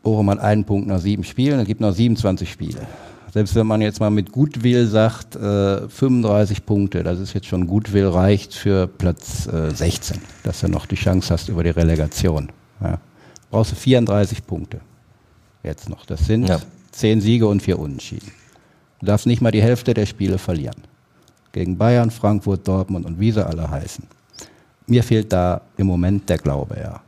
Bochum 0.03 0.29
hat 0.29 0.39
einen 0.39 0.65
Punkt 0.65 0.87
nach 0.87 0.99
sieben 0.99 1.23
Spielen, 1.23 1.59
es 1.59 1.67
gibt 1.67 1.81
noch 1.81 1.93
27 1.93 2.51
Spiele. 2.51 2.81
Selbst 3.33 3.55
wenn 3.55 3.65
man 3.65 3.81
jetzt 3.81 3.99
mal 3.99 4.11
mit 4.11 4.31
Gutwill 4.31 4.85
sagt, 4.85 5.35
äh, 5.35 5.89
35 5.89 6.67
Punkte, 6.67 7.01
das 7.01 7.19
ist 7.19 7.33
jetzt 7.33 7.47
schon 7.47 7.65
Gutwill 7.65 8.07
reicht 8.07 8.53
für 8.53 8.85
Platz 8.85 9.47
äh, 9.47 9.71
16, 9.71 10.21
dass 10.43 10.59
du 10.59 10.67
noch 10.67 10.85
die 10.85 10.93
Chance 10.93 11.33
hast 11.33 11.49
über 11.49 11.63
die 11.63 11.71
Relegation. 11.71 12.51
Ja. 12.79 12.99
Brauchst 13.49 13.71
du 13.71 13.75
34 13.75 14.45
Punkte. 14.45 14.81
Jetzt 15.63 15.89
noch. 15.89 16.05
Das 16.05 16.27
sind 16.27 16.47
ja. 16.47 16.59
10 16.91 17.21
Siege 17.21 17.47
und 17.47 17.63
4 17.63 17.79
Unentschieden. 17.79 18.31
Du 18.99 19.07
darfst 19.07 19.25
nicht 19.25 19.41
mal 19.41 19.49
die 19.49 19.63
Hälfte 19.63 19.95
der 19.95 20.05
Spiele 20.05 20.37
verlieren. 20.37 20.83
Gegen 21.53 21.75
Bayern, 21.75 22.11
Frankfurt, 22.11 22.67
Dortmund 22.67 23.03
und 23.03 23.19
wie 23.19 23.31
sie 23.31 23.43
alle 23.43 23.67
heißen. 23.67 24.05
Mir 24.85 25.01
fehlt 25.01 25.33
da 25.33 25.61
im 25.77 25.87
Moment 25.87 26.29
der 26.29 26.37
Glaube, 26.37 26.77
ja. 26.79 27.01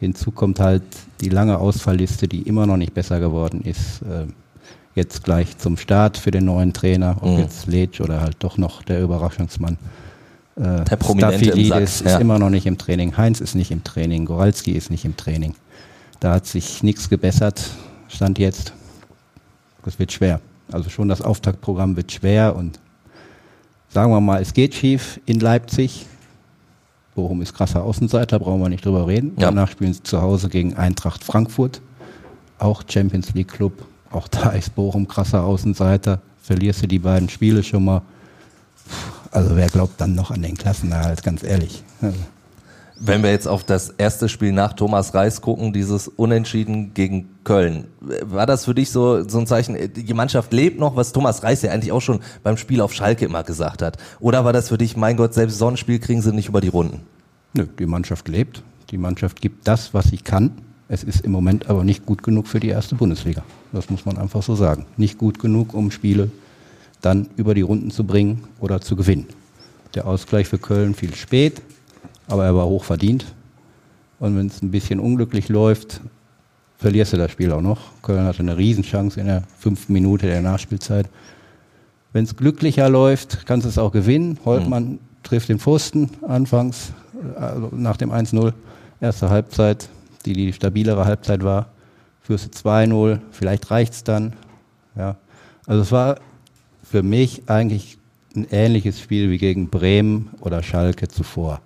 Hinzu 0.00 0.32
kommt 0.32 0.58
halt 0.58 0.82
die 1.20 1.28
lange 1.28 1.56
Ausfallliste, 1.56 2.26
die 2.26 2.42
immer 2.42 2.66
noch 2.66 2.76
nicht 2.76 2.94
besser 2.94 3.20
geworden 3.20 3.60
ist. 3.62 4.02
Äh, 4.02 4.26
jetzt 4.98 5.24
gleich 5.24 5.56
zum 5.56 5.78
Start 5.78 6.18
für 6.18 6.30
den 6.30 6.44
neuen 6.44 6.74
Trainer, 6.74 7.16
ob 7.20 7.30
mhm. 7.30 7.38
jetzt 7.38 7.66
Letsch 7.66 8.00
oder 8.00 8.20
halt 8.20 8.36
doch 8.40 8.58
noch 8.58 8.82
der 8.82 9.00
Überraschungsmann. 9.00 9.78
Äh, 10.56 10.84
der 10.84 10.96
Prominente 10.96 11.50
im 11.50 11.68
Sack, 11.68 11.82
ist, 11.82 12.04
ja. 12.04 12.18
immer 12.18 12.38
noch 12.38 12.50
nicht 12.50 12.66
im 12.66 12.76
Training. 12.76 13.16
Heinz 13.16 13.40
ist 13.40 13.54
nicht 13.54 13.70
im 13.70 13.84
Training. 13.84 14.26
Goralski 14.26 14.72
ist 14.72 14.90
nicht 14.90 15.04
im 15.04 15.16
Training. 15.16 15.54
Da 16.20 16.34
hat 16.34 16.46
sich 16.46 16.82
nichts 16.82 17.08
gebessert. 17.08 17.70
Stand 18.08 18.38
jetzt. 18.38 18.72
Das 19.84 19.98
wird 19.98 20.12
schwer. 20.12 20.40
Also 20.70 20.90
schon 20.90 21.08
das 21.08 21.22
Auftaktprogramm 21.22 21.96
wird 21.96 22.12
schwer 22.12 22.54
und 22.56 22.78
sagen 23.88 24.12
wir 24.12 24.20
mal, 24.20 24.42
es 24.42 24.52
geht 24.52 24.74
schief 24.74 25.20
in 25.24 25.40
Leipzig. 25.40 26.06
Bochum 27.14 27.40
ist 27.40 27.54
krasser 27.54 27.82
Außenseiter, 27.82 28.38
brauchen 28.38 28.60
wir 28.60 28.68
nicht 28.68 28.84
drüber 28.84 29.06
reden. 29.06 29.32
Ja. 29.38 29.46
Danach 29.46 29.70
spielen 29.70 29.94
sie 29.94 30.02
zu 30.02 30.20
Hause 30.20 30.48
gegen 30.48 30.74
Eintracht 30.74 31.24
Frankfurt, 31.24 31.80
auch 32.58 32.82
Champions 32.86 33.32
League 33.34 33.48
Club. 33.48 33.72
Auch 34.10 34.28
da 34.28 34.50
ist 34.50 34.74
Bochum 34.74 35.08
krasser 35.08 35.44
Außenseiter. 35.44 36.20
Verlierst 36.42 36.82
du 36.82 36.86
die 36.86 36.98
beiden 36.98 37.28
Spiele 37.28 37.62
schon 37.62 37.84
mal. 37.84 38.02
Also 39.30 39.56
wer 39.56 39.68
glaubt 39.68 40.00
dann 40.00 40.14
noch 40.14 40.30
an 40.30 40.42
den 40.42 40.56
Klassenerhalt, 40.56 41.22
ganz 41.22 41.42
ehrlich. 41.42 41.82
Also 42.00 42.18
wenn 43.00 43.22
wir 43.22 43.30
jetzt 43.30 43.46
auf 43.46 43.64
das 43.64 43.90
erste 43.90 44.28
Spiel 44.28 44.52
nach 44.52 44.72
Thomas 44.72 45.14
Reis 45.14 45.40
gucken, 45.40 45.72
dieses 45.72 46.08
Unentschieden 46.08 46.94
gegen 46.94 47.28
Köln, 47.44 47.86
war 48.00 48.46
das 48.46 48.64
für 48.64 48.74
dich 48.74 48.90
so, 48.90 49.28
so 49.28 49.38
ein 49.38 49.46
Zeichen, 49.46 49.76
die 49.94 50.14
Mannschaft 50.14 50.52
lebt 50.52 50.78
noch, 50.78 50.96
was 50.96 51.12
Thomas 51.12 51.42
Reis 51.42 51.62
ja 51.62 51.70
eigentlich 51.70 51.92
auch 51.92 52.00
schon 52.00 52.20
beim 52.42 52.56
Spiel 52.56 52.80
auf 52.80 52.92
Schalke 52.92 53.24
immer 53.24 53.44
gesagt 53.44 53.82
hat? 53.82 53.98
Oder 54.20 54.44
war 54.44 54.52
das 54.52 54.68
für 54.68 54.78
dich, 54.78 54.96
mein 54.96 55.16
Gott, 55.16 55.34
selbst 55.34 55.58
so 55.58 55.68
ein 55.68 55.76
Spiel 55.76 55.98
kriegen 55.98 56.22
sie 56.22 56.32
nicht 56.32 56.48
über 56.48 56.60
die 56.60 56.68
Runden? 56.68 57.00
Nö, 57.54 57.66
die 57.78 57.86
Mannschaft 57.86 58.28
lebt. 58.28 58.62
Die 58.90 58.98
Mannschaft 58.98 59.40
gibt 59.40 59.68
das, 59.68 59.94
was 59.94 60.06
sie 60.06 60.18
kann. 60.18 60.52
Es 60.88 61.04
ist 61.04 61.20
im 61.20 61.30
Moment 61.30 61.68
aber 61.68 61.84
nicht 61.84 62.06
gut 62.06 62.22
genug 62.22 62.48
für 62.48 62.60
die 62.60 62.68
erste 62.68 62.94
Bundesliga. 62.94 63.42
Das 63.72 63.90
muss 63.90 64.04
man 64.04 64.18
einfach 64.18 64.42
so 64.42 64.54
sagen. 64.54 64.86
Nicht 64.96 65.18
gut 65.18 65.38
genug, 65.38 65.74
um 65.74 65.90
Spiele 65.90 66.30
dann 67.00 67.28
über 67.36 67.54
die 67.54 67.62
Runden 67.62 67.90
zu 67.90 68.04
bringen 68.04 68.44
oder 68.60 68.80
zu 68.80 68.96
gewinnen. 68.96 69.26
Der 69.94 70.06
Ausgleich 70.06 70.48
für 70.48 70.58
Köln 70.58 70.94
fiel 70.94 71.14
spät 71.14 71.62
aber 72.28 72.44
er 72.44 72.54
war 72.54 72.66
hoch 72.66 72.84
verdient. 72.84 73.26
Und 74.20 74.36
wenn 74.36 74.46
es 74.46 74.62
ein 74.62 74.70
bisschen 74.70 75.00
unglücklich 75.00 75.48
läuft, 75.48 76.00
verlierst 76.76 77.12
du 77.12 77.16
das 77.16 77.32
Spiel 77.32 77.52
auch 77.52 77.60
noch. 77.60 77.78
Köln 78.02 78.24
hatte 78.24 78.40
eine 78.40 78.56
Riesenchance 78.56 79.18
in 79.18 79.26
der 79.26 79.42
fünften 79.58 79.92
Minute 79.92 80.26
der 80.26 80.42
Nachspielzeit. 80.42 81.08
Wenn 82.12 82.24
es 82.24 82.36
glücklicher 82.36 82.88
läuft, 82.88 83.46
kannst 83.46 83.64
du 83.64 83.68
es 83.68 83.78
auch 83.78 83.92
gewinnen. 83.92 84.38
Holtmann 84.44 84.84
mhm. 84.84 84.98
trifft 85.22 85.48
den 85.48 85.58
Pfosten 85.58 86.10
anfangs, 86.26 86.92
also 87.36 87.70
nach 87.72 87.96
dem 87.96 88.10
1-0, 88.10 88.52
erste 89.00 89.30
Halbzeit, 89.30 89.88
die 90.24 90.32
die 90.32 90.52
stabilere 90.52 91.04
Halbzeit 91.04 91.42
war. 91.42 91.70
Führst 92.28 92.62
du 92.62 92.68
2-0, 92.68 93.20
vielleicht 93.30 93.70
reicht 93.70 93.94
es 93.94 94.04
dann. 94.04 94.34
Ja. 94.94 95.16
Also 95.66 95.80
es 95.80 95.92
war 95.92 96.18
für 96.82 97.02
mich 97.02 97.48
eigentlich 97.48 97.96
ein 98.36 98.46
ähnliches 98.50 99.00
Spiel 99.00 99.30
wie 99.30 99.38
gegen 99.38 99.70
Bremen 99.70 100.28
oder 100.40 100.62
Schalke 100.62 101.08
zuvor. 101.08 101.62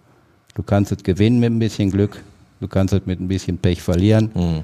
Du 0.55 0.63
kannst 0.63 0.93
es 0.93 1.03
gewinnen 1.03 1.41
mit 1.41 1.51
ein 1.51 1.59
bisschen 1.59 1.91
Glück, 1.91 2.23
du 2.61 2.69
kannst 2.69 2.95
es 2.95 3.05
mit 3.07 3.19
ein 3.19 3.27
bisschen 3.27 3.59
Pech 3.59 3.83
verlieren. 3.83 4.31
Mhm. 4.37 4.61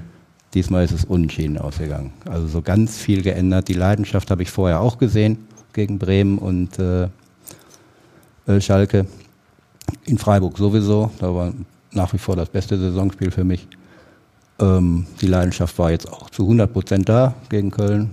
Diesmal 0.53 0.85
ist 0.85 0.93
es 0.93 1.03
unentschieden 1.03 1.57
ausgegangen. 1.57 2.13
Also 2.23 2.47
so 2.47 2.61
ganz 2.61 2.97
viel 2.97 3.21
geändert. 3.21 3.67
Die 3.67 3.73
Leidenschaft 3.73 4.31
habe 4.31 4.43
ich 4.43 4.51
vorher 4.51 4.79
auch 4.79 4.99
gesehen 4.99 5.49
gegen 5.73 5.99
Bremen 5.99 6.37
und 6.37 6.79
äh, 6.79 7.09
äh, 8.47 8.61
Schalke. 8.61 9.05
In 10.05 10.17
Freiburg 10.17 10.57
sowieso. 10.57 11.11
Da 11.19 11.35
war 11.35 11.53
nach 11.91 12.13
wie 12.13 12.19
vor 12.19 12.37
das 12.37 12.47
beste 12.47 12.77
Saisonspiel 12.77 13.31
für 13.31 13.43
mich. 13.43 13.67
Ähm, 14.59 15.05
die 15.21 15.27
Leidenschaft 15.27 15.77
war 15.79 15.91
jetzt 15.91 16.11
auch 16.11 16.29
zu 16.29 16.43
100 16.43 16.71
Prozent 16.71 17.09
da 17.09 17.33
gegen 17.49 17.71
Köln. 17.71 18.11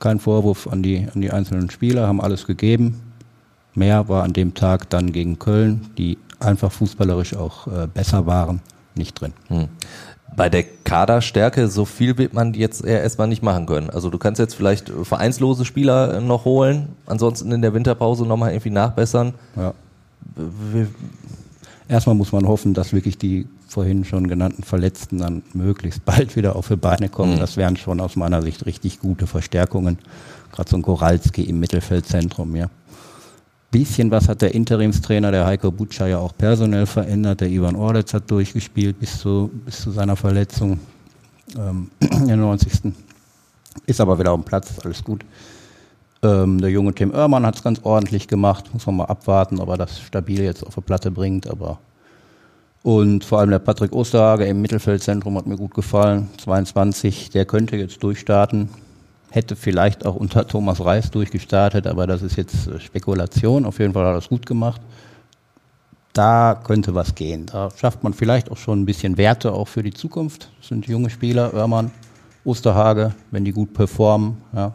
Kein 0.00 0.18
Vorwurf 0.20 0.66
an 0.66 0.82
die, 0.82 1.06
an 1.12 1.20
die 1.20 1.30
einzelnen 1.30 1.70
Spieler, 1.70 2.06
haben 2.06 2.20
alles 2.20 2.46
gegeben. 2.46 3.00
Mehr 3.74 4.08
war 4.08 4.22
an 4.22 4.32
dem 4.32 4.54
Tag 4.54 4.90
dann 4.90 5.12
gegen 5.12 5.38
Köln, 5.38 5.86
die 5.98 6.18
einfach 6.38 6.70
fußballerisch 6.70 7.34
auch 7.34 7.66
äh, 7.66 7.86
besser 7.86 8.26
waren, 8.26 8.60
nicht 8.94 9.20
drin. 9.20 9.32
Hm. 9.48 9.68
Bei 10.36 10.48
der 10.48 10.64
Kaderstärke, 10.64 11.68
so 11.68 11.84
viel 11.84 12.18
wird 12.18 12.34
man 12.34 12.54
jetzt 12.54 12.84
erstmal 12.84 13.28
nicht 13.28 13.42
machen 13.42 13.66
können. 13.66 13.90
Also 13.90 14.10
du 14.10 14.18
kannst 14.18 14.40
jetzt 14.40 14.54
vielleicht 14.54 14.90
vereinslose 14.90 15.64
Spieler 15.64 16.20
noch 16.20 16.44
holen, 16.44 16.88
ansonsten 17.06 17.52
in 17.52 17.62
der 17.62 17.72
Winterpause 17.72 18.24
nochmal 18.24 18.50
irgendwie 18.50 18.70
nachbessern. 18.70 19.34
Ja. 19.56 19.74
Erstmal 21.88 22.14
muss 22.14 22.32
man 22.32 22.48
hoffen, 22.48 22.74
dass 22.74 22.92
wirklich 22.92 23.18
die 23.18 23.46
vorhin 23.68 24.04
schon 24.04 24.28
genannten 24.28 24.62
Verletzten 24.62 25.18
dann 25.18 25.42
möglichst 25.52 26.04
bald 26.04 26.36
wieder 26.36 26.56
auf 26.56 26.68
die 26.68 26.76
Beine 26.76 27.08
kommen. 27.08 27.34
Mhm. 27.34 27.40
Das 27.40 27.56
wären 27.56 27.76
schon 27.76 28.00
aus 28.00 28.16
meiner 28.16 28.42
Sicht 28.42 28.66
richtig 28.66 29.00
gute 29.00 29.26
Verstärkungen. 29.26 29.98
Gerade 30.52 30.70
so 30.70 30.76
ein 30.76 30.82
Koralski 30.82 31.42
im 31.42 31.60
Mittelfeldzentrum, 31.60 32.56
ja 32.56 32.70
bisschen 33.74 34.08
was 34.12 34.28
hat 34.28 34.40
der 34.40 34.54
Interimstrainer, 34.54 35.32
der 35.32 35.46
Heiko 35.46 35.72
Butscher, 35.72 36.06
ja 36.06 36.18
auch 36.18 36.32
personell 36.38 36.86
verändert. 36.86 37.40
Der 37.40 37.48
Ivan 37.48 37.74
Ordetz 37.74 38.14
hat 38.14 38.30
durchgespielt 38.30 39.00
bis 39.00 39.18
zu, 39.18 39.50
bis 39.64 39.80
zu 39.80 39.90
seiner 39.90 40.14
Verletzung 40.14 40.78
ähm, 41.58 41.90
in 41.98 42.28
der 42.28 42.36
90. 42.36 42.92
Ist 43.84 44.00
aber 44.00 44.16
wieder 44.16 44.30
auf 44.30 44.40
dem 44.40 44.44
Platz, 44.44 44.74
alles 44.84 45.02
gut. 45.02 45.24
Ähm, 46.24 46.60
der 46.60 46.70
junge 46.70 46.94
Tim 46.94 47.12
Oermann 47.12 47.46
hat 47.46 47.56
es 47.56 47.62
ganz 47.62 47.80
ordentlich 47.82 48.28
gemacht. 48.28 48.70
Muss 48.72 48.86
man 48.86 48.96
mal 48.96 49.04
abwarten, 49.04 49.60
ob 49.60 49.68
er 49.68 49.76
das 49.76 50.00
stabil 50.00 50.42
jetzt 50.42 50.66
auf 50.66 50.74
die 50.74 50.80
Platte 50.80 51.10
bringt. 51.10 51.46
Aber 51.46 51.78
und 52.82 53.24
vor 53.24 53.40
allem 53.40 53.50
der 53.50 53.58
Patrick 53.60 53.92
Osterhage 53.92 54.44
im 54.46 54.60
Mittelfeldzentrum 54.60 55.36
hat 55.36 55.46
mir 55.46 55.56
gut 55.56 55.74
gefallen. 55.74 56.28
22, 56.38 57.30
der 57.30 57.44
könnte 57.44 57.76
jetzt 57.76 58.02
durchstarten 58.02 58.68
hätte 59.34 59.56
vielleicht 59.56 60.06
auch 60.06 60.14
unter 60.14 60.46
Thomas 60.46 60.84
Reis 60.84 61.10
durchgestartet, 61.10 61.88
aber 61.88 62.06
das 62.06 62.22
ist 62.22 62.36
jetzt 62.36 62.68
äh, 62.68 62.78
Spekulation. 62.78 63.64
Auf 63.64 63.80
jeden 63.80 63.92
Fall 63.92 64.04
hat 64.04 64.12
er 64.12 64.16
das 64.16 64.28
gut 64.28 64.46
gemacht. 64.46 64.80
Da 66.12 66.60
könnte 66.62 66.94
was 66.94 67.16
gehen. 67.16 67.46
Da 67.46 67.70
schafft 67.74 68.04
man 68.04 68.14
vielleicht 68.14 68.50
auch 68.50 68.56
schon 68.56 68.82
ein 68.82 68.86
bisschen 68.86 69.16
Werte 69.16 69.52
auch 69.52 69.66
für 69.66 69.82
die 69.82 69.92
Zukunft. 69.92 70.50
Das 70.60 70.68
sind 70.68 70.86
junge 70.86 71.10
Spieler, 71.10 71.52
Oermann, 71.52 71.90
Osterhage, 72.44 73.12
wenn 73.32 73.44
die 73.44 73.52
gut 73.52 73.74
performen, 73.74 74.36
ja, 74.54 74.72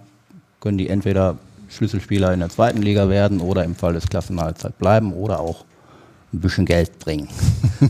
können 0.60 0.78
die 0.78 0.90
entweder 0.90 1.38
Schlüsselspieler 1.70 2.34
in 2.34 2.40
der 2.40 2.50
zweiten 2.50 2.82
Liga 2.82 3.10
werden 3.10 3.42
oder 3.42 3.64
im 3.64 3.76
Fall 3.76 3.94
des 3.94 4.08
Klassenhalts 4.08 4.66
bleiben 4.80 5.14
oder 5.14 5.40
auch 5.40 5.66
ein 6.32 6.42
bisschen 6.42 6.66
Geld 6.66 7.00
bringen. 7.00 7.28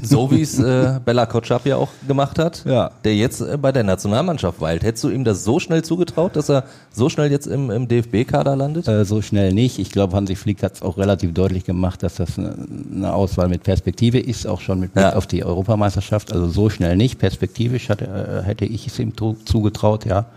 So 0.02 0.32
wie 0.32 0.42
es 0.42 0.60
äh, 0.60 1.00
Bella 1.04 1.26
Kotschap 1.26 1.66
ja 1.66 1.76
auch 1.76 1.90
gemacht 2.08 2.40
hat, 2.40 2.64
ja. 2.66 2.92
der 3.04 3.16
jetzt 3.16 3.42
äh, 3.42 3.58
bei 3.58 3.74
der 3.74 3.84
Nationalmannschaft 3.84 4.62
weilt. 4.62 4.84
Hättest 4.84 5.04
du 5.04 5.10
ihm 5.10 5.26
das 5.26 5.44
so 5.44 5.60
schnell 5.60 5.84
zugetraut, 5.84 6.38
dass 6.38 6.50
er 6.50 6.64
so 6.90 7.10
schnell 7.10 7.32
jetzt 7.32 7.48
im, 7.48 7.70
im 7.70 7.90
DFB-Kader 7.90 8.56
landet? 8.56 8.88
Äh, 8.88 9.04
so 9.04 9.22
schnell 9.22 9.54
nicht. 9.54 9.78
Ich 9.78 9.92
glaube, 9.92 10.16
Hansi 10.16 10.38
Flick 10.38 10.64
hat 10.64 10.76
es 10.76 10.82
auch 10.82 10.98
relativ 10.98 11.34
deutlich 11.34 11.66
gemacht, 11.66 12.02
dass 12.02 12.16
das 12.16 12.38
eine, 12.38 12.56
eine, 12.96 13.14
Auswahl 13.14 13.50
mit 13.50 13.64
Perspektive 13.64 14.20
ist, 14.20 14.48
auch 14.48 14.62
schon 14.62 14.80
mit 14.80 14.94
Blick 14.94 15.04
ja. 15.04 15.16
auf 15.16 15.28
die 15.28 15.44
Europameisterschaft. 15.44 16.32
Also 16.32 16.48
so 16.48 16.70
schnell 16.70 16.96
nicht. 16.96 17.20
Perspektivisch 17.20 17.90
hatte, 17.90 18.06
äh, 18.06 18.46
hätte 18.46 18.64
ich 18.64 18.88
es 18.88 19.00
ihm 19.00 19.14
zugetraut, 19.18 20.06
ja. 20.06 20.28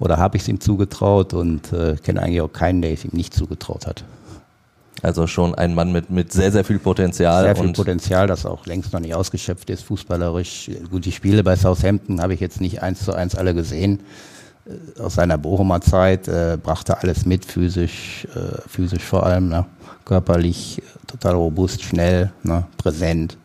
Oder 0.00 0.16
habe 0.16 0.36
ich 0.36 0.42
es 0.42 0.48
ihm 0.48 0.60
zugetraut 0.60 1.34
und 1.34 1.72
äh, 1.72 1.96
kenne 2.02 2.22
eigentlich 2.22 2.40
auch 2.40 2.52
keinen, 2.52 2.82
der 2.82 2.92
es 2.92 3.04
ihm 3.04 3.12
nicht 3.12 3.32
zugetraut 3.34 3.86
hat. 3.86 4.04
Also 5.02 5.26
schon 5.26 5.54
ein 5.54 5.74
Mann 5.74 5.92
mit, 5.92 6.10
mit 6.10 6.32
sehr, 6.32 6.50
sehr 6.50 6.64
viel 6.64 6.78
Potenzial. 6.78 7.44
Sehr 7.44 7.56
viel 7.56 7.72
Potenzial, 7.72 8.26
das 8.26 8.46
auch 8.46 8.64
längst 8.64 8.92
noch 8.92 9.00
nicht 9.00 9.14
ausgeschöpft 9.14 9.68
ist, 9.70 9.82
fußballerisch. 9.84 10.70
Gut, 10.90 11.04
die 11.04 11.12
Spiele 11.12 11.44
bei 11.44 11.56
Southampton 11.56 12.22
habe 12.22 12.34
ich 12.34 12.40
jetzt 12.40 12.60
nicht 12.60 12.82
eins 12.82 13.04
zu 13.04 13.12
eins 13.12 13.34
alle 13.34 13.54
gesehen. 13.54 14.00
Äh, 14.66 15.00
aus 15.00 15.14
seiner 15.14 15.38
Bochumer 15.38 15.80
Zeit 15.80 16.28
äh, 16.28 16.56
brachte 16.60 16.98
alles 16.98 17.26
mit, 17.26 17.44
physisch, 17.44 18.26
äh, 18.34 18.60
physisch 18.66 19.02
vor 19.02 19.24
allem, 19.26 19.48
ne? 19.48 19.66
körperlich, 20.04 20.82
total 21.06 21.34
robust, 21.34 21.82
schnell, 21.82 22.32
ne? 22.42 22.64
präsent. 22.78 23.36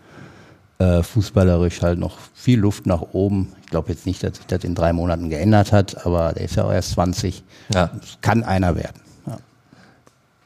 Äh, 0.82 1.04
fußballerisch 1.04 1.82
halt 1.82 2.00
noch 2.00 2.18
viel 2.34 2.58
Luft 2.60 2.86
nach 2.86 3.02
oben. 3.12 3.52
Ich 3.62 3.68
glaube 3.68 3.92
jetzt 3.92 4.06
nicht, 4.06 4.24
dass 4.24 4.38
sich 4.38 4.46
das 4.46 4.63
in 4.63 4.76
drei 4.76 4.94
Monaten 4.94 5.30
geändert 5.30 5.74
hat, 5.74 6.06
aber 6.06 6.32
der 6.32 6.46
ist 6.46 6.56
ja 6.56 6.63
auch 6.63 6.72
erst 6.72 6.92
20. 6.92 7.44
Ja. 7.74 7.92
kann 8.22 8.46
einer 8.46 8.78
werden. 8.78 9.02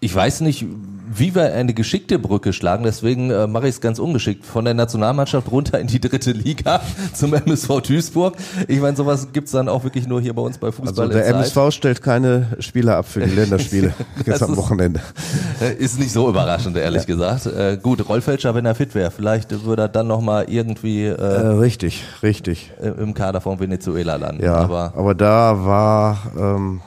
Ich 0.03 0.13
weiß 0.13 0.41
nicht, 0.41 0.65
wie 1.15 1.33
wir 1.33 1.53
eine 1.53 1.73
geschickte 1.73 2.19
Brücke 2.19 2.51
schlagen, 2.51 2.83
deswegen 2.83 3.29
äh, 3.29 3.47
mache 3.47 3.69
ich 3.69 3.75
es 3.75 3.81
ganz 3.81 3.99
ungeschickt. 3.99 4.45
Von 4.45 4.65
der 4.65 4.73
Nationalmannschaft 4.73 5.49
runter 5.49 5.79
in 5.79 5.87
die 5.87 6.01
dritte 6.01 6.33
Liga 6.33 6.81
zum 7.13 7.33
MSV 7.33 7.79
Duisburg. 7.79 8.35
Ich 8.67 8.81
meine, 8.81 8.97
sowas 8.97 9.29
gibt's 9.31 9.51
dann 9.51 9.69
auch 9.69 9.85
wirklich 9.85 10.05
nur 10.05 10.19
hier 10.19 10.33
bei 10.33 10.41
uns 10.41 10.57
bei 10.57 10.73
Fußball. 10.73 11.05
Also 11.05 11.17
der 11.17 11.27
MSV 11.27 11.57
stellt 11.69 12.01
keine 12.01 12.47
Spieler 12.59 12.97
ab 12.97 13.07
für 13.07 13.21
die 13.21 13.29
Länderspiele 13.35 13.93
jetzt 14.25 14.43
am 14.43 14.57
Wochenende. 14.57 14.99
Ist 15.79 15.99
nicht 15.99 16.11
so 16.11 16.27
überraschend, 16.27 16.75
ehrlich 16.75 17.03
ja. 17.03 17.05
gesagt. 17.05 17.45
Äh, 17.45 17.77
gut, 17.81 18.07
Rollfälscher, 18.09 18.53
wenn 18.55 18.65
er 18.65 18.75
fit 18.75 18.93
wäre, 18.93 19.09
vielleicht 19.09 19.63
würde 19.63 19.83
er 19.83 19.87
dann 19.87 20.07
nochmal 20.07 20.47
irgendwie 20.49 21.05
äh, 21.05 21.13
äh, 21.13 21.47
richtig, 21.47 22.03
richtig 22.21 22.71
im 22.99 23.13
Kader 23.13 23.39
von 23.39 23.57
Venezuela 23.57 24.17
landen. 24.17 24.43
Ja, 24.43 24.55
aber, 24.55 24.93
aber 24.97 25.15
da 25.15 25.65
war 25.65 26.17
ähm, 26.37 26.81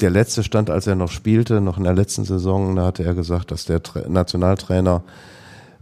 der 0.00 0.10
letzte 0.10 0.42
Stand, 0.42 0.70
als 0.70 0.86
er 0.86 0.94
noch 0.94 1.10
spielte, 1.10 1.60
noch 1.60 1.78
in 1.78 1.84
der 1.84 1.94
letzten 1.94 2.24
Saison, 2.24 2.76
da 2.76 2.86
hatte 2.86 3.04
er 3.04 3.14
gesagt, 3.14 3.50
dass 3.50 3.64
der 3.64 3.82
Tra 3.82 4.02
Nationaltrainer 4.08 5.02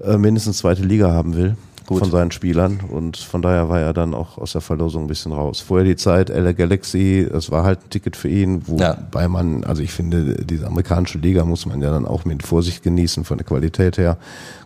äh, 0.00 0.16
mindestens 0.16 0.58
zweite 0.58 0.82
Liga 0.82 1.12
haben 1.12 1.34
will 1.34 1.56
Gut. 1.86 1.98
von 1.98 2.10
seinen 2.10 2.30
Spielern 2.30 2.80
und 2.88 3.16
von 3.16 3.42
daher 3.42 3.68
war 3.68 3.80
er 3.80 3.92
dann 3.92 4.14
auch 4.14 4.38
aus 4.38 4.52
der 4.52 4.60
Verlosung 4.60 5.04
ein 5.04 5.08
bisschen 5.08 5.32
raus. 5.32 5.60
Vorher 5.60 5.84
die 5.84 5.96
Zeit 5.96 6.30
LA 6.30 6.52
Galaxy, 6.52 7.28
das 7.30 7.50
war 7.50 7.64
halt 7.64 7.80
ein 7.80 7.90
Ticket 7.90 8.16
für 8.16 8.28
ihn, 8.28 8.66
wobei 8.68 8.96
ja. 9.20 9.28
man, 9.28 9.64
also 9.64 9.82
ich 9.82 9.92
finde, 9.92 10.44
diese 10.44 10.66
amerikanische 10.66 11.18
Liga 11.18 11.44
muss 11.44 11.66
man 11.66 11.82
ja 11.82 11.90
dann 11.90 12.06
auch 12.06 12.24
mit 12.24 12.42
Vorsicht 12.42 12.82
genießen 12.82 13.24
von 13.24 13.36
der 13.36 13.46
Qualität 13.46 13.98
her. 13.98 14.16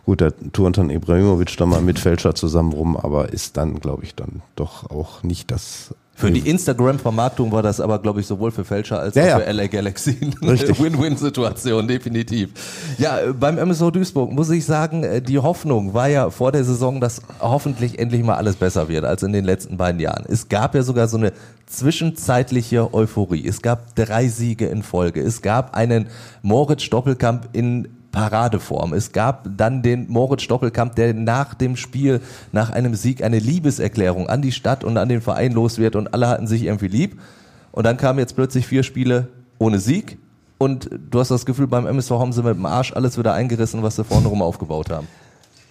Gut, 0.05 0.21
da 0.21 0.29
turnt 0.53 0.77
dann 0.77 0.89
Ibrahimovic 0.89 1.57
da 1.57 1.65
mal 1.65 1.81
mit 1.81 1.99
Fälscher 1.99 2.35
zusammen 2.35 2.71
rum, 2.71 2.95
aber 2.95 3.33
ist 3.33 3.57
dann, 3.57 3.79
glaube 3.79 4.03
ich, 4.03 4.15
dann 4.15 4.41
doch 4.55 4.89
auch 4.89 5.23
nicht 5.23 5.51
das 5.51 5.93
für 6.19 6.31
die 6.31 6.49
Instagram-Vermarktung 6.49 7.49
war 7.53 7.63
das 7.63 7.79
aber, 7.79 7.99
glaube 7.99 8.19
ich, 8.19 8.27
sowohl 8.27 8.51
für 8.51 8.65
Fälscher 8.65 8.99
als 8.99 9.15
ja, 9.15 9.37
auch 9.37 9.41
für 9.41 9.49
LA 9.49 9.67
Galaxy 9.67 10.17
eine 10.41 10.59
Win-Win-Situation, 10.59 11.87
definitiv. 11.87 12.49
Ja, 12.97 13.19
beim 13.39 13.55
MSO 13.55 13.89
Duisburg 13.89 14.29
muss 14.29 14.49
ich 14.49 14.65
sagen, 14.65 15.03
äh, 15.03 15.21
die 15.21 15.39
Hoffnung 15.39 15.93
war 15.93 16.09
ja 16.09 16.29
vor 16.29 16.51
der 16.51 16.65
Saison, 16.65 16.99
dass 16.99 17.21
hoffentlich 17.39 17.99
endlich 17.99 18.21
mal 18.21 18.35
alles 18.35 18.57
besser 18.57 18.89
wird 18.89 19.05
als 19.05 19.23
in 19.23 19.31
den 19.31 19.45
letzten 19.45 19.77
beiden 19.77 20.01
Jahren. 20.01 20.25
Es 20.27 20.49
gab 20.49 20.75
ja 20.75 20.83
sogar 20.83 21.07
so 21.07 21.15
eine 21.15 21.31
zwischenzeitliche 21.67 22.93
Euphorie. 22.93 23.47
Es 23.47 23.61
gab 23.61 23.95
drei 23.95 24.27
Siege 24.27 24.65
in 24.65 24.83
Folge. 24.83 25.21
Es 25.21 25.41
gab 25.41 25.73
einen 25.73 26.07
Moritz-Doppelkamp 26.41 27.47
in 27.53 27.87
Paradeform. 28.11 28.93
Es 28.93 29.11
gab 29.11 29.47
dann 29.57 29.81
den 29.81 30.09
Moritz 30.09 30.47
Doppelkamp, 30.47 30.95
der 30.95 31.13
nach 31.13 31.53
dem 31.53 31.75
Spiel, 31.75 32.21
nach 32.51 32.69
einem 32.69 32.95
Sieg 32.95 33.23
eine 33.23 33.39
Liebeserklärung 33.39 34.27
an 34.29 34.41
die 34.41 34.51
Stadt 34.51 34.83
und 34.83 34.97
an 34.97 35.09
den 35.09 35.21
Verein 35.21 35.51
los 35.51 35.77
wird 35.77 35.95
und 35.95 36.13
alle 36.13 36.27
hatten 36.27 36.47
sich 36.47 36.63
irgendwie 36.63 36.87
lieb. 36.87 37.19
Und 37.71 37.85
dann 37.85 37.97
kamen 37.97 38.19
jetzt 38.19 38.35
plötzlich 38.35 38.67
vier 38.67 38.83
Spiele 38.83 39.27
ohne 39.59 39.79
Sieg 39.79 40.17
und 40.57 40.89
du 41.09 41.19
hast 41.19 41.31
das 41.31 41.45
Gefühl, 41.45 41.67
beim 41.67 41.87
MSV 41.87 42.11
haben 42.11 42.33
sie 42.33 42.43
mit 42.43 42.55
dem 42.55 42.65
Arsch 42.65 42.93
alles 42.93 43.17
wieder 43.17 43.33
eingerissen, 43.33 43.81
was 43.81 43.95
sie 43.95 44.03
vorne 44.03 44.27
rum 44.27 44.41
aufgebaut 44.41 44.89
haben. 44.89 45.07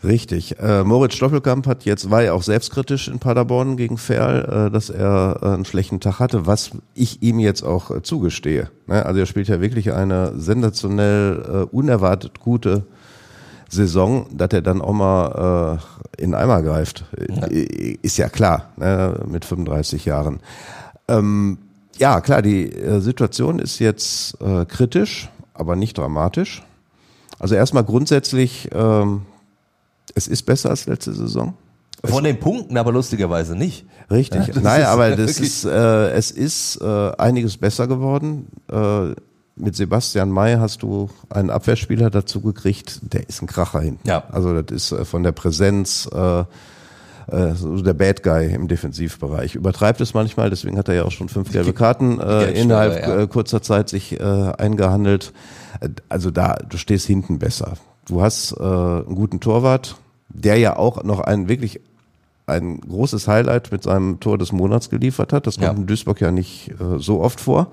Richtig. 0.05 0.61
Äh, 0.61 0.85
Moritz 0.85 1.15
Stoppelkamp 1.15 1.67
hat 1.67 1.85
jetzt, 1.85 2.11
war 2.11 2.23
ja 2.23 2.33
auch 2.33 2.45
selbstkritisch 2.45 3.09
in 3.09 3.19
Paderborn 3.19 3.77
gegen 3.77 3.99
Ferl, 3.99 4.69
äh, 4.69 4.71
dass 4.71 4.91
er 4.91 5.41
äh, 5.43 5.47
einen 5.47 5.65
schlechten 5.65 5.99
Tag 5.99 6.21
hatte, 6.21 6.47
was 6.47 6.71
ich 6.95 7.23
ihm 7.23 7.41
jetzt 7.41 7.65
auch 7.65 7.91
äh, 7.91 8.03
zugestehe. 8.03 8.71
Ne? 8.87 9.05
Also 9.05 9.21
er 9.21 9.27
spielt 9.27 9.49
ja 9.49 9.61
wirklich 9.61 9.93
eine 9.93 10.39
sensationell 10.39 11.67
äh, 11.73 11.75
unerwartet 11.75 12.39
gute 12.39 12.85
Saison, 13.69 14.27
dass 14.33 14.51
er 14.53 14.63
dann 14.63 14.81
auch 14.81 14.93
mal 14.93 15.79
äh, 16.17 16.23
in 16.23 16.35
Eimer 16.35 16.63
greift. 16.63 17.05
Ja. 17.29 17.47
Ist 17.47 18.19
ja 18.19 18.29
klar, 18.29 18.71
ne? 18.77 19.21
mit 19.27 19.45
35 19.45 20.05
Jahren. 20.05 20.39
Ähm, 21.09 21.59
ja, 21.99 22.21
klar, 22.21 22.43
die 22.43 22.73
Situation 23.01 23.59
ist 23.59 23.81
jetzt 23.81 24.39
kritisch, 24.69 25.29
aber 25.53 25.75
nicht 25.75 25.99
dramatisch. 25.99 26.63
Also 27.41 27.57
erstmal 27.57 27.83
grundsätzlich 27.83 28.69
ähm, 28.73 29.23
es 30.19 30.29
ist 30.29 30.43
besser 30.43 30.71
als 30.71 30.87
letzte 30.87 31.15
Saison. 31.15 31.55
Von 32.05 32.23
den 32.23 32.39
Punkten 32.39 32.77
aber 32.77 32.93
lustigerweise 32.93 33.57
nicht. 33.57 33.87
Richtig. 34.11 34.49
Ja, 34.49 34.61
naja, 34.61 34.89
aber 34.93 35.17
das 35.17 35.41
ist, 35.41 35.65
äh, 35.65 36.11
es 36.11 36.31
ist 36.31 36.81
äh, 36.81 37.11
einiges 37.19 37.57
besser 37.57 37.89
geworden. 37.89 38.47
Äh, 38.71 39.15
mit 39.57 39.75
Sebastian 39.75 40.31
May 40.31 40.57
hast 40.57 40.83
du 40.83 41.11
einen 41.31 41.51
Abwehrspieler 41.51 42.11
dazu 42.11 42.41
gekriegt, 42.41 43.01
der 43.03 43.29
ist 43.29 43.43
ein 43.43 43.49
Kracher 43.49 43.81
hinten. 43.81 44.07
Ja. 44.07 44.23
Also 44.31 44.61
das 44.61 44.75
ist 44.75 44.93
äh, 44.93 45.05
von 45.05 45.25
der 45.25 45.33
Präsenz 45.33 46.09
äh, 46.13 46.41
äh, 46.41 47.55
so 47.55 47.81
der 47.83 47.95
Bad 47.95 48.23
Guy 48.23 48.55
im 48.55 48.69
Defensivbereich. 48.69 49.57
Übertreibt 49.57 50.01
es 50.01 50.15
manchmal, 50.15 50.51
deswegen 50.51 50.79
hat 50.79 50.89
er 50.89 50.95
ja 50.95 51.05
auch 51.05 51.11
schon 51.11 51.29
fünf 51.29 51.51
gelbe 51.51 51.73
Karten 51.73 52.21
äh, 52.21 52.53
innerhalb 52.53 53.01
ja. 53.01 53.23
Äh, 53.23 53.27
kurzer 53.27 53.61
Zeit 53.61 53.89
sich 53.89 54.19
äh, 54.19 54.23
eingehandelt. 54.23 55.33
Also 56.09 56.31
da, 56.31 56.55
du 56.55 56.77
stehst 56.77 57.07
hinten 57.07 57.41
besser. 57.41 57.75
Du 58.07 58.23
hast 58.23 58.53
äh, 58.53 58.63
einen 58.63 59.15
guten 59.15 59.41
Torwart, 59.41 59.97
der 60.29 60.57
ja 60.59 60.77
auch 60.77 61.03
noch 61.05 61.21
ein 61.21 61.49
wirklich 61.49 61.81
ein 62.47 62.81
großes 62.81 63.29
Highlight 63.29 63.71
mit 63.73 63.83
seinem 63.83 64.21
Tor 64.21 64.39
des 64.39 64.53
Monats 64.53 64.91
geliefert 64.91 65.33
hat. 65.33 65.47
Das 65.47 65.57
kommt 65.57 65.73
ja. 65.73 65.77
in 65.77 65.87
Duisburg 65.87 66.21
ja 66.21 66.31
nicht 66.31 66.71
äh, 66.81 66.99
so 66.99 67.21
oft 67.21 67.41
vor. 67.41 67.69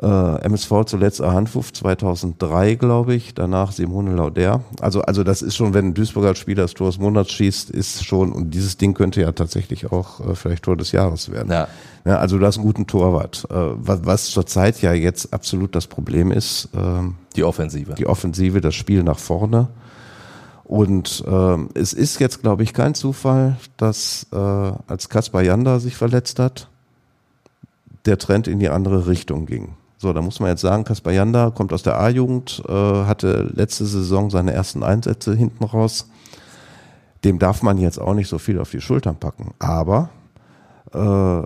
Äh, 0.00 0.44
MSV 0.44 0.84
zuletzt 0.86 1.20
Handwurf 1.20 1.72
2003, 1.72 2.76
glaube 2.76 3.14
ich, 3.14 3.34
danach 3.34 3.72
Simone 3.72 4.14
Lauder. 4.14 4.62
Also, 4.80 5.02
also 5.02 5.24
das 5.24 5.42
ist 5.42 5.56
schon, 5.56 5.74
wenn 5.74 5.86
ein 5.86 5.94
Duisburger 5.94 6.36
Spieler 6.36 6.62
das 6.62 6.74
Tor 6.74 6.88
des 6.88 7.00
Monats 7.00 7.32
schießt, 7.32 7.70
ist 7.70 8.04
schon, 8.04 8.30
und 8.30 8.50
dieses 8.52 8.76
Ding 8.76 8.94
könnte 8.94 9.20
ja 9.20 9.32
tatsächlich 9.32 9.90
auch 9.90 10.20
äh, 10.20 10.34
vielleicht 10.36 10.62
Tor 10.62 10.76
des 10.76 10.92
Jahres 10.92 11.32
werden. 11.32 11.50
Ja. 11.50 11.66
ja 12.04 12.18
also 12.18 12.38
du 12.38 12.46
hast 12.46 12.58
einen 12.58 12.66
guten 12.66 12.86
Torwart. 12.86 13.44
Äh, 13.50 13.54
was, 13.54 14.00
was 14.04 14.24
zurzeit 14.26 14.80
ja 14.82 14.92
jetzt 14.92 15.32
absolut 15.32 15.74
das 15.74 15.88
Problem 15.88 16.30
ist. 16.30 16.68
Äh, 16.76 17.10
die 17.34 17.42
Offensive. 17.42 17.94
Die 17.94 18.06
Offensive, 18.06 18.60
das 18.60 18.76
Spiel 18.76 19.02
nach 19.02 19.18
vorne. 19.18 19.68
Und 20.68 21.24
äh, 21.26 21.56
es 21.74 21.94
ist 21.94 22.20
jetzt, 22.20 22.42
glaube 22.42 22.62
ich, 22.62 22.74
kein 22.74 22.94
Zufall, 22.94 23.56
dass 23.78 24.26
äh, 24.32 24.36
als 24.36 25.08
Kaspar 25.08 25.42
Janda 25.42 25.80
sich 25.80 25.96
verletzt 25.96 26.38
hat, 26.38 26.68
der 28.04 28.18
Trend 28.18 28.46
in 28.46 28.60
die 28.60 28.68
andere 28.68 29.06
Richtung 29.06 29.46
ging. 29.46 29.76
So, 29.96 30.12
da 30.12 30.20
muss 30.20 30.40
man 30.40 30.50
jetzt 30.50 30.60
sagen, 30.60 30.84
Kaspar 30.84 31.14
Janda 31.14 31.50
kommt 31.50 31.72
aus 31.72 31.82
der 31.82 31.98
A-Jugend, 31.98 32.62
äh, 32.68 32.72
hatte 32.72 33.50
letzte 33.54 33.86
Saison 33.86 34.28
seine 34.28 34.52
ersten 34.52 34.82
Einsätze 34.82 35.34
hinten 35.34 35.64
raus. 35.64 36.10
Dem 37.24 37.38
darf 37.38 37.62
man 37.62 37.78
jetzt 37.78 37.98
auch 37.98 38.12
nicht 38.12 38.28
so 38.28 38.36
viel 38.36 38.60
auf 38.60 38.70
die 38.70 38.82
Schultern 38.82 39.16
packen. 39.16 39.54
Aber 39.58 40.10
äh, 40.92 41.42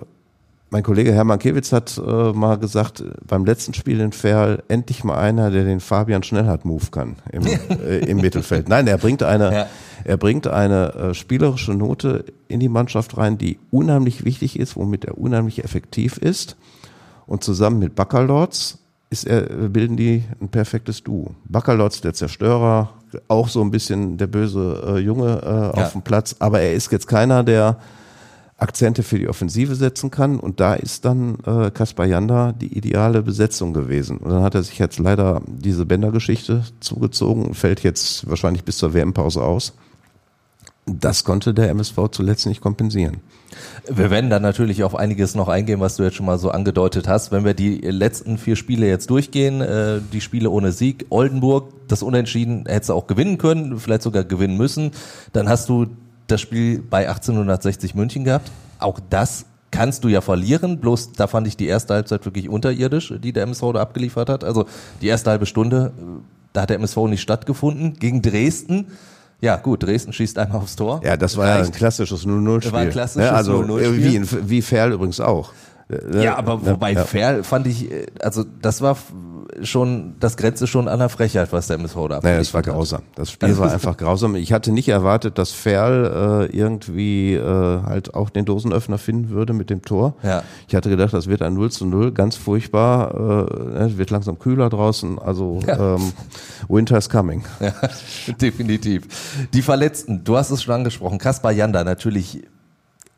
mein 0.73 0.83
Kollege 0.83 1.13
Hermann 1.13 1.39
Kewitz 1.39 1.71
hat 1.71 1.99
äh, 1.99 2.33
mal 2.33 2.57
gesagt, 2.57 3.05
beim 3.27 3.45
letzten 3.45 3.75
Spiel 3.75 4.01
in 4.01 4.11
Ferl 4.11 4.63
endlich 4.69 5.05
mal 5.05 5.19
einer, 5.19 5.51
der 5.51 5.65
den 5.65 5.81
Fabian 5.81 6.23
Schnellhardt-Move 6.23 6.87
kann 6.91 7.17
im, 7.31 7.47
äh, 7.69 7.99
im 7.99 8.23
Mittelfeld. 8.23 8.71
Nein, 8.71 8.87
er 8.87 8.97
bringt 8.97 9.23
eine, 9.23 9.53
ja. 9.53 9.67
er 10.05 10.17
bringt 10.17 10.47
eine 10.47 10.95
äh, 10.95 11.15
spielerische 11.15 11.75
Note 11.75 12.25
in 12.49 12.59
die 12.59 12.71
Mannschaft 12.71 13.19
rein, 13.19 13.37
die 13.37 13.59
unheimlich 13.71 14.25
wichtig 14.25 14.59
ist, 14.59 14.75
womit 14.75 15.05
er 15.05 15.19
unheimlich 15.19 15.63
effektiv 15.63 16.17
ist. 16.17 16.57
Und 17.27 17.45
zusammen 17.45 17.79
mit 17.79 17.95
Baccalords 17.95 18.79
ist 19.11 19.27
er, 19.27 19.43
bilden 19.43 19.99
die 19.99 20.25
ein 20.41 20.49
perfektes 20.49 21.03
Duo. 21.03 21.35
Baccalords, 21.45 22.01
der 22.01 22.15
Zerstörer, 22.15 22.95
auch 23.29 23.49
so 23.49 23.61
ein 23.61 23.71
bisschen 23.71 24.17
der 24.17 24.27
böse 24.27 24.83
äh, 24.87 24.99
Junge 25.01 25.39
äh, 25.43 25.79
ja. 25.79 25.85
auf 25.85 25.93
dem 25.93 26.01
Platz, 26.01 26.35
aber 26.39 26.63
er 26.63 26.73
ist 26.73 26.91
jetzt 26.91 27.09
keiner, 27.09 27.45
der 27.45 27.77
Akzente 28.63 29.03
für 29.03 29.19
die 29.19 29.29
Offensive 29.29 29.75
setzen 29.75 30.11
kann. 30.11 30.39
Und 30.39 30.61
da 30.61 30.75
ist 30.75 31.05
dann 31.05 31.39
äh, 31.45 31.71
Kaspar 31.71 32.07
Janda 32.07 32.53
die 32.53 32.77
ideale 32.77 33.23
Besetzung 33.23 33.73
gewesen. 33.73 34.19
Und 34.19 34.31
dann 34.31 34.43
hat 34.43 34.55
er 34.55 34.63
sich 34.63 34.79
jetzt 34.79 34.99
leider 34.99 35.43
diese 35.47 35.85
Bändergeschichte 35.85 36.63
zugezogen 36.81 37.45
und 37.47 37.55
fällt 37.55 37.83
jetzt 37.83 38.29
wahrscheinlich 38.29 38.65
bis 38.65 38.79
zur 38.79 38.95
WM-Pause 38.95 39.43
aus. 39.43 39.75
Das 40.85 41.23
konnte 41.23 41.55
der 41.55 41.71
MSV 41.71 42.09
zuletzt 42.11 42.47
nicht 42.47 42.61
kompensieren. 42.61 43.19
Wir 43.89 44.11
werden 44.11 44.31
dann 44.31 44.43
natürlich 44.43 44.83
auf 44.83 44.97
einiges 44.97 45.37
noch 45.37 45.47
eingehen, 45.49 45.79
was 45.79 45.97
du 45.97 46.03
jetzt 46.03 46.17
schon 46.17 46.27
mal 46.27 46.39
so 46.39 46.51
angedeutet 46.51 47.07
hast. 47.07 47.31
Wenn 47.31 47.45
wir 47.45 47.55
die 47.55 47.79
letzten 47.79 48.37
vier 48.37 48.57
Spiele 48.57 48.89
jetzt 48.89 49.09
durchgehen, 49.09 49.61
äh, 49.61 50.01
die 50.13 50.21
Spiele 50.21 50.51
ohne 50.51 50.73
Sieg, 50.73 51.07
Oldenburg, 51.11 51.73
das 51.87 52.03
Unentschieden 52.03 52.65
hättest 52.67 52.91
du 52.91 52.95
auch 52.95 53.07
gewinnen 53.07 53.39
können, 53.39 53.79
vielleicht 53.79 54.03
sogar 54.03 54.25
gewinnen 54.25 54.57
müssen. 54.57 54.91
Dann 55.33 55.49
hast 55.49 55.69
du 55.69 55.87
das 56.33 56.41
Spiel 56.41 56.83
bei 56.83 57.09
1860 57.09 57.95
München 57.95 58.25
gehabt. 58.25 58.51
Auch 58.79 58.99
das 59.11 59.45
kannst 59.71 60.05
du 60.05 60.09
ja 60.09 60.21
verlieren, 60.21 60.79
bloß 60.79 61.13
da 61.13 61.27
fand 61.27 61.47
ich 61.47 61.57
die 61.57 61.67
erste 61.67 61.95
Halbzeit 61.95 62.25
wirklich 62.25 62.49
unterirdisch, 62.49 63.15
die 63.23 63.33
der 63.33 63.45
MSV 63.45 63.73
da 63.75 63.81
abgeliefert 63.81 64.29
hat. 64.29 64.45
Also 64.45 64.67
die 65.01 65.09
erste 65.09 65.31
halbe 65.31 65.47
Stunde, 65.47 65.93
da 66.53 66.63
hat 66.63 66.71
der 66.71 66.77
MSV 66.77 66.97
nicht 67.09 67.23
stattgefunden. 67.23 67.95
Gegen 67.95 68.21
Dresden, 68.21 68.89
ja 69.41 69.57
gut, 69.57 69.83
Dresden 69.83 70.13
schießt 70.13 70.39
einmal 70.39 70.59
aufs 70.59 70.77
Tor. 70.77 71.01
Ja, 71.03 71.17
das 71.17 71.37
war 71.37 71.49
ja 71.49 71.65
ein 71.65 71.73
klassisches 71.73 72.25
0-0-Spiel. 72.25 72.73
War 72.73 72.81
ein 72.81 72.91
klassisches 72.91 73.29
ja, 73.29 73.35
also 73.35 73.61
0-0-Spiel. 73.61 74.31
Wie, 74.31 74.51
wie 74.51 74.63
Ferl 74.63 74.93
übrigens 74.93 75.21
auch. 75.21 75.53
Ja, 76.15 76.37
aber 76.37 76.65
wobei 76.65 76.93
ja. 76.93 77.05
Fair 77.05 77.45
fand 77.45 77.67
ich, 77.67 77.91
äh, 77.91 78.07
also 78.21 78.45
das 78.61 78.81
war 78.83 78.97
schon, 79.63 80.15
das 80.21 80.37
Grenze 80.37 80.67
schon 80.67 80.89
an 80.89 80.99
der 80.99 81.09
Frechheit, 81.09 81.53
was 81.53 81.67
der 81.67 81.77
MSV 81.77 81.97
da 82.09 82.21
Naja, 82.23 82.39
es 82.39 82.55
war 82.55 82.63
grausam. 82.63 83.03
Das 83.15 83.31
Spiel 83.31 83.57
war 83.59 83.73
einfach 83.73 83.97
grausam. 83.97 84.35
Ich 84.37 84.53
hatte 84.53 84.73
nicht 84.73 84.89
erwartet, 84.89 85.39
dass 85.39 85.53
Ferl 85.53 86.49
äh, 86.51 86.57
irgendwie 86.57 87.35
äh, 87.35 87.83
halt 87.83 88.15
auch 88.15 88.31
den 88.31 88.45
Dosenöffner 88.45 88.99
finden 88.99 89.31
würde 89.31 89.53
mit 89.53 89.71
dem 89.71 89.83
Tor. 89.83 90.15
Ja. 90.23 90.43
Ich 90.69 90.75
hatte 90.75 90.89
gedacht, 90.89 91.13
das 91.13 91.27
wird 91.27 91.43
ein 91.43 91.55
0 91.55 91.71
zu 91.71 91.87
0, 91.87 92.13
ganz 92.13 92.37
furchtbar. 92.37 93.49
Äh, 93.49 93.85
es 93.85 93.99
wird 93.99 94.11
langsam 94.11 94.39
kühler 94.39 94.71
draußen, 94.71 95.19
also 95.19 95.61
ja. 95.67 95.97
ähm, 95.97 96.13
Winter 96.69 96.99
is 96.99 97.09
coming. 97.09 97.45
Ja, 97.61 97.73
definitiv. 98.41 99.47
Die 99.55 99.63
Verletzten, 99.63 100.25
du 100.25 100.37
hast 100.37 100.51
es 100.51 100.63
schon 100.63 100.75
angesprochen, 100.75 101.19
Kaspar 101.19 101.53
Janda 101.53 101.85
natürlich 101.85 102.43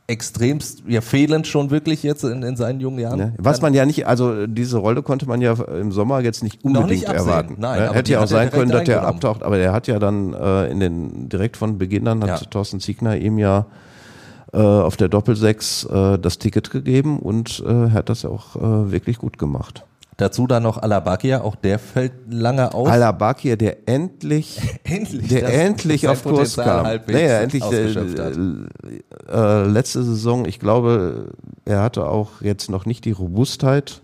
extremst 0.06 0.82
ja 0.86 1.00
fehlend 1.00 1.46
schon 1.46 1.70
wirklich 1.70 2.02
jetzt 2.02 2.24
in, 2.24 2.42
in 2.42 2.56
seinen 2.56 2.80
jungen 2.80 2.98
Jahren. 2.98 3.18
Ja, 3.18 3.32
was 3.38 3.62
man 3.62 3.72
ja 3.72 3.86
nicht, 3.86 4.06
also 4.06 4.46
diese 4.46 4.76
Rolle 4.76 5.02
konnte 5.02 5.26
man 5.26 5.40
ja 5.40 5.54
im 5.54 5.92
Sommer 5.92 6.20
jetzt 6.20 6.42
nicht 6.42 6.62
unbedingt 6.62 6.90
nicht 6.90 7.04
erwarten. 7.04 7.56
Nein, 7.58 7.80
ja, 7.80 7.92
hätte 7.92 8.12
ja 8.12 8.22
auch 8.22 8.26
sein 8.26 8.50
können, 8.50 8.70
dass 8.70 8.84
der 8.84 9.06
abtaucht, 9.06 9.42
aber 9.42 9.56
der 9.56 9.72
hat 9.72 9.86
ja 9.86 9.98
dann 9.98 10.34
äh, 10.34 10.66
in 10.66 10.80
den 10.80 11.28
direkt 11.30 11.56
von 11.56 11.78
Beginn 11.78 12.06
an 12.06 12.22
hat 12.22 12.40
ja. 12.40 12.46
Thorsten 12.50 12.80
Ziegner 12.80 13.16
ihm 13.16 13.38
ja 13.38 13.66
äh, 14.52 14.58
auf 14.58 14.96
der 14.96 15.08
Doppelsechs 15.08 15.84
äh, 15.84 16.18
das 16.18 16.38
Ticket 16.38 16.70
gegeben 16.70 17.18
und 17.18 17.64
äh, 17.66 17.90
hat 17.90 18.10
das 18.10 18.26
auch 18.26 18.56
äh, 18.56 18.92
wirklich 18.92 19.18
gut 19.18 19.38
gemacht. 19.38 19.84
Dazu 20.16 20.46
dann 20.46 20.62
noch 20.62 20.78
Alabakia, 20.78 21.40
auch 21.40 21.56
der 21.56 21.80
fällt 21.80 22.12
lange 22.30 22.72
aus. 22.72 22.88
Alabakia, 22.88 23.56
der 23.56 23.88
endlich, 23.88 24.60
endlich 24.84 25.28
der 25.28 25.52
endlich 25.52 26.06
auf 26.06 26.22
Kurs 26.22 26.56
kam. 26.56 26.84
Naja, 26.84 27.40
endlich 27.40 27.64
äh, 27.64 27.92
äh, 29.28 29.66
letzte 29.66 30.04
Saison, 30.04 30.44
ich 30.44 30.60
glaube, 30.60 31.32
er 31.64 31.82
hatte 31.82 32.06
auch 32.06 32.42
jetzt 32.42 32.70
noch 32.70 32.86
nicht 32.86 33.04
die 33.04 33.10
Robustheit, 33.10 34.02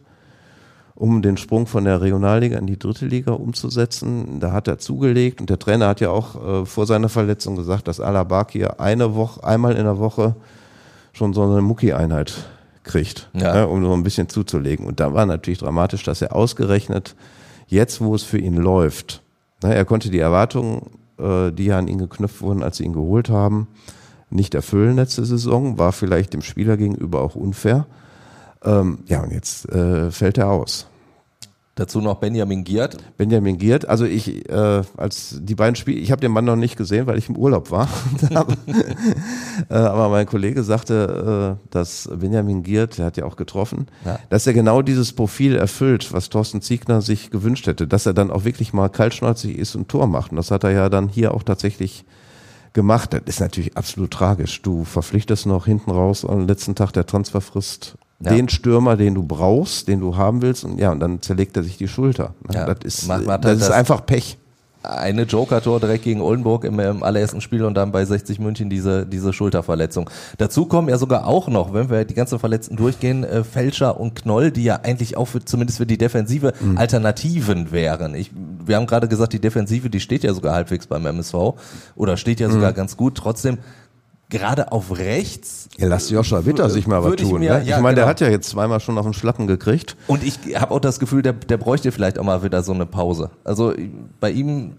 um 0.96 1.22
den 1.22 1.36
Sprung 1.36 1.66
von 1.66 1.84
der 1.84 2.00
Regionalliga 2.00 2.58
in 2.58 2.66
die 2.66 2.78
dritte 2.78 3.06
Liga 3.06 3.32
umzusetzen. 3.32 4.40
Da 4.40 4.50
hat 4.50 4.66
er 4.66 4.78
zugelegt 4.78 5.40
und 5.40 5.48
der 5.48 5.60
Trainer 5.60 5.86
hat 5.88 6.00
ja 6.00 6.10
auch 6.10 6.62
äh, 6.62 6.66
vor 6.66 6.86
seiner 6.86 7.08
Verletzung 7.08 7.54
gesagt, 7.54 7.86
dass 7.86 8.00
Alabakia 8.00 8.74
eine 8.78 9.14
Woche, 9.14 9.44
einmal 9.44 9.76
in 9.76 9.84
der 9.84 9.98
Woche 9.98 10.34
schon 11.12 11.32
so 11.34 11.42
eine 11.42 11.62
Mucki-Einheit 11.62 12.34
kriegt, 12.82 13.30
ja. 13.34 13.56
Ja, 13.56 13.64
um 13.64 13.84
so 13.84 13.92
ein 13.92 14.02
bisschen 14.02 14.28
zuzulegen. 14.28 14.86
Und 14.86 15.00
da 15.00 15.12
war 15.14 15.26
natürlich 15.26 15.58
dramatisch, 15.58 16.02
dass 16.02 16.22
er 16.22 16.34
ausgerechnet 16.34 17.14
jetzt, 17.66 18.00
wo 18.00 18.14
es 18.14 18.22
für 18.22 18.38
ihn 18.38 18.56
läuft, 18.56 19.22
ne, 19.62 19.74
er 19.74 19.84
konnte 19.84 20.10
die 20.10 20.18
Erwartungen, 20.18 20.90
äh, 21.18 21.52
die 21.52 21.72
an 21.72 21.88
ihn 21.88 21.98
geknüpft 21.98 22.40
wurden, 22.42 22.62
als 22.62 22.78
sie 22.78 22.84
ihn 22.84 22.92
geholt 22.92 23.28
haben, 23.28 23.68
nicht 24.30 24.54
erfüllen 24.54 24.96
letzte 24.96 25.24
Saison, 25.24 25.78
war 25.78 25.92
vielleicht 25.92 26.32
dem 26.32 26.42
Spieler 26.42 26.76
gegenüber 26.76 27.20
auch 27.20 27.34
unfair. 27.34 27.86
Ähm, 28.62 29.00
ja, 29.06 29.22
und 29.22 29.32
jetzt 29.32 29.68
äh, 29.70 30.10
fällt 30.10 30.38
er 30.38 30.50
aus. 30.50 30.86
Dazu 31.80 32.02
noch 32.02 32.16
Benjamin 32.16 32.62
Giert. 32.62 32.98
Benjamin 33.16 33.56
Giert, 33.56 33.88
also 33.88 34.04
ich, 34.04 34.46
äh, 34.50 34.82
als 34.98 35.38
die 35.40 35.54
beiden 35.54 35.76
Spiele, 35.76 35.98
ich 35.98 36.12
habe 36.12 36.20
den 36.20 36.30
Mann 36.30 36.44
noch 36.44 36.54
nicht 36.54 36.76
gesehen, 36.76 37.06
weil 37.06 37.16
ich 37.16 37.30
im 37.30 37.36
Urlaub 37.38 37.70
war. 37.70 37.88
äh, 39.70 39.74
aber 39.74 40.10
mein 40.10 40.26
Kollege 40.26 40.62
sagte, 40.62 41.56
äh, 41.58 41.68
dass 41.70 42.10
Benjamin 42.12 42.64
Giert, 42.64 42.98
der 42.98 43.06
hat 43.06 43.16
ja 43.16 43.24
auch 43.24 43.36
getroffen, 43.36 43.86
ja. 44.04 44.18
dass 44.28 44.46
er 44.46 44.52
genau 44.52 44.82
dieses 44.82 45.14
Profil 45.14 45.56
erfüllt, 45.56 46.12
was 46.12 46.28
Thorsten 46.28 46.60
Ziegner 46.60 47.00
sich 47.00 47.30
gewünscht 47.30 47.66
hätte, 47.66 47.86
dass 47.86 48.04
er 48.04 48.12
dann 48.12 48.30
auch 48.30 48.44
wirklich 48.44 48.74
mal 48.74 48.90
kaltschnäuzig 48.90 49.56
ist 49.56 49.74
und 49.74 49.88
Tor 49.88 50.06
macht. 50.06 50.32
Und 50.32 50.36
das 50.36 50.50
hat 50.50 50.64
er 50.64 50.72
ja 50.72 50.90
dann 50.90 51.08
hier 51.08 51.32
auch 51.32 51.44
tatsächlich 51.44 52.04
gemacht. 52.74 53.14
Das 53.14 53.22
ist 53.24 53.40
natürlich 53.40 53.78
absolut 53.78 54.10
tragisch. 54.10 54.60
Du 54.60 54.84
verpflichtest 54.84 55.46
noch 55.46 55.64
hinten 55.64 55.92
raus 55.92 56.26
am 56.26 56.46
letzten 56.46 56.74
Tag 56.74 56.92
der 56.92 57.06
Transferfrist 57.06 57.96
ja. 58.20 58.33
den 58.33 58.48
Stürmer, 58.48 58.96
den 58.96 59.14
du 59.14 59.22
brauchst, 59.22 59.88
den 59.88 60.00
du 60.00 60.16
haben 60.16 60.42
willst, 60.42 60.64
und 60.64 60.78
ja, 60.78 60.92
und 60.92 61.00
dann 61.00 61.22
zerlegt 61.22 61.56
er 61.56 61.62
sich 61.62 61.76
die 61.76 61.88
Schulter. 61.88 62.35
Ja. 62.52 62.66
Das 62.66 62.85
ist, 62.85 63.09
Macht, 63.09 63.26
das, 63.26 63.40
das 63.40 63.62
ist 63.62 63.70
einfach 63.70 64.04
Pech 64.04 64.38
eine 64.83 65.22
Joker-Tor 65.22 65.78
direkt 65.78 66.04
gegen 66.04 66.22
Oldenburg 66.22 66.64
im, 66.64 66.80
im, 66.80 67.02
allerersten 67.02 67.40
Spiel 67.40 67.64
und 67.64 67.74
dann 67.74 67.92
bei 67.92 68.04
60 68.04 68.38
München 68.38 68.70
diese, 68.70 69.04
diese 69.04 69.33
Schulterverletzung. 69.33 70.09
Dazu 70.38 70.64
kommen 70.64 70.88
ja 70.88 70.96
sogar 70.96 71.26
auch 71.26 71.48
noch, 71.48 71.74
wenn 71.74 71.90
wir 71.90 72.04
die 72.04 72.14
ganzen 72.14 72.38
Verletzten 72.38 72.76
durchgehen, 72.76 73.24
äh, 73.24 73.44
Fälscher 73.44 74.00
und 74.00 74.14
Knoll, 74.14 74.50
die 74.50 74.64
ja 74.64 74.80
eigentlich 74.83 75.16
auch 75.16 75.26
für, 75.26 75.44
zumindest 75.44 75.78
für 75.78 75.87
die 75.87 75.98
Defensive 75.98 76.54
mhm. 76.61 76.78
Alternativen 76.78 77.72
wären. 77.72 78.14
Ich, 78.14 78.30
wir 78.64 78.76
haben 78.76 78.87
gerade 78.87 79.09
gesagt, 79.09 79.35
die 79.35 79.40
Defensive, 79.40 79.90
die 79.90 80.00
steht 80.00 80.24
ja 80.24 80.33
sogar 80.33 80.54
halbwegs 80.54 80.87
beim 80.87 81.04
MSV 81.04 81.35
oder 81.94 82.16
steht 82.16 82.40
ja 82.40 82.48
sogar 82.48 82.70
mhm. 82.70 82.76
ganz 82.76 82.96
gut. 82.96 83.16
Trotzdem 83.16 83.59
gerade 84.30 84.72
auf 84.72 84.96
rechts. 84.96 85.68
Ja, 85.76 85.88
lass 85.88 86.08
Joshua 86.08 86.46
Witter 86.46 86.70
sich 86.70 86.86
mal 86.86 87.02
was 87.04 87.16
tun. 87.16 87.26
Ich, 87.26 87.48
mir, 87.48 87.54
ne? 87.54 87.62
ich 87.62 87.68
ja, 87.68 87.80
meine, 87.80 87.94
genau. 87.94 88.06
der 88.06 88.06
hat 88.06 88.20
ja 88.20 88.28
jetzt 88.28 88.48
zweimal 88.48 88.80
schon 88.80 88.96
auf 88.96 89.04
den 89.04 89.12
Schlappen 89.12 89.46
gekriegt. 89.46 89.96
Und 90.06 90.22
ich 90.22 90.38
habe 90.58 90.72
auch 90.72 90.80
das 90.80 90.98
Gefühl, 90.98 91.22
der, 91.22 91.34
der 91.34 91.58
bräuchte 91.58 91.92
vielleicht 91.92 92.18
auch 92.18 92.24
mal 92.24 92.42
wieder 92.42 92.62
so 92.62 92.72
eine 92.72 92.86
Pause. 92.86 93.30
Also 93.44 93.74
bei 94.20 94.30
ihm 94.30 94.74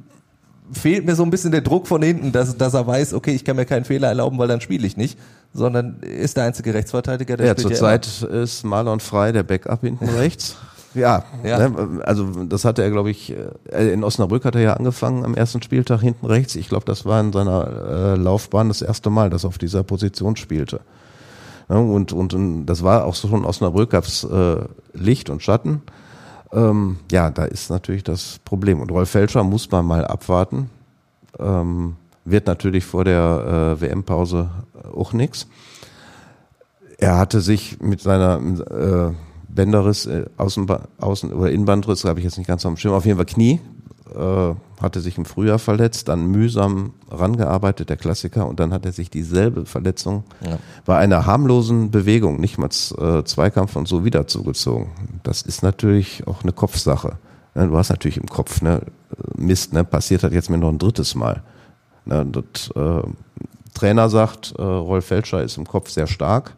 fehlt 0.72 1.06
mir 1.06 1.16
so 1.16 1.24
ein 1.24 1.30
bisschen 1.30 1.52
der 1.52 1.62
Druck 1.62 1.88
von 1.88 2.02
hinten, 2.02 2.32
dass, 2.32 2.58
dass 2.58 2.74
er 2.74 2.88
weiß, 2.88 3.14
okay, 3.14 3.32
ich 3.32 3.44
kann 3.44 3.56
mir 3.56 3.66
keinen 3.66 3.86
Fehler 3.86 4.08
erlauben, 4.08 4.38
weil 4.38 4.48
dann 4.48 4.62
spiele 4.62 4.88
ich 4.88 4.98
nicht, 4.98 5.20
sondern 5.54 6.00
ist 6.00 6.38
der 6.38 6.46
einzige 6.46 6.74
Rechtsverteidiger, 6.74 7.38
der 7.38 7.48
ja, 7.48 7.54
spielt 7.54 7.68
zurzeit 7.68 8.08
ja 8.22 8.42
ist 8.42 8.64
Marlon 8.64 9.00
Frei 9.00 9.32
der 9.32 9.44
Backup 9.44 9.82
hinten 9.82 10.10
rechts. 10.18 10.56
Ja, 10.94 11.24
ja. 11.44 11.70
Ne, 11.70 12.02
also 12.04 12.44
das 12.46 12.66
hatte 12.66 12.84
er, 12.84 12.92
glaube 12.92 13.12
ich, 13.12 13.34
äh, 13.70 13.94
in 13.94 14.04
Osnabrück 14.04 14.44
hat 14.46 14.56
er 14.56 14.62
ja 14.62 14.74
angefangen 14.74 15.24
am 15.24 15.36
ersten 15.36 15.62
Spieltag 15.62 16.02
hinten 16.02 16.26
rechts. 16.26 16.56
Ich 16.56 16.70
glaube, 16.70 16.86
das 16.86 17.06
war 17.06 17.20
in 17.22 17.32
seiner 17.32 17.68
äh, 17.68 18.16
Laufbahn 18.16 18.68
das 18.68 18.82
erste 18.82 19.10
Mal, 19.10 19.30
dass 19.30 19.46
er 19.46 19.50
auf 19.50 19.58
dieser 19.58 19.84
Position 19.84 20.36
spielte. 20.36 20.82
Ja, 21.70 21.78
und, 21.78 22.12
und, 22.12 22.34
und 22.34 22.66
das 22.66 22.84
war 22.84 23.06
auch 23.06 23.16
so 23.16 23.30
schon 23.30 23.46
Osnabrück, 23.46 23.92
gab 23.92 24.04
es 24.04 24.24
äh, 24.24 24.58
Licht 24.94 25.30
und 25.30 25.42
Schatten. 25.42 25.82
Ähm, 26.52 26.98
ja, 27.10 27.30
da 27.30 27.46
ist 27.46 27.70
natürlich 27.70 28.04
das 28.04 28.40
Problem. 28.44 28.82
Und 28.82 28.92
Rolf 28.92 29.10
Felscher 29.10 29.44
muss 29.44 29.72
man 29.72 29.86
mal 29.86 30.06
abwarten. 30.06 30.70
Ähm, 31.40 31.96
wird 32.26 32.48
natürlich 32.48 32.84
vor 32.86 33.06
der 33.06 33.78
äh, 33.80 33.82
WM-Pause 33.82 34.50
auch 34.94 35.14
nichts. 35.14 35.48
Er 36.98 37.18
hatte 37.18 37.42
sich 37.42 37.80
mit 37.82 38.02
seiner 38.02 38.36
äh, 38.38 39.14
Bänderriss, 39.54 40.06
äh, 40.06 40.26
Außen, 40.38 40.68
Außen 41.00 41.34
oder 41.34 41.52
Innenbandriss, 41.52 42.04
habe 42.06 42.20
ich 42.20 42.26
jetzt 42.26 42.38
nicht 42.38 42.48
ganz 42.48 42.66
auf 42.66 42.74
dem 42.74 42.78
Schirm, 42.78 42.94
auf 42.94 43.06
jeden 43.06 43.18
Fall 43.18 43.26
Knie, 43.26 43.60
äh, 44.16 44.54
hatte 44.82 45.00
sich 45.00 45.18
im 45.18 45.26
Frühjahr 45.26 45.60
verletzt, 45.60 46.08
dann 46.08 46.26
mühsam 46.28 46.94
rangearbeitet, 47.10 47.90
der 47.90 47.98
Klassiker, 47.98 48.48
und 48.48 48.60
dann 48.60 48.74
hat 48.74 48.86
er 48.86 48.92
sich 48.92 49.10
dieselbe 49.10 49.66
Verletzung 49.66 50.24
ja. 50.42 50.58
bei 50.86 50.98
einer 50.98 51.26
harmlosen 51.26 51.92
Bewegung, 51.92 52.40
nicht 52.40 52.58
mal 52.58 52.68
äh, 52.68 53.24
Zweikampf 53.24 53.76
und 53.76 53.88
so 53.88 54.04
wieder 54.04 54.28
zugezogen. 54.28 54.90
Das 55.24 55.42
ist 55.42 55.64
natürlich 55.64 56.28
auch 56.28 56.44
eine 56.44 56.52
Kopfsache. 56.52 57.18
Ne, 57.54 57.68
du 57.68 57.78
hast 57.78 57.90
natürlich 57.90 58.18
im 58.18 58.28
Kopf, 58.28 58.62
ne, 58.62 58.82
Mist, 59.36 59.74
ne, 59.74 59.84
passiert 59.84 60.24
hat 60.24 60.32
jetzt 60.32 60.50
mir 60.50 60.58
noch 60.58 60.70
ein 60.70 60.80
drittes 60.80 61.16
Mal. 61.16 61.44
Ne, 62.06 62.26
das, 62.26 62.72
äh, 62.76 63.04
Trainer 63.74 64.10
sagt, 64.10 64.54
äh, 64.58 64.62
Rolf 64.62 65.06
Felscher 65.06 65.44
ist 65.44 65.58
im 65.58 65.66
Kopf 65.66 65.90
sehr 65.90 66.08
stark 66.08 66.56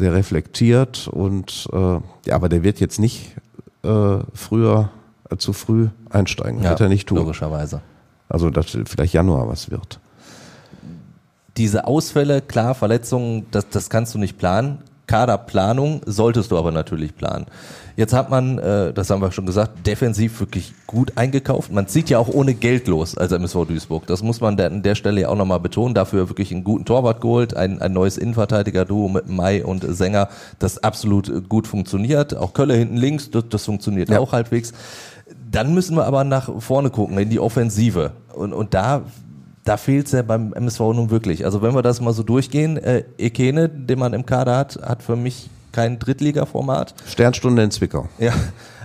sehr 0.00 0.12
reflektiert 0.14 1.08
und 1.08 1.68
äh, 1.72 1.76
ja, 1.76 2.34
aber 2.34 2.48
der 2.48 2.62
wird 2.62 2.80
jetzt 2.80 2.98
nicht 2.98 3.36
äh, 3.84 4.18
früher 4.34 4.90
äh, 5.30 5.36
zu 5.36 5.52
früh 5.52 5.88
einsteigen. 6.08 6.62
Ja, 6.62 6.70
wird 6.70 6.80
er 6.80 6.88
nicht 6.88 7.08
tun. 7.08 7.18
Logischerweise. 7.18 7.82
Also 8.28 8.50
dass 8.50 8.76
vielleicht 8.86 9.12
Januar 9.12 9.48
was 9.48 9.70
wird. 9.70 10.00
Diese 11.56 11.86
Ausfälle, 11.86 12.40
klar, 12.40 12.74
Verletzungen, 12.74 13.46
das, 13.50 13.68
das 13.68 13.90
kannst 13.90 14.14
du 14.14 14.18
nicht 14.18 14.38
planen. 14.38 14.78
Kaderplanung 15.10 16.02
solltest 16.06 16.52
du 16.52 16.56
aber 16.56 16.70
natürlich 16.70 17.16
planen. 17.16 17.46
Jetzt 17.96 18.12
hat 18.12 18.30
man, 18.30 18.60
äh, 18.60 18.92
das 18.92 19.10
haben 19.10 19.20
wir 19.20 19.32
schon 19.32 19.44
gesagt, 19.44 19.84
defensiv 19.84 20.38
wirklich 20.38 20.72
gut 20.86 21.14
eingekauft. 21.16 21.72
Man 21.72 21.88
zieht 21.88 22.10
ja 22.10 22.20
auch 22.20 22.28
ohne 22.28 22.54
Geld 22.54 22.86
los 22.86 23.18
als 23.18 23.32
MSV 23.32 23.64
Duisburg. 23.66 24.06
Das 24.06 24.22
muss 24.22 24.40
man 24.40 24.58
an 24.60 24.84
der 24.84 24.94
Stelle 24.94 25.22
ja 25.22 25.28
auch 25.28 25.34
nochmal 25.34 25.58
betonen. 25.58 25.94
Dafür 25.94 26.28
wirklich 26.28 26.52
einen 26.52 26.62
guten 26.62 26.84
Torwart 26.84 27.20
geholt, 27.20 27.56
ein, 27.56 27.82
ein 27.82 27.92
neues 27.92 28.18
Innenverteidiger-Duo 28.18 29.08
mit 29.08 29.28
Mai 29.28 29.64
und 29.64 29.84
Sänger, 29.84 30.28
das 30.60 30.78
absolut 30.78 31.48
gut 31.48 31.66
funktioniert. 31.66 32.36
Auch 32.36 32.52
Kölle 32.52 32.74
hinten 32.74 32.96
links, 32.96 33.32
das, 33.32 33.48
das 33.48 33.64
funktioniert 33.64 34.10
ja. 34.10 34.20
auch 34.20 34.30
halbwegs. 34.30 34.72
Dann 35.50 35.74
müssen 35.74 35.96
wir 35.96 36.04
aber 36.04 36.22
nach 36.22 36.48
vorne 36.60 36.90
gucken, 36.90 37.18
in 37.18 37.30
die 37.30 37.40
Offensive. 37.40 38.12
Und, 38.32 38.52
und 38.52 38.74
da 38.74 39.02
da 39.64 39.76
fehlt 39.76 40.06
es 40.06 40.12
ja 40.12 40.22
beim 40.22 40.52
MSV 40.52 40.80
nun 40.80 41.10
wirklich. 41.10 41.44
Also 41.44 41.62
wenn 41.62 41.74
wir 41.74 41.82
das 41.82 42.00
mal 42.00 42.12
so 42.12 42.22
durchgehen, 42.22 42.76
äh, 42.76 43.04
Ekene, 43.18 43.68
den 43.68 43.98
man 43.98 44.12
im 44.12 44.24
Kader 44.24 44.56
hat, 44.56 44.80
hat 44.82 45.02
für 45.02 45.16
mich 45.16 45.50
kein 45.72 45.98
Drittliga-Format. 45.98 46.94
Sternstunde 47.06 47.62
in 47.62 47.70
Zwickau. 47.70 48.08
Ja. 48.18 48.32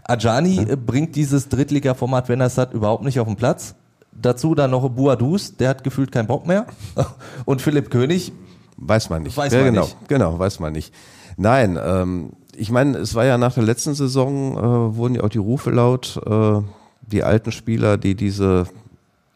Ajani 0.03 0.65
ja. 0.67 0.75
bringt 0.75 1.15
dieses 1.15 1.49
Drittliga-Format, 1.49 2.29
wenn 2.29 2.39
er 2.39 2.47
es 2.47 2.57
hat, 2.57 2.73
überhaupt 2.73 3.03
nicht 3.03 3.19
auf 3.19 3.27
den 3.27 3.35
Platz. 3.35 3.75
Dazu 4.11 4.55
dann 4.55 4.71
noch 4.71 4.87
Buadus, 4.89 5.57
der 5.57 5.69
hat 5.69 5.83
gefühlt 5.83 6.11
keinen 6.11 6.27
Bock 6.27 6.45
mehr. 6.45 6.67
Und 7.45 7.61
Philipp 7.61 7.89
König. 7.89 8.31
Weiß 8.77 9.09
man 9.09 9.23
nicht. 9.23 9.35
Weiß 9.35 9.53
ja, 9.53 9.59
man 9.59 9.73
genau, 9.73 9.85
nicht. 9.85 10.07
genau, 10.07 10.39
weiß 10.39 10.59
man 10.59 10.73
nicht. 10.73 10.93
Nein, 11.37 11.79
ähm, 11.83 12.33
ich 12.55 12.71
meine, 12.71 12.97
es 12.97 13.15
war 13.15 13.25
ja 13.25 13.37
nach 13.37 13.53
der 13.53 13.63
letzten 13.63 13.95
Saison, 13.95 14.57
äh, 14.57 14.95
wurden 14.95 15.15
ja 15.15 15.23
auch 15.23 15.29
die 15.29 15.37
Rufe 15.37 15.71
laut, 15.71 16.21
äh, 16.25 16.61
die 17.01 17.23
alten 17.23 17.51
Spieler, 17.51 17.97
die 17.97 18.15
diese 18.15 18.67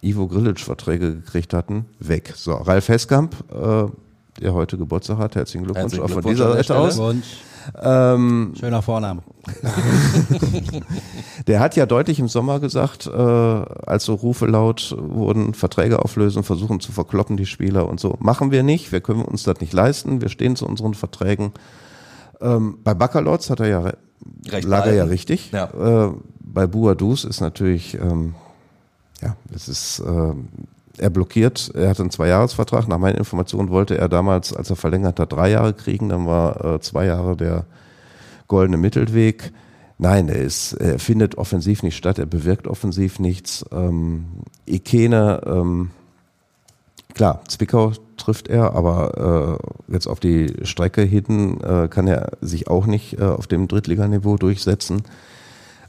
Ivo 0.01 0.27
Grilic-Verträge 0.27 1.15
gekriegt 1.15 1.53
hatten, 1.53 1.85
weg. 1.99 2.33
So, 2.35 2.53
Ralf 2.53 2.87
Heskamp, 2.87 3.35
äh, 3.51 3.85
der 4.41 4.53
heute 4.53 4.77
Geburtstag 4.77 5.17
hat. 5.17 5.35
Herzlichen 5.35 5.65
Glückwunsch 5.65 5.93
Herzlichen 5.93 6.03
auch 6.03 6.09
von 6.09 6.21
Glückwunsch 6.21 6.37
dieser 6.37 6.53
Seite 6.53 6.77
aus. 6.77 6.97
Wunsch. 6.97 7.25
Ähm, 7.81 8.53
Schöner 8.59 8.81
Vorname. 8.81 9.21
der 11.47 11.59
hat 11.59 11.75
ja 11.75 11.85
deutlich 11.85 12.19
im 12.19 12.27
Sommer 12.27 12.59
gesagt, 12.59 13.07
äh, 13.07 13.11
als 13.11 14.05
so 14.05 14.15
Rufe 14.15 14.45
laut 14.45 14.95
wurden, 14.97 15.53
Verträge 15.53 15.99
auflösen, 16.03 16.43
versuchen 16.43 16.79
zu 16.79 16.91
verkloppen 16.91 17.37
die 17.37 17.45
Spieler 17.45 17.87
und 17.87 17.99
so. 17.99 18.15
Machen 18.19 18.51
wir 18.51 18.63
nicht, 18.63 18.91
wir 18.91 19.01
können 19.01 19.21
uns 19.21 19.43
das 19.43 19.59
nicht 19.59 19.73
leisten, 19.73 20.21
wir 20.21 20.29
stehen 20.29 20.55
zu 20.55 20.65
unseren 20.65 20.93
Verträgen. 20.93 21.51
Ähm, 22.41 22.79
bei 22.83 22.93
Baccalords 22.93 23.49
hat 23.49 23.59
er 23.59 23.67
ja, 23.67 23.91
Recht 24.49 24.67
lag 24.67 24.85
er 24.85 24.93
ja 24.93 25.03
richtig. 25.03 25.51
Ja. 25.51 26.07
Äh, 26.07 26.13
bei 26.39 26.67
Buadus 26.67 27.25
ist 27.25 27.41
natürlich, 27.41 27.95
ähm, 27.95 28.35
ja, 29.21 29.35
das 29.51 29.67
ist, 29.67 29.99
äh, 29.99 30.33
er 30.97 31.09
blockiert, 31.09 31.71
er 31.75 31.89
hatte 31.89 32.01
einen 32.01 32.11
Zweijahresvertrag. 32.11 32.87
Nach 32.87 32.97
meinen 32.97 33.17
Informationen 33.17 33.69
wollte 33.69 33.97
er 33.97 34.09
damals, 34.09 34.53
als 34.53 34.69
er 34.69 34.75
verlängert 34.75 35.19
hat, 35.19 35.31
drei 35.31 35.51
Jahre 35.51 35.73
kriegen, 35.73 36.09
dann 36.09 36.25
war 36.25 36.63
äh, 36.63 36.79
zwei 36.81 37.05
Jahre 37.05 37.35
der 37.35 37.65
goldene 38.47 38.77
Mittelweg. 38.77 39.51
Nein, 39.97 40.29
er 40.29 40.39
ist, 40.39 40.73
er 40.73 40.97
findet 40.99 41.37
offensiv 41.37 41.83
nicht 41.83 41.97
statt, 41.97 42.19
er 42.19 42.25
bewirkt 42.25 42.67
offensiv 42.67 43.19
nichts. 43.19 43.65
Ähm, 43.71 44.25
Ikene, 44.65 45.41
ähm, 45.45 45.91
klar, 47.13 47.41
Zwickau 47.47 47.91
trifft 48.15 48.47
er, 48.47 48.73
aber 48.75 49.59
äh, 49.89 49.93
jetzt 49.93 50.07
auf 50.07 50.19
die 50.19 50.53
Strecke 50.63 51.01
hinten 51.01 51.61
äh, 51.61 51.87
kann 51.89 52.07
er 52.07 52.31
sich 52.41 52.67
auch 52.67 52.85
nicht 52.85 53.19
äh, 53.19 53.23
auf 53.23 53.47
dem 53.47 53.67
Drittliganiveau 53.67 54.37
durchsetzen. 54.37 55.03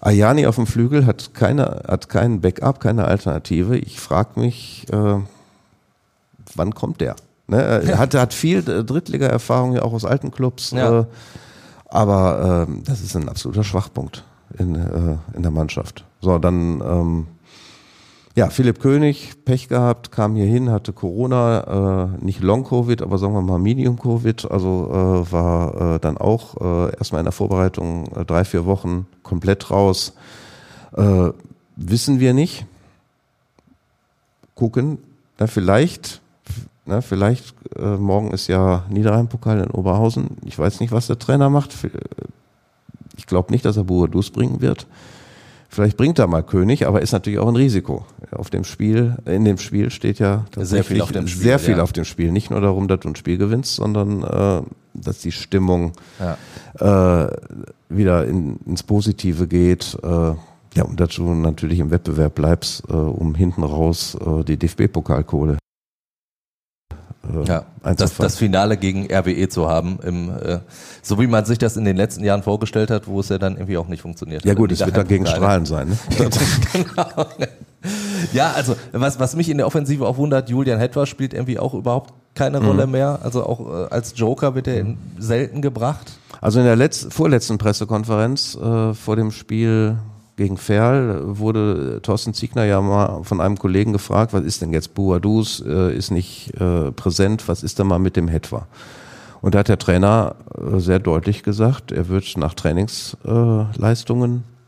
Ayani 0.00 0.46
auf 0.46 0.56
dem 0.56 0.66
Flügel 0.66 1.06
hat 1.06 1.34
keine, 1.34 1.82
hat 1.86 2.08
keinen 2.08 2.40
Backup, 2.40 2.80
keine 2.80 3.04
Alternative. 3.04 3.76
Ich 3.76 4.00
frage 4.00 4.40
mich, 4.40 4.86
äh, 4.92 5.16
wann 6.54 6.74
kommt 6.74 7.00
der? 7.00 7.16
Ne? 7.46 7.60
Er 7.62 7.98
hat, 7.98 8.14
hat 8.14 8.32
viel 8.34 8.58
äh, 8.68 8.84
Drittliga-Erfahrung 8.84 9.74
ja 9.74 9.82
auch 9.82 9.92
aus 9.92 10.04
alten 10.04 10.30
Clubs, 10.30 10.70
Ja. 10.70 11.00
äh, 11.00 11.04
aber 11.88 12.66
ähm, 12.68 12.82
das 12.84 13.00
ist 13.02 13.16
ein 13.16 13.28
absoluter 13.28 13.64
Schwachpunkt 13.64 14.24
in, 14.58 14.74
äh, 14.76 15.16
in 15.36 15.42
der 15.42 15.50
Mannschaft. 15.50 16.04
So, 16.20 16.38
dann 16.38 16.80
ähm, 16.80 17.26
ja, 18.36 18.48
Philipp 18.48 18.80
König, 18.80 19.44
Pech 19.44 19.68
gehabt, 19.68 20.12
kam 20.12 20.36
hier 20.36 20.46
hin, 20.46 20.70
hatte 20.70 20.92
Corona, 20.92 22.14
äh, 22.20 22.24
nicht 22.24 22.40
Long-Covid, 22.42 23.02
aber 23.02 23.18
sagen 23.18 23.34
wir 23.34 23.42
mal 23.42 23.58
Medium-Covid, 23.58 24.50
also 24.50 24.88
äh, 24.88 25.32
war 25.32 25.96
äh, 25.96 25.98
dann 25.98 26.16
auch 26.16 26.56
äh, 26.60 26.96
erstmal 26.96 27.20
in 27.20 27.24
der 27.24 27.32
Vorbereitung 27.32 28.06
äh, 28.14 28.24
drei, 28.24 28.44
vier 28.44 28.66
Wochen 28.66 29.06
komplett 29.24 29.70
raus. 29.70 30.14
Äh, 30.96 31.30
wissen 31.74 32.20
wir 32.20 32.32
nicht. 32.32 32.66
Gucken, 34.54 34.98
na 35.38 35.48
vielleicht, 35.48 36.20
na, 36.86 37.00
vielleicht 37.00 37.56
äh, 37.76 37.96
morgen 37.96 38.30
ist 38.30 38.46
ja 38.46 38.84
Niederrhein-Pokal 38.90 39.58
in 39.58 39.70
Oberhausen. 39.70 40.36
Ich 40.44 40.56
weiß 40.56 40.78
nicht, 40.80 40.92
was 40.92 41.08
der 41.08 41.18
Trainer 41.18 41.50
macht. 41.50 41.74
Ich 43.16 43.26
glaube 43.26 43.52
nicht, 43.52 43.64
dass 43.64 43.76
er 43.76 43.84
Boadus 43.84 44.30
bringen 44.30 44.60
wird. 44.60 44.86
Vielleicht 45.72 45.96
bringt 45.96 46.18
er 46.18 46.26
mal 46.26 46.42
König, 46.42 46.86
aber 46.86 47.00
ist 47.00 47.12
natürlich 47.12 47.38
auch 47.38 47.46
ein 47.46 47.54
Risiko. 47.54 48.04
Auf 48.32 48.48
dem 48.50 48.64
Spiel, 48.64 49.16
in 49.24 49.44
dem 49.44 49.58
Spiel 49.58 49.90
steht 49.90 50.18
ja 50.20 50.44
Sehr 50.56 50.84
viel 50.84 51.00
auf 51.02 51.10
dem 51.10 51.26
Spiel, 51.26 51.42
sehr 51.42 51.58
viel 51.58 51.76
ja. 51.78 51.82
auf 51.82 51.92
dem 51.92 52.04
Spiel. 52.04 52.30
Nicht 52.30 52.50
nur 52.50 52.60
darum, 52.60 52.86
dass 52.86 53.00
du 53.00 53.08
ein 53.08 53.16
Spiel 53.16 53.38
gewinnst, 53.38 53.74
sondern 53.74 54.22
äh, 54.22 54.62
dass 54.94 55.18
die 55.18 55.32
Stimmung 55.32 55.92
Ja. 56.78 57.24
äh, 57.24 57.36
wieder 57.88 58.24
in, 58.26 58.58
ins 58.66 58.82
Positive 58.84 59.48
geht. 59.48 59.96
Äh, 60.02 60.06
ja, 60.74 60.84
und 60.84 61.00
dass 61.00 61.14
du 61.16 61.34
natürlich 61.34 61.80
im 61.80 61.90
Wettbewerb 61.90 62.36
bleibst, 62.36 62.84
äh, 62.88 62.92
um 62.92 63.34
hinten 63.34 63.64
raus 63.64 64.16
äh, 64.24 64.44
die 64.44 64.56
DFB-Pokalkohle 64.56 65.58
äh, 67.24 67.44
Ja, 67.46 67.64
das, 67.82 68.16
das 68.16 68.36
Finale 68.36 68.76
gegen 68.76 69.12
RWE 69.12 69.48
zu 69.48 69.68
haben, 69.68 69.98
im, 70.04 70.30
äh, 70.30 70.60
so 71.02 71.18
wie 71.20 71.26
man 71.26 71.44
sich 71.44 71.58
das 71.58 71.76
in 71.76 71.84
den 71.84 71.96
letzten 71.96 72.22
Jahren 72.22 72.44
vorgestellt 72.44 72.90
hat, 72.90 73.08
wo 73.08 73.18
es 73.18 73.28
ja 73.28 73.38
dann 73.38 73.54
irgendwie 73.56 73.76
auch 73.78 73.88
nicht 73.88 74.02
funktioniert 74.02 74.44
ja 74.44 74.52
hat. 74.52 74.58
gut, 74.58 74.70
Die 74.70 74.74
es 74.74 74.84
wird 74.86 74.96
dagegen 74.96 75.24
Daheim-Pokale. 75.24 75.66
Strahlen 75.66 75.66
sein. 75.66 75.88
Ne? 75.88 76.30
genau. 76.72 77.26
Ja, 78.32 78.52
also 78.52 78.76
was, 78.92 79.18
was 79.20 79.36
mich 79.36 79.48
in 79.48 79.58
der 79.58 79.66
Offensive 79.66 80.06
auch 80.06 80.16
wundert, 80.16 80.48
Julian 80.50 80.78
Hetwer 80.78 81.06
spielt 81.06 81.34
irgendwie 81.34 81.58
auch 81.58 81.74
überhaupt 81.74 82.12
keine 82.34 82.62
Rolle 82.64 82.86
mehr. 82.86 83.20
Also 83.22 83.44
auch 83.44 83.60
äh, 83.60 83.88
als 83.90 84.14
Joker 84.16 84.54
wird 84.54 84.68
er 84.68 84.80
in, 84.80 84.98
selten 85.18 85.62
gebracht. 85.62 86.12
Also 86.40 86.60
in 86.60 86.64
der 86.64 86.76
letz 86.76 87.06
vorletzten 87.10 87.58
Pressekonferenz 87.58 88.56
äh, 88.56 88.94
vor 88.94 89.16
dem 89.16 89.30
Spiel 89.30 89.98
gegen 90.36 90.56
Ferl 90.56 91.38
wurde 91.38 92.00
Thorsten 92.02 92.32
Ziegner 92.32 92.64
ja 92.64 92.80
mal 92.80 93.24
von 93.24 93.42
einem 93.42 93.58
Kollegen 93.58 93.92
gefragt, 93.92 94.32
was 94.32 94.42
ist 94.42 94.62
denn 94.62 94.72
jetzt 94.72 94.94
Buadus, 94.94 95.62
äh, 95.66 95.94
ist 95.94 96.10
nicht 96.10 96.58
äh, 96.58 96.92
präsent, 96.92 97.46
was 97.46 97.62
ist 97.62 97.78
denn 97.78 97.86
mal 97.86 97.98
mit 97.98 98.16
dem 98.16 98.26
Hetwa? 98.26 98.66
Und 99.42 99.54
da 99.54 99.58
hat 99.60 99.68
der 99.68 99.78
Trainer 99.78 100.36
äh, 100.56 100.78
sehr 100.78 100.98
deutlich 100.98 101.42
gesagt, 101.42 101.92
er 101.92 102.08
wird 102.08 102.36
nach 102.38 102.54
Trainingsleistungen 102.54 103.74
Leistungen, 103.76 104.36
äh, 104.38 104.59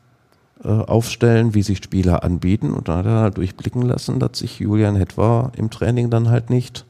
aufstellen, 0.69 1.55
wie 1.55 1.63
sich 1.63 1.79
Spieler 1.79 2.23
anbieten. 2.23 2.73
Und 2.73 2.89
dann 2.89 2.99
hat 2.99 3.07
er 3.07 3.21
halt 3.21 3.37
durchblicken 3.37 3.83
lassen, 3.83 4.19
dass 4.19 4.39
sich 4.39 4.59
Julian 4.59 4.97
Hetwa 4.97 5.53
im 5.57 5.71
Training 5.71 6.11
dann 6.11 6.31
halt 6.31 6.51
nicht 6.51 6.85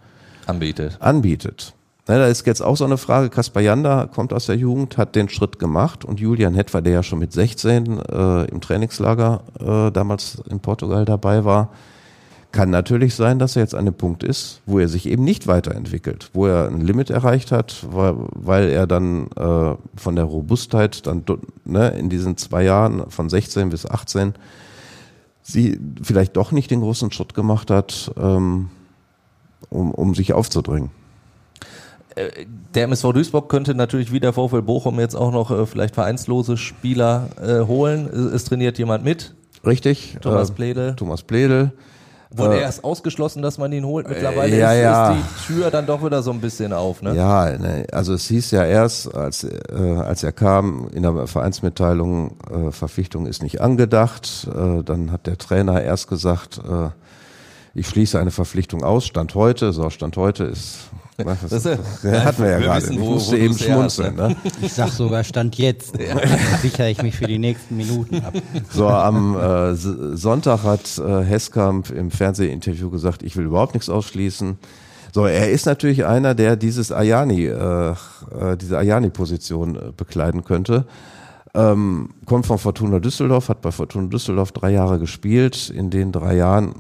Anbietet. 0.47 0.99
anbietet. 1.01 1.75
Ne, 2.09 2.19
da 2.19 2.27
ist 2.27 2.45
jetzt 2.47 2.63
auch 2.63 2.77
so 2.77 2.85
eine 2.85 2.99
Frage, 2.99 3.31
Kaspar 3.31 3.63
Janda 3.63 4.07
kommt 4.13 4.33
aus 4.33 4.47
der 4.47 4.57
Jugend, 4.57 4.99
hat 4.99 5.15
den 5.15 5.29
Schritt 5.29 5.61
gemacht 5.61 6.05
und 6.05 6.19
Julian 6.19 6.55
Hetwer, 6.55 6.83
der 6.83 6.95
ja 6.95 7.03
schon 7.05 7.21
mit 7.21 7.33
16 7.33 8.01
äh, 8.01 8.45
im 8.47 8.61
Trainingslager 8.61 9.43
äh, 9.61 9.93
damals 9.93 10.43
in 10.51 10.59
Portugal 10.59 11.05
dabei 11.05 11.45
war, 11.45 11.69
kann 12.53 12.71
natürlich 12.71 13.15
sein, 13.15 13.38
dass 13.38 13.57
er 13.57 13.62
jetzt 13.62 13.75
an 13.75 13.87
dem 13.87 13.95
Punkt 13.95 14.23
ist, 14.23 14.61
wo 14.67 14.79
er 14.79 14.88
sich 14.88 15.07
eben 15.07 15.25
nicht 15.25 15.47
weiterentwickelt, 15.47 16.31
wo 16.33 16.47
er 16.47 16.69
ein 16.69 16.81
Limit 16.81 17.11
erreicht 17.11 17.51
hat, 17.51 17.87
weil, 17.91 18.15
weil 18.35 18.69
er 18.69 18.87
dann 18.87 19.29
äh, 19.37 19.75
von 19.97 20.17
der 20.17 20.25
Robustheit 20.25 21.07
dann 21.07 21.25
ne, 21.65 21.88
in 21.91 22.11
diesen 22.11 22.37
zwei 22.37 22.62
Jahren 22.62 23.11
von 23.11 23.29
16 23.29 23.71
bis 23.71 23.87
18 23.87 24.35
sie 25.43 25.81
vielleicht 26.03 26.37
doch 26.37 26.53
nicht 26.53 26.71
den 26.71 26.81
großen 26.81 27.11
Schritt 27.11 27.35
gemacht 27.35 27.71
hat, 27.71 28.12
ähm, 28.17 28.71
um, 29.71 29.91
um 29.91 30.15
sich 30.15 30.33
aufzudrängen. 30.33 30.91
Der 32.75 32.85
MSV 32.85 33.12
Duisburg 33.12 33.49
könnte 33.49 33.75
natürlich 33.75 34.12
wie 34.12 34.21
der 34.21 34.35
VfL 34.35 34.61
Bochum 34.61 35.01
jetzt 35.01 35.15
auch 35.17 35.33
noch 35.33 35.51
äh, 35.51 35.67
vielleicht 35.67 35.95
vereinslose 35.95 36.59
Spieler 36.59 37.31
äh, 37.43 37.67
holen. 37.67 38.07
Es, 38.07 38.33
es 38.33 38.45
trainiert 38.45 38.79
jemand 38.79 39.03
mit, 39.03 39.35
Richtig. 39.65 40.17
Thomas 40.21 40.51
äh, 40.51 40.55
Pledel. 40.55 40.97
Thomas 40.97 41.23
Pledel. 41.23 41.73
Wurde 42.35 42.57
Äh, 42.57 42.61
erst 42.61 42.85
ausgeschlossen, 42.85 43.42
dass 43.42 43.59
man 43.59 43.73
ihn 43.73 43.85
holt. 43.85 44.09
Mittlerweile 44.09 44.57
ja, 44.57 44.73
ist, 44.73 44.83
ja. 44.83 45.12
ist 45.12 45.21
die 45.21 45.55
Tür 45.55 45.71
dann 45.71 45.87
doch 45.87 46.05
wieder 46.05 46.23
so 46.23 46.31
ein 46.31 46.40
bisschen 46.40 46.73
auf. 46.73 47.03
Ne? 47.03 47.14
Ja, 47.14 47.59
ne, 47.59 47.87
also 47.92 48.14
es 48.14 48.27
hieß 48.27 48.51
ja 48.53 48.64
erst, 48.64 49.14
als, 49.14 49.45
äh, 49.45 49.51
als 49.99 50.23
er 50.23 50.33
kam, 50.33 50.88
in 50.92 51.03
der 51.03 51.27
Vereinsmitteilung, 51.27 52.37
äh, 52.51 52.71
Verpflichtung 52.71 53.27
ist 53.27 53.42
nicht 53.42 53.61
angedacht. 53.61 54.49
Äh, 54.49 54.83
dann 54.83 55.12
hat 55.12 55.27
der 55.27 55.38
Trainer 55.38 55.83
erst 55.83 56.09
gesagt, 56.09 56.59
äh, 56.59 56.90
ich 57.75 57.88
schließe 57.88 58.18
eine 58.18 58.31
Verpflichtung 58.31 58.85
aus. 58.85 59.07
Stand 59.07 59.35
heute, 59.35 59.73
so 59.73 59.88
Stand 59.90 60.16
heute 60.16 60.45
ist, 60.45 60.90
Das 61.25 61.53
ist- 61.53 61.67
ja, 62.05 62.25
hatten 62.25 62.43
wir 62.43 62.51
ja 62.51 62.59
wir 62.59 62.67
gerade. 62.67 62.83
wissen, 62.83 62.93
Ich 62.95 63.01
wo- 63.01 63.11
musste 63.13 63.33
wo 63.33 63.37
eben 63.37 63.55
hast, 63.55 63.63
schmunzeln. 63.65 64.17
Ne? 64.17 64.37
Ich 64.63 64.73
sag 64.73 64.89
sogar 64.91 65.25
Stand 65.25 65.57
jetzt. 65.59 65.95
Dann 65.99 66.21
sichere 66.61 66.91
ich 66.91 67.03
mich 67.03 67.17
für 67.17 67.27
die 67.27 67.39
nächsten 67.39 67.77
Minuten 67.77 68.17
ab. 68.25 68.35
So, 68.71 68.89
am 68.89 69.37
äh, 69.37 69.75
Sonntag 69.75 70.63
hat 70.65 70.99
äh, 70.99 71.23
Hesskamp 71.25 71.91
im 71.91 72.11
Fernsehinterview 72.11 72.91
gesagt, 72.91 73.23
ich 73.23 73.37
will 73.37 73.45
überhaupt 73.47 73.75
nichts 73.75 73.89
ausschließen. 73.89 74.59
So, 75.15 75.27
er 75.27 75.51
ist 75.51 75.67
natürlich 75.67 76.07
einer, 76.07 76.35
der 76.35 76.57
dieses 76.57 76.91
Ayani, 76.91 77.45
äh, 77.47 77.91
äh, 77.91 77.95
diese 78.59 78.79
Ayani-Position 78.79 79.77
äh, 79.77 79.81
bekleiden 79.97 80.43
könnte. 80.45 80.87
Ähm, 81.55 82.09
kommt 82.25 82.47
von 82.47 82.57
Fortuna 82.57 82.99
Düsseldorf, 82.99 83.51
hat 83.51 83.61
bei 83.61 83.71
Fortuna 83.73 84.09
Düsseldorf 84.09 84.53
drei 84.53 84.71
Jahre 84.71 84.99
gespielt. 84.99 85.69
In 85.69 85.91
den 85.91 86.11
drei 86.11 86.35
Jahren, 86.37 86.75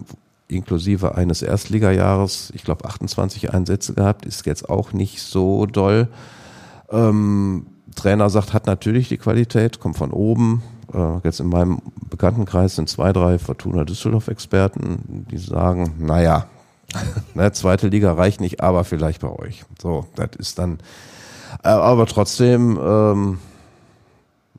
inklusive 0.56 1.14
eines 1.14 1.42
Erstligajahres, 1.42 2.52
ich 2.54 2.64
glaube 2.64 2.84
28 2.84 3.52
Einsätze 3.52 3.94
gehabt, 3.94 4.26
ist 4.26 4.46
jetzt 4.46 4.68
auch 4.68 4.92
nicht 4.92 5.22
so 5.22 5.66
doll. 5.66 6.08
Ähm, 6.90 7.66
Trainer 7.94 8.30
sagt, 8.30 8.52
hat 8.52 8.66
natürlich 8.66 9.08
die 9.08 9.18
Qualität, 9.18 9.80
kommt 9.80 9.96
von 9.96 10.10
oben. 10.10 10.62
Äh, 10.92 11.18
jetzt 11.24 11.40
in 11.40 11.48
meinem 11.48 11.80
Bekanntenkreis 12.08 12.76
sind 12.76 12.88
zwei, 12.88 13.12
drei 13.12 13.38
Fortuna 13.38 13.84
Düsseldorf-Experten, 13.84 15.26
die 15.30 15.38
sagen, 15.38 15.94
naja, 15.98 16.46
ne, 17.34 17.52
zweite 17.52 17.88
Liga 17.88 18.12
reicht 18.12 18.40
nicht, 18.40 18.60
aber 18.60 18.84
vielleicht 18.84 19.20
bei 19.20 19.30
euch. 19.30 19.64
So, 19.80 20.06
das 20.14 20.30
ist 20.38 20.58
dann, 20.58 20.78
äh, 21.62 21.68
aber 21.68 22.06
trotzdem, 22.06 22.78
ähm, 22.82 23.38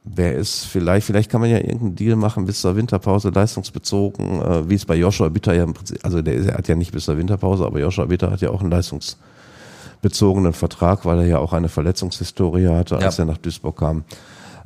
wer 0.05 0.35
ist 0.35 0.65
vielleicht, 0.65 1.05
vielleicht 1.07 1.31
kann 1.31 1.41
man 1.41 1.49
ja 1.49 1.57
irgendeinen 1.57 1.95
Deal 1.95 2.15
machen 2.15 2.45
bis 2.45 2.61
zur 2.61 2.75
Winterpause, 2.75 3.29
leistungsbezogen, 3.29 4.41
äh, 4.41 4.69
wie 4.69 4.75
es 4.75 4.85
bei 4.85 4.95
Joshua 4.95 5.29
Bitter 5.29 5.53
ja 5.53 5.63
im 5.63 5.73
Prinzip, 5.73 5.99
also 6.03 6.21
der, 6.21 6.33
ist- 6.35 6.47
er 6.47 6.57
hat 6.57 6.67
ja 6.67 6.75
nicht 6.75 6.91
bis 6.91 7.05
zur 7.05 7.17
Winterpause, 7.17 7.65
aber 7.65 7.79
Joshua 7.79 8.05
Bitter 8.05 8.29
hat 8.31 8.41
ja 8.41 8.49
auch 8.49 8.61
einen 8.61 8.71
leistungsbezogenen 8.71 10.53
Vertrag, 10.53 11.05
weil 11.05 11.19
er 11.19 11.25
ja 11.27 11.39
auch 11.39 11.53
eine 11.53 11.69
Verletzungshistorie 11.69 12.67
hatte, 12.67 12.97
als 12.97 13.17
Ja. 13.17 13.23
er 13.23 13.27
nach 13.27 13.37
Duisburg 13.37 13.77
kam. 13.79 14.03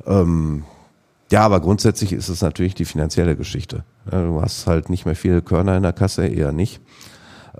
Ähm, 0.06 0.64
ja, 1.30 1.42
aber 1.42 1.60
grundsätzlich 1.60 2.12
ist 2.12 2.28
es 2.28 2.40
natürlich 2.40 2.74
die 2.74 2.86
finanzielle 2.86 3.36
Geschichte. 3.36 3.84
Du 4.10 4.40
hast 4.40 4.66
halt 4.66 4.88
nicht 4.88 5.04
mehr 5.04 5.14
viele 5.16 5.42
Körner 5.42 5.76
in 5.76 5.82
der 5.82 5.92
Kasse, 5.92 6.26
eher 6.26 6.52
nicht. 6.52 6.80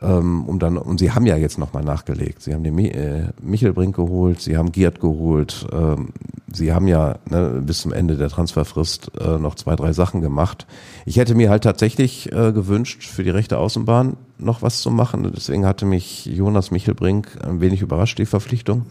Ähm, 0.00 0.44
um 0.46 0.58
dann, 0.58 0.76
und 0.76 0.98
sie 0.98 1.10
haben 1.10 1.26
ja 1.26 1.36
jetzt 1.36 1.58
nochmal 1.58 1.82
nachgelegt. 1.82 2.42
Sie 2.42 2.54
haben 2.54 2.62
den 2.62 2.78
äh, 2.78 3.32
Michel 3.42 3.72
Brink 3.72 3.96
geholt, 3.96 4.40
sie 4.40 4.56
haben 4.56 4.70
Giert 4.70 5.00
geholt, 5.00 5.66
ähm, 5.72 6.10
sie 6.52 6.72
haben 6.72 6.86
ja 6.86 7.16
ne, 7.28 7.60
bis 7.64 7.80
zum 7.80 7.92
Ende 7.92 8.16
der 8.16 8.28
Transferfrist 8.28 9.10
äh, 9.20 9.38
noch 9.38 9.56
zwei, 9.56 9.74
drei 9.74 9.92
Sachen 9.92 10.20
gemacht. 10.20 10.66
Ich 11.04 11.16
hätte 11.16 11.34
mir 11.34 11.50
halt 11.50 11.64
tatsächlich 11.64 12.30
äh, 12.32 12.52
gewünscht, 12.52 13.02
für 13.04 13.24
die 13.24 13.30
rechte 13.30 13.58
Außenbahn 13.58 14.16
noch 14.38 14.62
was 14.62 14.82
zu 14.82 14.92
machen. 14.92 15.28
Deswegen 15.34 15.66
hatte 15.66 15.84
mich 15.84 16.26
Jonas 16.26 16.70
Michelbrink 16.70 17.36
ein 17.44 17.60
wenig 17.60 17.82
überrascht, 17.82 18.18
die 18.18 18.26
Verpflichtung. 18.26 18.86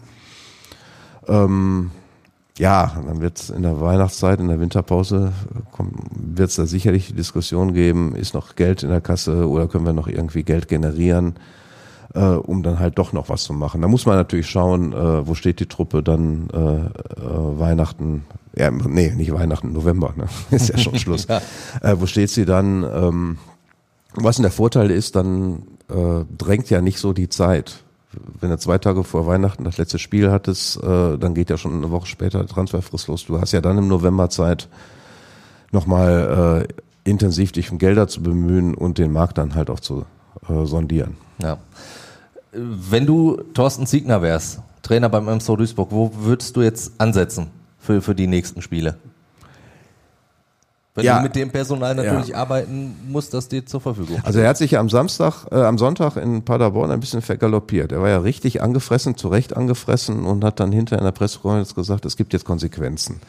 Ähm, 1.26 1.90
ja, 2.58 2.92
dann 3.06 3.20
wird 3.20 3.38
es 3.38 3.50
in 3.50 3.62
der 3.62 3.80
Weihnachtszeit, 3.80 4.40
in 4.40 4.48
der 4.48 4.60
Winterpause, 4.60 5.32
wird 6.10 6.50
es 6.50 6.56
da 6.56 6.66
sicherlich 6.66 7.06
die 7.06 7.14
Diskussion 7.14 7.72
geben, 7.72 8.14
ist 8.14 8.34
noch 8.34 8.56
Geld 8.56 8.82
in 8.82 8.90
der 8.90 9.00
Kasse 9.00 9.48
oder 9.48 9.68
können 9.68 9.86
wir 9.86 9.92
noch 9.92 10.08
irgendwie 10.08 10.42
Geld 10.42 10.68
generieren, 10.68 11.36
äh, 12.14 12.20
um 12.20 12.62
dann 12.62 12.78
halt 12.78 12.98
doch 12.98 13.12
noch 13.12 13.28
was 13.28 13.44
zu 13.44 13.52
machen. 13.52 13.80
Da 13.80 13.88
muss 13.88 14.06
man 14.06 14.16
natürlich 14.16 14.50
schauen, 14.50 14.92
äh, 14.92 15.26
wo 15.26 15.34
steht 15.34 15.60
die 15.60 15.66
Truppe 15.66 16.02
dann 16.02 16.48
äh, 16.52 16.56
äh, 16.56 17.58
Weihnachten, 17.58 18.24
ja, 18.56 18.70
nee, 18.70 19.12
nicht 19.14 19.32
Weihnachten, 19.32 19.72
November, 19.72 20.14
ne? 20.16 20.26
ist 20.50 20.68
ja 20.68 20.78
schon 20.78 20.94
Schluss. 20.98 21.26
ja. 21.28 21.40
Äh, 21.80 22.00
wo 22.00 22.06
steht 22.06 22.30
sie 22.30 22.44
dann? 22.44 22.82
Ähm, 22.82 23.38
was 24.14 24.36
denn 24.36 24.42
der 24.42 24.52
Vorteil 24.52 24.90
ist, 24.90 25.14
dann 25.14 25.62
äh, 25.88 26.24
drängt 26.36 26.70
ja 26.70 26.80
nicht 26.80 26.98
so 26.98 27.12
die 27.12 27.28
Zeit 27.28 27.84
wenn 28.12 28.50
du 28.50 28.58
zwei 28.58 28.78
Tage 28.78 29.04
vor 29.04 29.26
Weihnachten 29.26 29.64
das 29.64 29.76
letzte 29.76 29.98
Spiel 29.98 30.30
hattest, 30.30 30.82
äh, 30.82 31.18
dann 31.18 31.34
geht 31.34 31.50
ja 31.50 31.58
schon 31.58 31.74
eine 31.74 31.90
Woche 31.90 32.06
später 32.06 32.46
Transferfrist 32.46 33.08
los. 33.08 33.26
Du 33.26 33.40
hast 33.40 33.52
ja 33.52 33.60
dann 33.60 33.78
im 33.78 33.88
November 33.88 34.30
Zeit, 34.30 34.68
nochmal 35.72 36.66
äh, 36.66 37.08
intensiv 37.08 37.52
dich 37.52 37.70
um 37.70 37.78
Gelder 37.78 38.08
zu 38.08 38.22
bemühen 38.22 38.74
und 38.74 38.98
den 38.98 39.12
Markt 39.12 39.38
dann 39.38 39.54
halt 39.54 39.70
auch 39.70 39.80
zu 39.80 40.04
äh, 40.48 40.64
sondieren. 40.64 41.16
Ja. 41.42 41.58
Wenn 42.52 43.06
du 43.06 43.36
Thorsten 43.54 43.86
Ziegner 43.86 44.22
wärst, 44.22 44.60
Trainer 44.82 45.10
beim 45.10 45.28
MSV 45.28 45.56
Duisburg, 45.56 45.88
wo 45.90 46.10
würdest 46.20 46.56
du 46.56 46.62
jetzt 46.62 46.98
ansetzen 46.98 47.48
für, 47.78 48.00
für 48.00 48.14
die 48.14 48.26
nächsten 48.26 48.62
Spiele? 48.62 48.96
Wenn 50.98 51.04
ja. 51.04 51.18
du 51.18 51.22
mit 51.22 51.36
dem 51.36 51.50
Personal 51.50 51.94
natürlich 51.94 52.28
ja. 52.28 52.38
arbeiten 52.38 52.96
musst, 53.08 53.32
das 53.32 53.46
dir 53.46 53.64
zur 53.64 53.80
Verfügung 53.80 54.18
Also 54.24 54.40
er 54.40 54.48
hat 54.48 54.56
sich 54.56 54.72
ja 54.72 54.80
am 54.80 54.88
Samstag, 54.88 55.46
äh, 55.52 55.54
am 55.54 55.78
Sonntag 55.78 56.16
in 56.16 56.42
Paderborn 56.42 56.90
ein 56.90 56.98
bisschen 56.98 57.22
vergaloppiert. 57.22 57.92
Er 57.92 58.02
war 58.02 58.08
ja 58.08 58.18
richtig 58.18 58.62
angefressen, 58.62 59.16
zu 59.16 59.28
Recht 59.28 59.56
angefressen 59.56 60.24
und 60.24 60.42
hat 60.42 60.58
dann 60.58 60.72
hinter 60.72 60.98
in 60.98 61.04
der 61.04 61.12
Pressekonferenz 61.12 61.76
gesagt, 61.76 62.04
es 62.04 62.16
gibt 62.16 62.32
jetzt 62.32 62.44
Konsequenzen. 62.44 63.20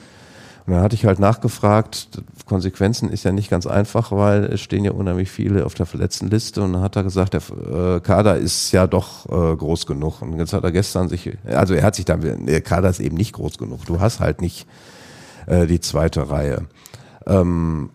Und 0.65 0.73
dann 0.73 0.81
hatte 0.81 0.95
ich 0.95 1.05
halt 1.05 1.19
nachgefragt, 1.19 2.09
Konsequenzen 2.47 3.11
ist 3.11 3.23
ja 3.23 3.31
nicht 3.31 3.51
ganz 3.51 3.67
einfach, 3.67 4.11
weil 4.11 4.45
es 4.45 4.61
stehen 4.61 4.83
ja 4.83 4.91
unheimlich 4.91 5.29
viele 5.29 5.67
auf 5.67 5.75
der 5.75 5.85
verletzten 5.85 6.27
Liste 6.27 6.63
und 6.63 6.73
dann 6.73 6.81
hat 6.81 6.95
er 6.95 7.03
gesagt, 7.03 7.35
der 7.35 7.41
äh, 7.95 7.99
Kader 7.99 8.37
ist 8.37 8.71
ja 8.71 8.87
doch 8.87 9.27
äh, 9.27 9.55
groß 9.55 9.85
genug. 9.85 10.23
Und 10.23 10.39
jetzt 10.39 10.53
hat 10.53 10.63
er 10.63 10.71
gestern 10.71 11.07
sich, 11.07 11.37
also 11.45 11.75
er 11.75 11.83
hat 11.83 11.93
sich 11.93 12.05
dann, 12.05 12.47
der 12.47 12.61
Kader 12.61 12.89
ist 12.89 12.99
eben 12.99 13.15
nicht 13.15 13.33
groß 13.33 13.59
genug. 13.59 13.85
Du 13.85 13.99
hast 13.99 14.19
halt 14.19 14.41
nicht 14.41 14.65
äh, 15.49 15.67
die 15.67 15.79
zweite 15.79 16.29
Reihe. 16.29 16.65
Ähm, 17.29 17.89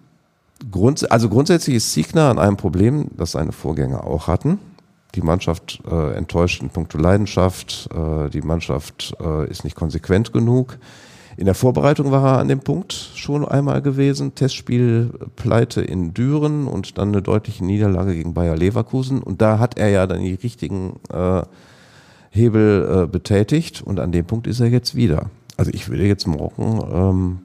grunds 0.70 1.04
also 1.04 1.28
grundsätzlich 1.28 1.76
ist 1.76 1.92
Siegner 1.92 2.30
an 2.30 2.38
einem 2.38 2.56
Problem, 2.56 3.08
das 3.16 3.32
seine 3.32 3.52
Vorgänger 3.52 4.04
auch 4.04 4.28
hatten. 4.28 4.58
Die 5.14 5.22
Mannschaft 5.22 5.80
äh, 5.90 6.14
enttäuscht 6.14 6.62
in 6.62 6.70
puncto 6.70 6.98
Leidenschaft, 6.98 7.88
äh, 7.94 8.30
die 8.30 8.42
Mannschaft 8.42 9.14
äh, 9.20 9.48
ist 9.48 9.64
nicht 9.64 9.76
konsequent 9.76 10.32
genug. 10.32 10.78
In 11.36 11.46
der 11.46 11.54
Vorbereitung 11.54 12.12
war 12.12 12.24
er 12.24 12.38
an 12.38 12.48
dem 12.48 12.60
Punkt 12.60 12.92
schon 12.92 13.44
einmal 13.44 13.82
gewesen. 13.82 14.34
Testspiel 14.36 15.10
Pleite 15.34 15.82
in 15.82 16.14
Düren 16.14 16.68
und 16.68 16.96
dann 16.96 17.08
eine 17.08 17.22
deutliche 17.22 17.64
Niederlage 17.64 18.14
gegen 18.14 18.34
Bayer 18.34 18.56
Leverkusen. 18.56 19.20
Und 19.20 19.42
da 19.42 19.58
hat 19.58 19.76
er 19.76 19.88
ja 19.88 20.06
dann 20.06 20.20
die 20.20 20.34
richtigen 20.34 21.00
äh, 21.12 21.42
Hebel 22.30 23.04
äh, 23.04 23.06
betätigt 23.06 23.82
und 23.82 23.98
an 24.00 24.12
dem 24.12 24.26
Punkt 24.26 24.46
ist 24.46 24.60
er 24.60 24.68
jetzt 24.68 24.94
wieder. 24.94 25.30
Also 25.56 25.70
ich 25.72 25.88
würde 25.88 26.04
jetzt 26.04 26.26
morgen 26.26 26.80
ähm, 26.92 27.38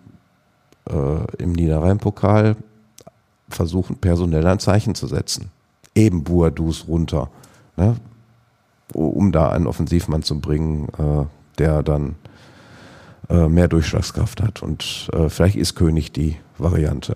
äh, 0.89 1.41
im 1.41 1.53
Niederrhein-Pokal 1.53 2.55
versuchen, 3.49 3.97
personell 3.97 4.45
ein 4.47 4.59
Zeichen 4.59 4.95
zu 4.95 5.07
setzen. 5.07 5.51
Eben 5.95 6.23
Buadus 6.23 6.87
runter, 6.87 7.29
ne? 7.77 7.95
um 8.93 9.31
da 9.31 9.49
einen 9.49 9.67
Offensivmann 9.67 10.23
zu 10.23 10.39
bringen, 10.39 10.87
äh, 10.97 11.25
der 11.57 11.83
dann 11.83 12.15
äh, 13.29 13.47
mehr 13.47 13.67
Durchschlagskraft 13.67 14.41
hat. 14.41 14.63
Und 14.63 15.09
äh, 15.13 15.29
vielleicht 15.29 15.55
ist 15.55 15.75
König 15.75 16.11
die 16.11 16.37
Variante. 16.57 17.15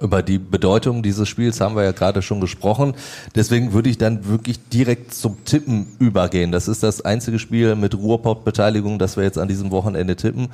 Über 0.00 0.22
die 0.22 0.38
Bedeutung 0.38 1.02
dieses 1.02 1.28
Spiels 1.28 1.60
haben 1.60 1.74
wir 1.74 1.82
ja 1.82 1.90
gerade 1.90 2.22
schon 2.22 2.40
gesprochen. 2.40 2.94
Deswegen 3.34 3.72
würde 3.72 3.90
ich 3.90 3.98
dann 3.98 4.28
wirklich 4.28 4.60
direkt 4.68 5.12
zum 5.12 5.44
Tippen 5.44 5.96
übergehen. 5.98 6.52
Das 6.52 6.68
ist 6.68 6.84
das 6.84 7.04
einzige 7.04 7.40
Spiel 7.40 7.74
mit 7.74 7.96
Ruhrpott-Beteiligung, 7.96 9.00
das 9.00 9.16
wir 9.16 9.24
jetzt 9.24 9.38
an 9.38 9.48
diesem 9.48 9.72
Wochenende 9.72 10.14
tippen. 10.14 10.50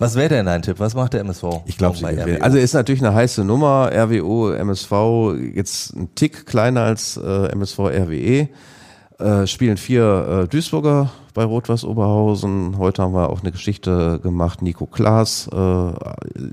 Was 0.00 0.16
wäre 0.16 0.30
denn 0.30 0.46
dein 0.46 0.62
Tipp? 0.62 0.80
Was 0.80 0.96
macht 0.96 1.12
der 1.12 1.20
MSV? 1.20 1.44
Ich 1.66 1.78
glaube, 1.78 1.96
also 2.40 2.58
ist 2.58 2.74
natürlich 2.74 3.04
eine 3.04 3.14
heiße 3.14 3.44
Nummer. 3.44 3.92
RWO, 3.92 4.50
MSV 4.50 4.92
jetzt 5.54 5.94
ein 5.94 6.12
Tick 6.16 6.44
kleiner 6.46 6.82
als 6.82 7.16
äh, 7.16 7.52
MSV 7.52 7.78
RWE. 7.78 8.48
Äh, 9.18 9.48
spielen 9.48 9.76
vier 9.78 10.44
äh, 10.44 10.48
Duisburger 10.48 11.10
bei 11.34 11.42
Rot-Weiß 11.42 11.82
Oberhausen. 11.82 12.78
Heute 12.78 13.02
haben 13.02 13.14
wir 13.14 13.30
auch 13.30 13.40
eine 13.40 13.50
Geschichte 13.50 14.20
gemacht. 14.22 14.62
Nico 14.62 14.86
Klaas, 14.86 15.48
äh, 15.52 15.92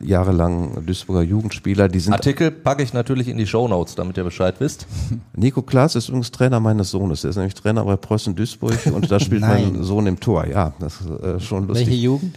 jahrelang 0.04 0.84
Duisburger 0.84 1.22
Jugendspieler. 1.22 1.90
Die 1.90 2.00
sind 2.00 2.14
Artikel 2.14 2.50
packe 2.50 2.82
ich 2.82 2.92
natürlich 2.92 3.28
in 3.28 3.38
die 3.38 3.46
Show 3.46 3.68
Notes, 3.68 3.94
damit 3.94 4.18
ihr 4.18 4.24
Bescheid 4.24 4.56
wisst. 4.58 4.88
Nico 5.36 5.62
Klaas 5.62 5.94
ist 5.96 6.10
übrigens 6.10 6.32
Trainer 6.32 6.60
meines 6.60 6.90
Sohnes. 6.90 7.24
Er 7.24 7.30
ist 7.30 7.36
nämlich 7.36 7.54
Trainer 7.54 7.86
bei 7.86 7.98
Preußen 7.98 8.36
Duisburg 8.36 8.80
und 8.92 9.12
da 9.12 9.20
spielt 9.20 9.42
mein 9.42 9.84
Sohn 9.84 10.08
im 10.08 10.20
Tor. 10.20 10.48
Ja, 10.48 10.74
das 10.80 11.02
ist 11.02 11.10
äh, 11.10 11.40
schon 11.40 11.68
lustig. 11.68 11.86
Welche 11.86 12.02
Jugend? 12.02 12.36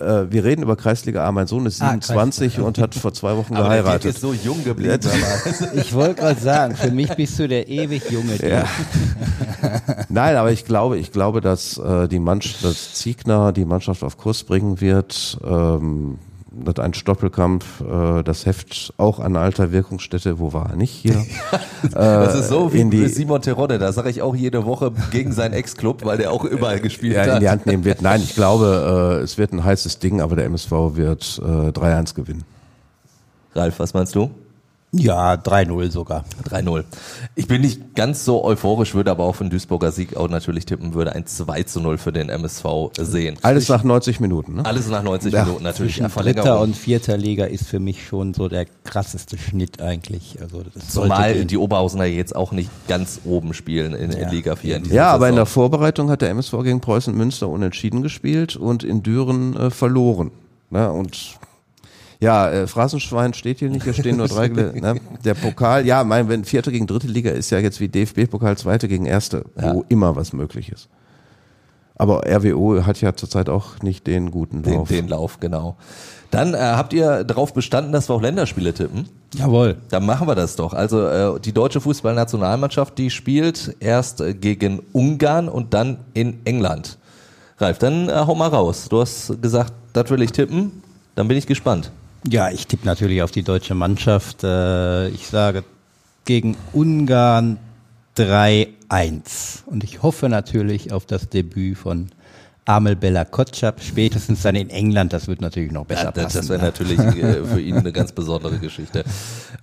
Äh, 0.00 0.30
wir 0.30 0.44
reden 0.44 0.62
über 0.62 0.76
Kreisliga 0.76 1.26
A. 1.26 1.32
Mein 1.32 1.46
Sohn 1.46 1.66
ist 1.66 1.78
27 1.78 2.58
ah, 2.58 2.62
und 2.62 2.78
hat 2.78 2.94
vor 2.94 3.12
zwei 3.12 3.36
Wochen 3.36 3.56
aber 3.56 3.68
geheiratet. 3.68 4.04
Der 4.04 4.10
ist 4.10 4.20
so 4.20 4.32
jung 4.32 4.64
geblieben. 4.64 4.98
ich 5.74 5.92
wollte 5.92 6.16
gerade 6.16 6.40
sagen, 6.40 6.76
für 6.76 6.90
mich 6.90 7.14
bist 7.14 7.38
du 7.38 7.48
der 7.48 7.68
ewig 7.68 8.10
junge. 8.10 8.36
Ja. 8.46 8.64
Nein, 10.08 10.36
aber 10.36 10.52
ich 10.52 10.64
glaube, 10.64 10.98
ich 10.98 11.12
glaube, 11.12 11.40
dass 11.40 11.78
äh, 11.78 12.08
die 12.08 12.18
Mannschaft, 12.18 12.64
dass 12.64 12.94
Ziegner 12.94 13.52
die 13.52 13.64
Mannschaft 13.64 14.02
auf 14.02 14.16
Kurs 14.16 14.44
bringen 14.44 14.80
wird. 14.80 15.38
Ähm, 15.44 16.18
das 16.64 16.78
ein 16.78 16.94
Stoppelkampf, 16.94 17.80
äh, 17.80 18.22
das 18.22 18.46
Heft 18.46 18.92
auch 18.96 19.20
an 19.20 19.36
alter 19.36 19.72
Wirkungsstätte, 19.72 20.38
wo 20.38 20.52
war 20.52 20.70
er 20.70 20.76
nicht 20.76 20.92
hier? 20.92 21.24
das 21.92 22.34
ist 22.34 22.48
so 22.48 22.72
wie 22.72 22.84
die, 22.84 23.08
Simon 23.08 23.42
Terodde, 23.42 23.78
da 23.78 23.92
sage 23.92 24.10
ich 24.10 24.22
auch 24.22 24.34
jede 24.34 24.64
Woche 24.64 24.92
gegen 25.10 25.32
seinen 25.32 25.54
Ex-Club, 25.54 26.04
weil 26.04 26.18
der 26.18 26.32
auch 26.32 26.44
überall 26.44 26.80
gespielt 26.80 27.14
ja, 27.14 27.22
hat. 27.22 27.34
in 27.34 27.40
die 27.40 27.48
Hand 27.48 27.66
nehmen 27.66 27.84
wird. 27.84 28.02
Nein, 28.02 28.20
ich 28.22 28.34
glaube, 28.34 29.18
äh, 29.20 29.22
es 29.22 29.38
wird 29.38 29.52
ein 29.52 29.64
heißes 29.64 29.98
Ding, 29.98 30.20
aber 30.20 30.36
der 30.36 30.46
MSV 30.46 30.70
wird 30.94 31.40
äh, 31.42 31.70
3-1 31.70 32.14
gewinnen. 32.14 32.44
Ralf, 33.54 33.78
was 33.78 33.94
meinst 33.94 34.14
du? 34.14 34.30
Ja, 34.92 35.34
3-0 35.34 35.90
sogar. 35.92 36.24
3-0. 36.48 36.82
Ich 37.36 37.46
bin 37.46 37.60
nicht 37.60 37.94
ganz 37.94 38.24
so 38.24 38.44
euphorisch, 38.44 38.94
würde 38.94 39.12
aber 39.12 39.24
auch 39.24 39.36
für 39.36 39.44
den 39.44 39.50
Duisburger 39.50 39.92
Sieg 39.92 40.16
auch 40.16 40.28
natürlich 40.28 40.66
tippen, 40.66 40.94
würde 40.94 41.14
ein 41.14 41.26
2 41.26 41.64
0 41.76 41.98
für 41.98 42.12
den 42.12 42.28
MSV 42.28 42.64
sehen. 42.98 43.36
Alles 43.42 43.68
nach 43.68 43.84
90 43.84 44.18
Minuten, 44.18 44.54
ne? 44.56 44.64
Alles 44.64 44.88
nach 44.88 45.04
90 45.04 45.32
ja, 45.32 45.44
Minuten 45.44 45.62
natürlich. 45.62 45.98
Dritter 45.98 46.60
und 46.60 46.76
vierter 46.76 47.16
Liga 47.16 47.44
ist 47.44 47.68
für 47.68 47.78
mich 47.78 48.04
schon 48.04 48.34
so 48.34 48.48
der 48.48 48.66
krasseste 48.82 49.38
Schnitt 49.38 49.80
eigentlich. 49.80 50.38
Also 50.40 50.64
das 50.74 50.88
Zumal 50.88 51.44
die 51.44 51.56
Oberhausener 51.56 52.06
jetzt 52.06 52.34
auch 52.34 52.50
nicht 52.50 52.70
ganz 52.88 53.20
oben 53.24 53.54
spielen 53.54 53.94
in, 53.94 54.10
ja. 54.10 54.18
in 54.18 54.30
Liga 54.30 54.56
4. 54.56 54.76
In 54.76 54.84
ja, 54.86 55.12
aber 55.12 55.28
in 55.28 55.36
der 55.36 55.46
Vorbereitung 55.46 56.10
hat 56.10 56.20
der 56.20 56.30
MSV 56.30 56.52
gegen 56.64 56.80
Preußen 56.80 57.16
Münster 57.16 57.48
unentschieden 57.48 58.02
gespielt 58.02 58.56
und 58.56 58.82
in 58.82 59.04
Düren 59.04 59.56
äh, 59.56 59.70
verloren. 59.70 60.32
Ne? 60.70 60.90
Und 60.90 61.38
ja, 62.20 62.50
äh, 62.50 62.66
Phrasenschwein 62.66 63.32
steht 63.32 63.60
hier 63.60 63.70
nicht, 63.70 63.84
hier 63.84 63.94
stehen 63.94 64.18
nur 64.18 64.28
drei. 64.28 64.48
ne? 64.48 65.00
Der 65.24 65.34
Pokal, 65.34 65.86
ja, 65.86 66.04
mein, 66.04 66.28
wenn 66.28 66.44
vierte 66.44 66.70
gegen 66.70 66.86
dritte 66.86 67.06
Liga 67.06 67.30
ist 67.30 67.50
ja 67.50 67.58
jetzt 67.58 67.80
wie 67.80 67.88
DFB-Pokal 67.88 68.58
zweite 68.58 68.88
gegen 68.88 69.06
erste, 69.06 69.44
ja. 69.60 69.74
wo 69.74 69.84
immer 69.88 70.16
was 70.16 70.32
möglich 70.32 70.70
ist. 70.70 70.88
Aber 71.96 72.22
RWO 72.26 72.84
hat 72.86 73.00
ja 73.00 73.14
zurzeit 73.14 73.48
auch 73.48 73.82
nicht 73.82 74.06
den 74.06 74.30
guten 74.30 74.62
Lauf. 74.62 74.88
Den, 74.88 75.02
den 75.02 75.08
Lauf, 75.08 75.40
genau. 75.40 75.76
Dann 76.30 76.54
äh, 76.54 76.58
habt 76.58 76.92
ihr 76.92 77.24
darauf 77.24 77.52
bestanden, 77.52 77.92
dass 77.92 78.08
wir 78.08 78.14
auch 78.14 78.22
Länderspiele 78.22 78.72
tippen? 78.72 79.08
Jawohl. 79.34 79.76
Dann 79.90 80.06
machen 80.06 80.28
wir 80.28 80.34
das 80.34 80.56
doch. 80.56 80.72
Also 80.72 81.06
äh, 81.06 81.40
die 81.40 81.52
deutsche 81.52 81.80
Fußballnationalmannschaft, 81.80 82.96
die 82.98 83.10
spielt 83.10 83.76
erst 83.80 84.20
äh, 84.20 84.34
gegen 84.34 84.80
Ungarn 84.92 85.48
und 85.48 85.74
dann 85.74 85.98
in 86.14 86.38
England. 86.44 86.98
Ralf, 87.58 87.78
dann 87.78 88.08
äh, 88.08 88.12
hau 88.14 88.34
mal 88.34 88.48
raus. 88.48 88.88
Du 88.88 89.00
hast 89.00 89.42
gesagt, 89.42 89.72
das 89.92 90.08
will 90.10 90.22
ich 90.22 90.32
tippen. 90.32 90.82
Dann 91.16 91.28
bin 91.28 91.36
ich 91.36 91.46
gespannt. 91.46 91.90
Ja, 92.28 92.50
ich 92.50 92.66
tippe 92.66 92.86
natürlich 92.86 93.22
auf 93.22 93.30
die 93.30 93.42
deutsche 93.42 93.74
Mannschaft. 93.74 94.44
Äh, 94.44 95.08
ich 95.08 95.26
sage 95.26 95.64
gegen 96.24 96.56
Ungarn 96.72 97.58
3-1. 98.16 99.64
Und 99.66 99.84
ich 99.84 100.02
hoffe 100.02 100.28
natürlich 100.28 100.92
auf 100.92 101.06
das 101.06 101.28
Debüt 101.28 101.78
von 101.78 102.10
Amel 102.66 102.94
Bella 102.94 103.24
Kotschap, 103.24 103.80
spätestens 103.82 104.42
dann 104.42 104.54
in 104.54 104.70
England, 104.70 105.12
das 105.12 105.26
wird 105.26 105.40
natürlich 105.40 105.72
noch 105.72 105.86
besser 105.86 106.04
Ja, 106.04 106.12
das, 106.12 106.24
passen. 106.24 106.38
das 106.38 106.48
wäre 106.50 106.58
ne? 106.60 106.64
natürlich 106.66 106.98
äh, 106.98 107.44
für 107.52 107.60
ihn 107.60 107.76
eine 107.76 107.90
ganz 107.90 108.12
besondere 108.12 108.58
Geschichte. 108.58 109.02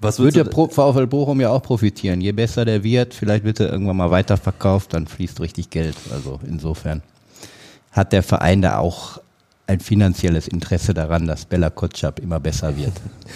Was 0.02 0.20
Wird 0.20 0.36
der 0.36 0.44
Pro 0.44 0.68
VfL 0.68 1.08
Bochum 1.08 1.40
ja 1.40 1.50
auch 1.50 1.62
profitieren. 1.62 2.20
Je 2.20 2.32
besser 2.34 2.66
der 2.66 2.84
wird, 2.84 3.14
vielleicht 3.14 3.46
wird 3.46 3.60
er 3.60 3.72
irgendwann 3.72 3.98
mal 3.98 4.12
weiterverkauft, 4.12 4.94
dann 4.94 5.08
fließt 5.08 5.40
richtig 5.40 5.70
Geld. 5.70 5.96
Also 6.12 6.40
insofern 6.46 7.02
hat 7.92 8.12
der 8.14 8.24
Verein 8.24 8.62
da 8.62 8.80
auch 8.80 9.22
ein 9.68 9.80
finanzielles 9.80 10.48
Interesse 10.48 10.94
daran, 10.94 11.28
dass 11.28 11.46
Bella 11.46 11.70
Kotschap 11.70 12.20
immer 12.20 12.40
besser 12.40 12.76
wird. 12.78 12.94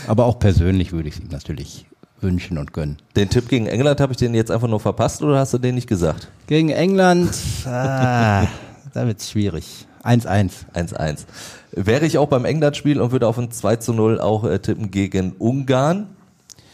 Aber 0.08 0.26
auch 0.26 0.40
persönlich 0.40 0.92
würde 0.92 1.10
ich 1.10 1.16
es 1.16 1.22
ihm 1.22 1.28
natürlich 1.30 1.86
wünschen 2.22 2.58
und 2.58 2.72
gönnen. 2.72 2.98
den 3.16 3.30
Tipp 3.30 3.50
gegen 3.50 3.66
England 3.66 4.00
habe 4.00 4.14
ich 4.14 4.18
den 4.18 4.34
jetzt 4.34 4.52
einfach 4.52 4.68
nur 4.68 4.80
verpasst 4.80 5.22
oder 5.24 5.40
hast 5.40 5.54
du 5.54 5.58
den 5.58 5.76
nicht 5.76 5.88
gesagt? 5.88 6.30
Gegen 6.48 6.70
England, 6.70 7.32
ah, 7.66 8.48
da 8.94 9.08
wird 9.08 9.20
es 9.20 9.32
schwierig. 9.32 9.88
1-1. 10.04 10.52
1-1. 10.74 11.26
Wäre 11.74 12.06
ich 12.06 12.18
auch 12.18 12.28
beim 12.28 12.46
England-Spiel 12.46 13.00
und 13.00 13.12
würde 13.12 13.28
auf 13.28 13.38
ein 13.38 13.52
2 13.52 13.76
zu 13.78 13.94
0 13.94 14.20
auch 14.20 14.44
äh, 14.44 14.60
tippen 14.60 14.92
gegen 14.92 15.34
Ungarn. 15.34 16.08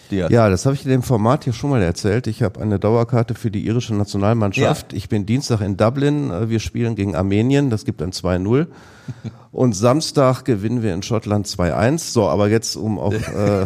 Dir. 0.08 0.30
Ja, 0.32 0.49
das 0.49 0.66
habe 0.66 0.76
ich 0.76 0.84
in 0.86 0.91
dem 0.91 1.03
Format 1.03 1.43
hier 1.43 1.53
schon 1.53 1.70
mal 1.70 1.82
erzählt. 1.82 2.28
Ich 2.28 2.41
habe 2.43 2.60
eine 2.62 2.80
Dauerkarte 2.80 3.36
für 3.36 3.51
die 3.51 3.66
irische 3.66 3.93
Nationalmannschaft. 3.95 4.93
Ich 4.93 5.10
bin 5.10 5.26
Dienstag 5.26 5.62
in 5.62 5.78
Dublin. 5.78 6.32
Äh, 6.32 6.49
Wir 6.49 6.60
spielen 6.60 6.95
gegen 6.95 7.16
Armenien. 7.16 7.70
Das 7.70 7.86
gibt 7.86 8.01
ein 8.01 8.12
2-0. 8.12 8.68
Und 9.51 9.74
Samstag 9.74 10.43
gewinnen 10.43 10.84
wir 10.84 10.93
in 10.93 11.03
Schottland 11.03 11.47
2-1. 11.47 12.12
So, 12.12 12.28
aber 12.28 12.49
jetzt, 12.49 12.76
um 12.76 12.99
auf 12.99 13.14
äh, 13.36 13.66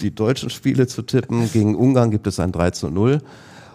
die 0.00 0.14
deutschen 0.14 0.50
Spiele 0.50 0.86
zu 0.86 1.02
tippen, 1.02 1.50
gegen 1.52 1.74
Ungarn 1.74 2.10
gibt 2.10 2.26
es 2.26 2.40
ein 2.40 2.52
3 2.52 2.70
0. 2.90 3.20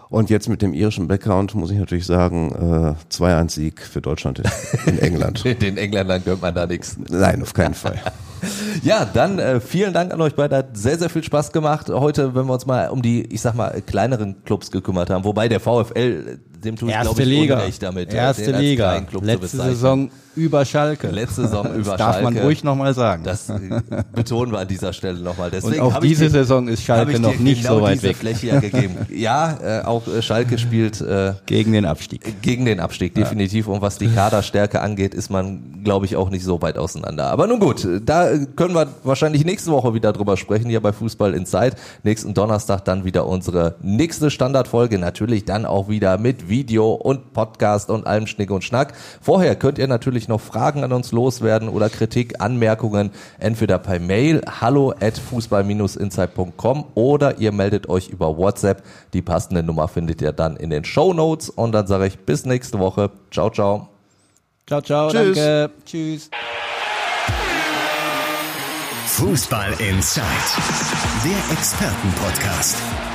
Und 0.09 0.29
jetzt 0.29 0.49
mit 0.49 0.61
dem 0.61 0.73
irischen 0.73 1.07
Background 1.07 1.55
muss 1.55 1.71
ich 1.71 1.77
natürlich 1.79 2.05
sagen, 2.05 2.51
äh, 2.51 3.13
2-1-Sieg 3.13 3.81
für 3.81 4.01
Deutschland 4.01 4.39
in, 4.39 4.45
in 4.93 4.99
England. 4.99 5.43
Den 5.61 5.77
Engländern 5.77 6.23
gehört 6.23 6.41
man 6.41 6.53
da 6.53 6.67
nichts. 6.67 6.97
Nein, 7.09 7.41
auf 7.41 7.53
keinen 7.53 7.73
Fall. 7.73 7.99
Ja, 8.83 9.05
dann 9.05 9.39
äh, 9.39 9.59
vielen 9.59 9.93
Dank 9.93 10.13
an 10.13 10.21
euch 10.21 10.35
beide. 10.35 10.57
Hat 10.57 10.77
sehr, 10.77 10.97
sehr 10.97 11.09
viel 11.09 11.23
Spaß 11.23 11.51
gemacht. 11.51 11.89
Heute, 11.89 12.35
wenn 12.35 12.45
wir 12.45 12.53
uns 12.53 12.65
mal 12.65 12.89
um 12.89 13.01
die, 13.01 13.23
ich 13.25 13.41
sag 13.41 13.55
mal, 13.55 13.81
kleineren 13.81 14.43
Clubs 14.43 14.71
gekümmert 14.71 15.09
haben. 15.09 15.23
Wobei 15.23 15.47
der 15.47 15.59
VfL, 15.59 16.39
dem 16.65 16.75
tue 16.75 16.89
ich, 16.89 16.95
Erste 16.95 17.15
glaube 17.15 17.21
ich, 17.23 17.27
Liga. 17.39 17.55
Unrecht 17.55 17.83
damit. 17.83 18.13
äh, 18.13 18.17
Erste 18.17 18.51
Liga. 18.51 19.01
Letzte. 19.21 19.57
Saison 19.57 20.09
über 20.35 20.65
Schalke. 20.65 21.07
Letzte 21.11 21.43
Saison 21.43 21.65
über 21.75 21.91
das 21.91 21.97
darf 21.97 22.21
man 22.21 22.33
Schalke. 22.33 22.45
ruhig 22.47 22.63
nochmal 22.63 22.93
sagen. 22.93 23.23
Das 23.23 23.49
äh, 23.49 23.59
betonen 24.13 24.51
wir 24.51 24.59
an 24.59 24.67
dieser 24.67 24.91
Stelle 24.91 25.19
nochmal. 25.19 25.49
Deswegen 25.49 25.81
Und 25.81 25.93
auch 25.95 25.99
diese 26.01 26.25
dir- 26.25 26.31
Saison 26.31 26.67
ist 26.67 26.83
Schalke 26.83 27.19
noch 27.21 27.37
nicht 27.39 27.61
genau 27.61 27.77
so 27.77 27.81
weit 27.83 27.93
diese 27.95 28.07
weg. 28.09 28.17
Fläche 28.17 28.47
ja 28.47 28.59
gegeben. 28.59 28.95
Ja, 29.15 29.57
äh, 29.81 29.85
auch 29.85 30.05
äh, 30.07 30.21
Schalke 30.21 30.57
spielt 30.57 30.99
äh, 30.99 31.33
Gegen 31.45 31.71
den 31.71 31.85
Abstieg. 31.85 32.41
gegen 32.41 32.65
den 32.65 32.81
Abstieg, 32.81 33.13
definitiv. 33.15 33.67
Und 33.67 33.81
was 33.81 33.97
die 33.97 34.07
Kaderstärke 34.09 34.81
angeht, 34.81 35.13
ist 35.13 35.29
man, 35.29 35.81
glaube 35.85 36.05
ich, 36.05 36.17
auch 36.17 36.29
nicht 36.29 36.43
so 36.43 36.61
weit 36.61 36.77
auseinander. 36.77 37.27
Aber 37.27 37.47
nun 37.47 37.59
gut, 37.61 37.87
da 38.05 38.29
können 38.57 38.75
wir 38.75 38.87
wahrscheinlich 39.03 39.45
nächste 39.45 39.71
Woche 39.71 39.93
wieder 39.93 40.11
drüber 40.11 40.35
sprechen, 40.35 40.67
hier 40.69 40.81
bei 40.81 40.91
Fußball 40.91 41.33
Inside. 41.33 41.75
Nächsten 42.03 42.33
Donnerstag 42.33 42.83
dann 42.83 43.05
wieder 43.05 43.25
unsere 43.25 43.75
nächste 43.81 44.29
Standardfolge. 44.29 44.99
Natürlich 44.99 45.45
dann 45.45 45.65
auch 45.65 45.87
wieder 45.87 46.17
mit 46.17 46.49
Video 46.55 46.93
und 46.93 47.33
Podcast 47.33 47.89
und 47.89 48.07
allem 48.07 48.27
Schnick 48.27 48.49
und 48.49 48.63
Schnack. 48.63 48.93
Vorher 49.21 49.57
könnt 49.57 49.77
ihr 49.77 49.87
natürlich 49.87 50.29
noch 50.29 50.39
Fragen 50.39 50.85
an 50.85 50.93
uns 50.93 51.11
loswerden 51.11 51.67
oder 51.67 51.89
Kritik, 51.89 52.39
Anmerkungen, 52.39 53.11
entweder 53.39 53.77
per 53.77 53.99
Mail 53.99 54.41
hallo 54.61 54.93
at 55.01 55.17
fußball-insight.com 55.17 56.85
oder 56.95 57.39
ihr 57.39 57.51
meldet 57.51 57.89
euch 57.89 58.07
über 58.07 58.37
WhatsApp. 58.37 58.83
Die 59.11 59.21
passende 59.21 59.63
Nummer 59.63 59.89
findet 59.89 60.21
ihr 60.21 60.31
dann 60.31 60.55
in 60.55 60.69
den 60.69 60.85
Show 60.85 61.13
Notes. 61.13 61.49
Und 61.49 61.73
dann 61.73 61.87
sage 61.87 62.07
ich 62.07 62.19
bis 62.19 62.45
nächste 62.45 62.79
Woche. 62.79 63.11
Ciao, 63.31 63.49
ciao. 63.49 63.89
Ciao, 64.65 64.81
ciao, 64.81 65.09
Tschüss. 65.09 65.35
danke. 65.35 65.71
Tschüss. 65.85 66.29
Fußball 69.07 69.73
Inside, 69.79 70.23
der 71.23 71.57
Expertenpodcast. 71.57 73.14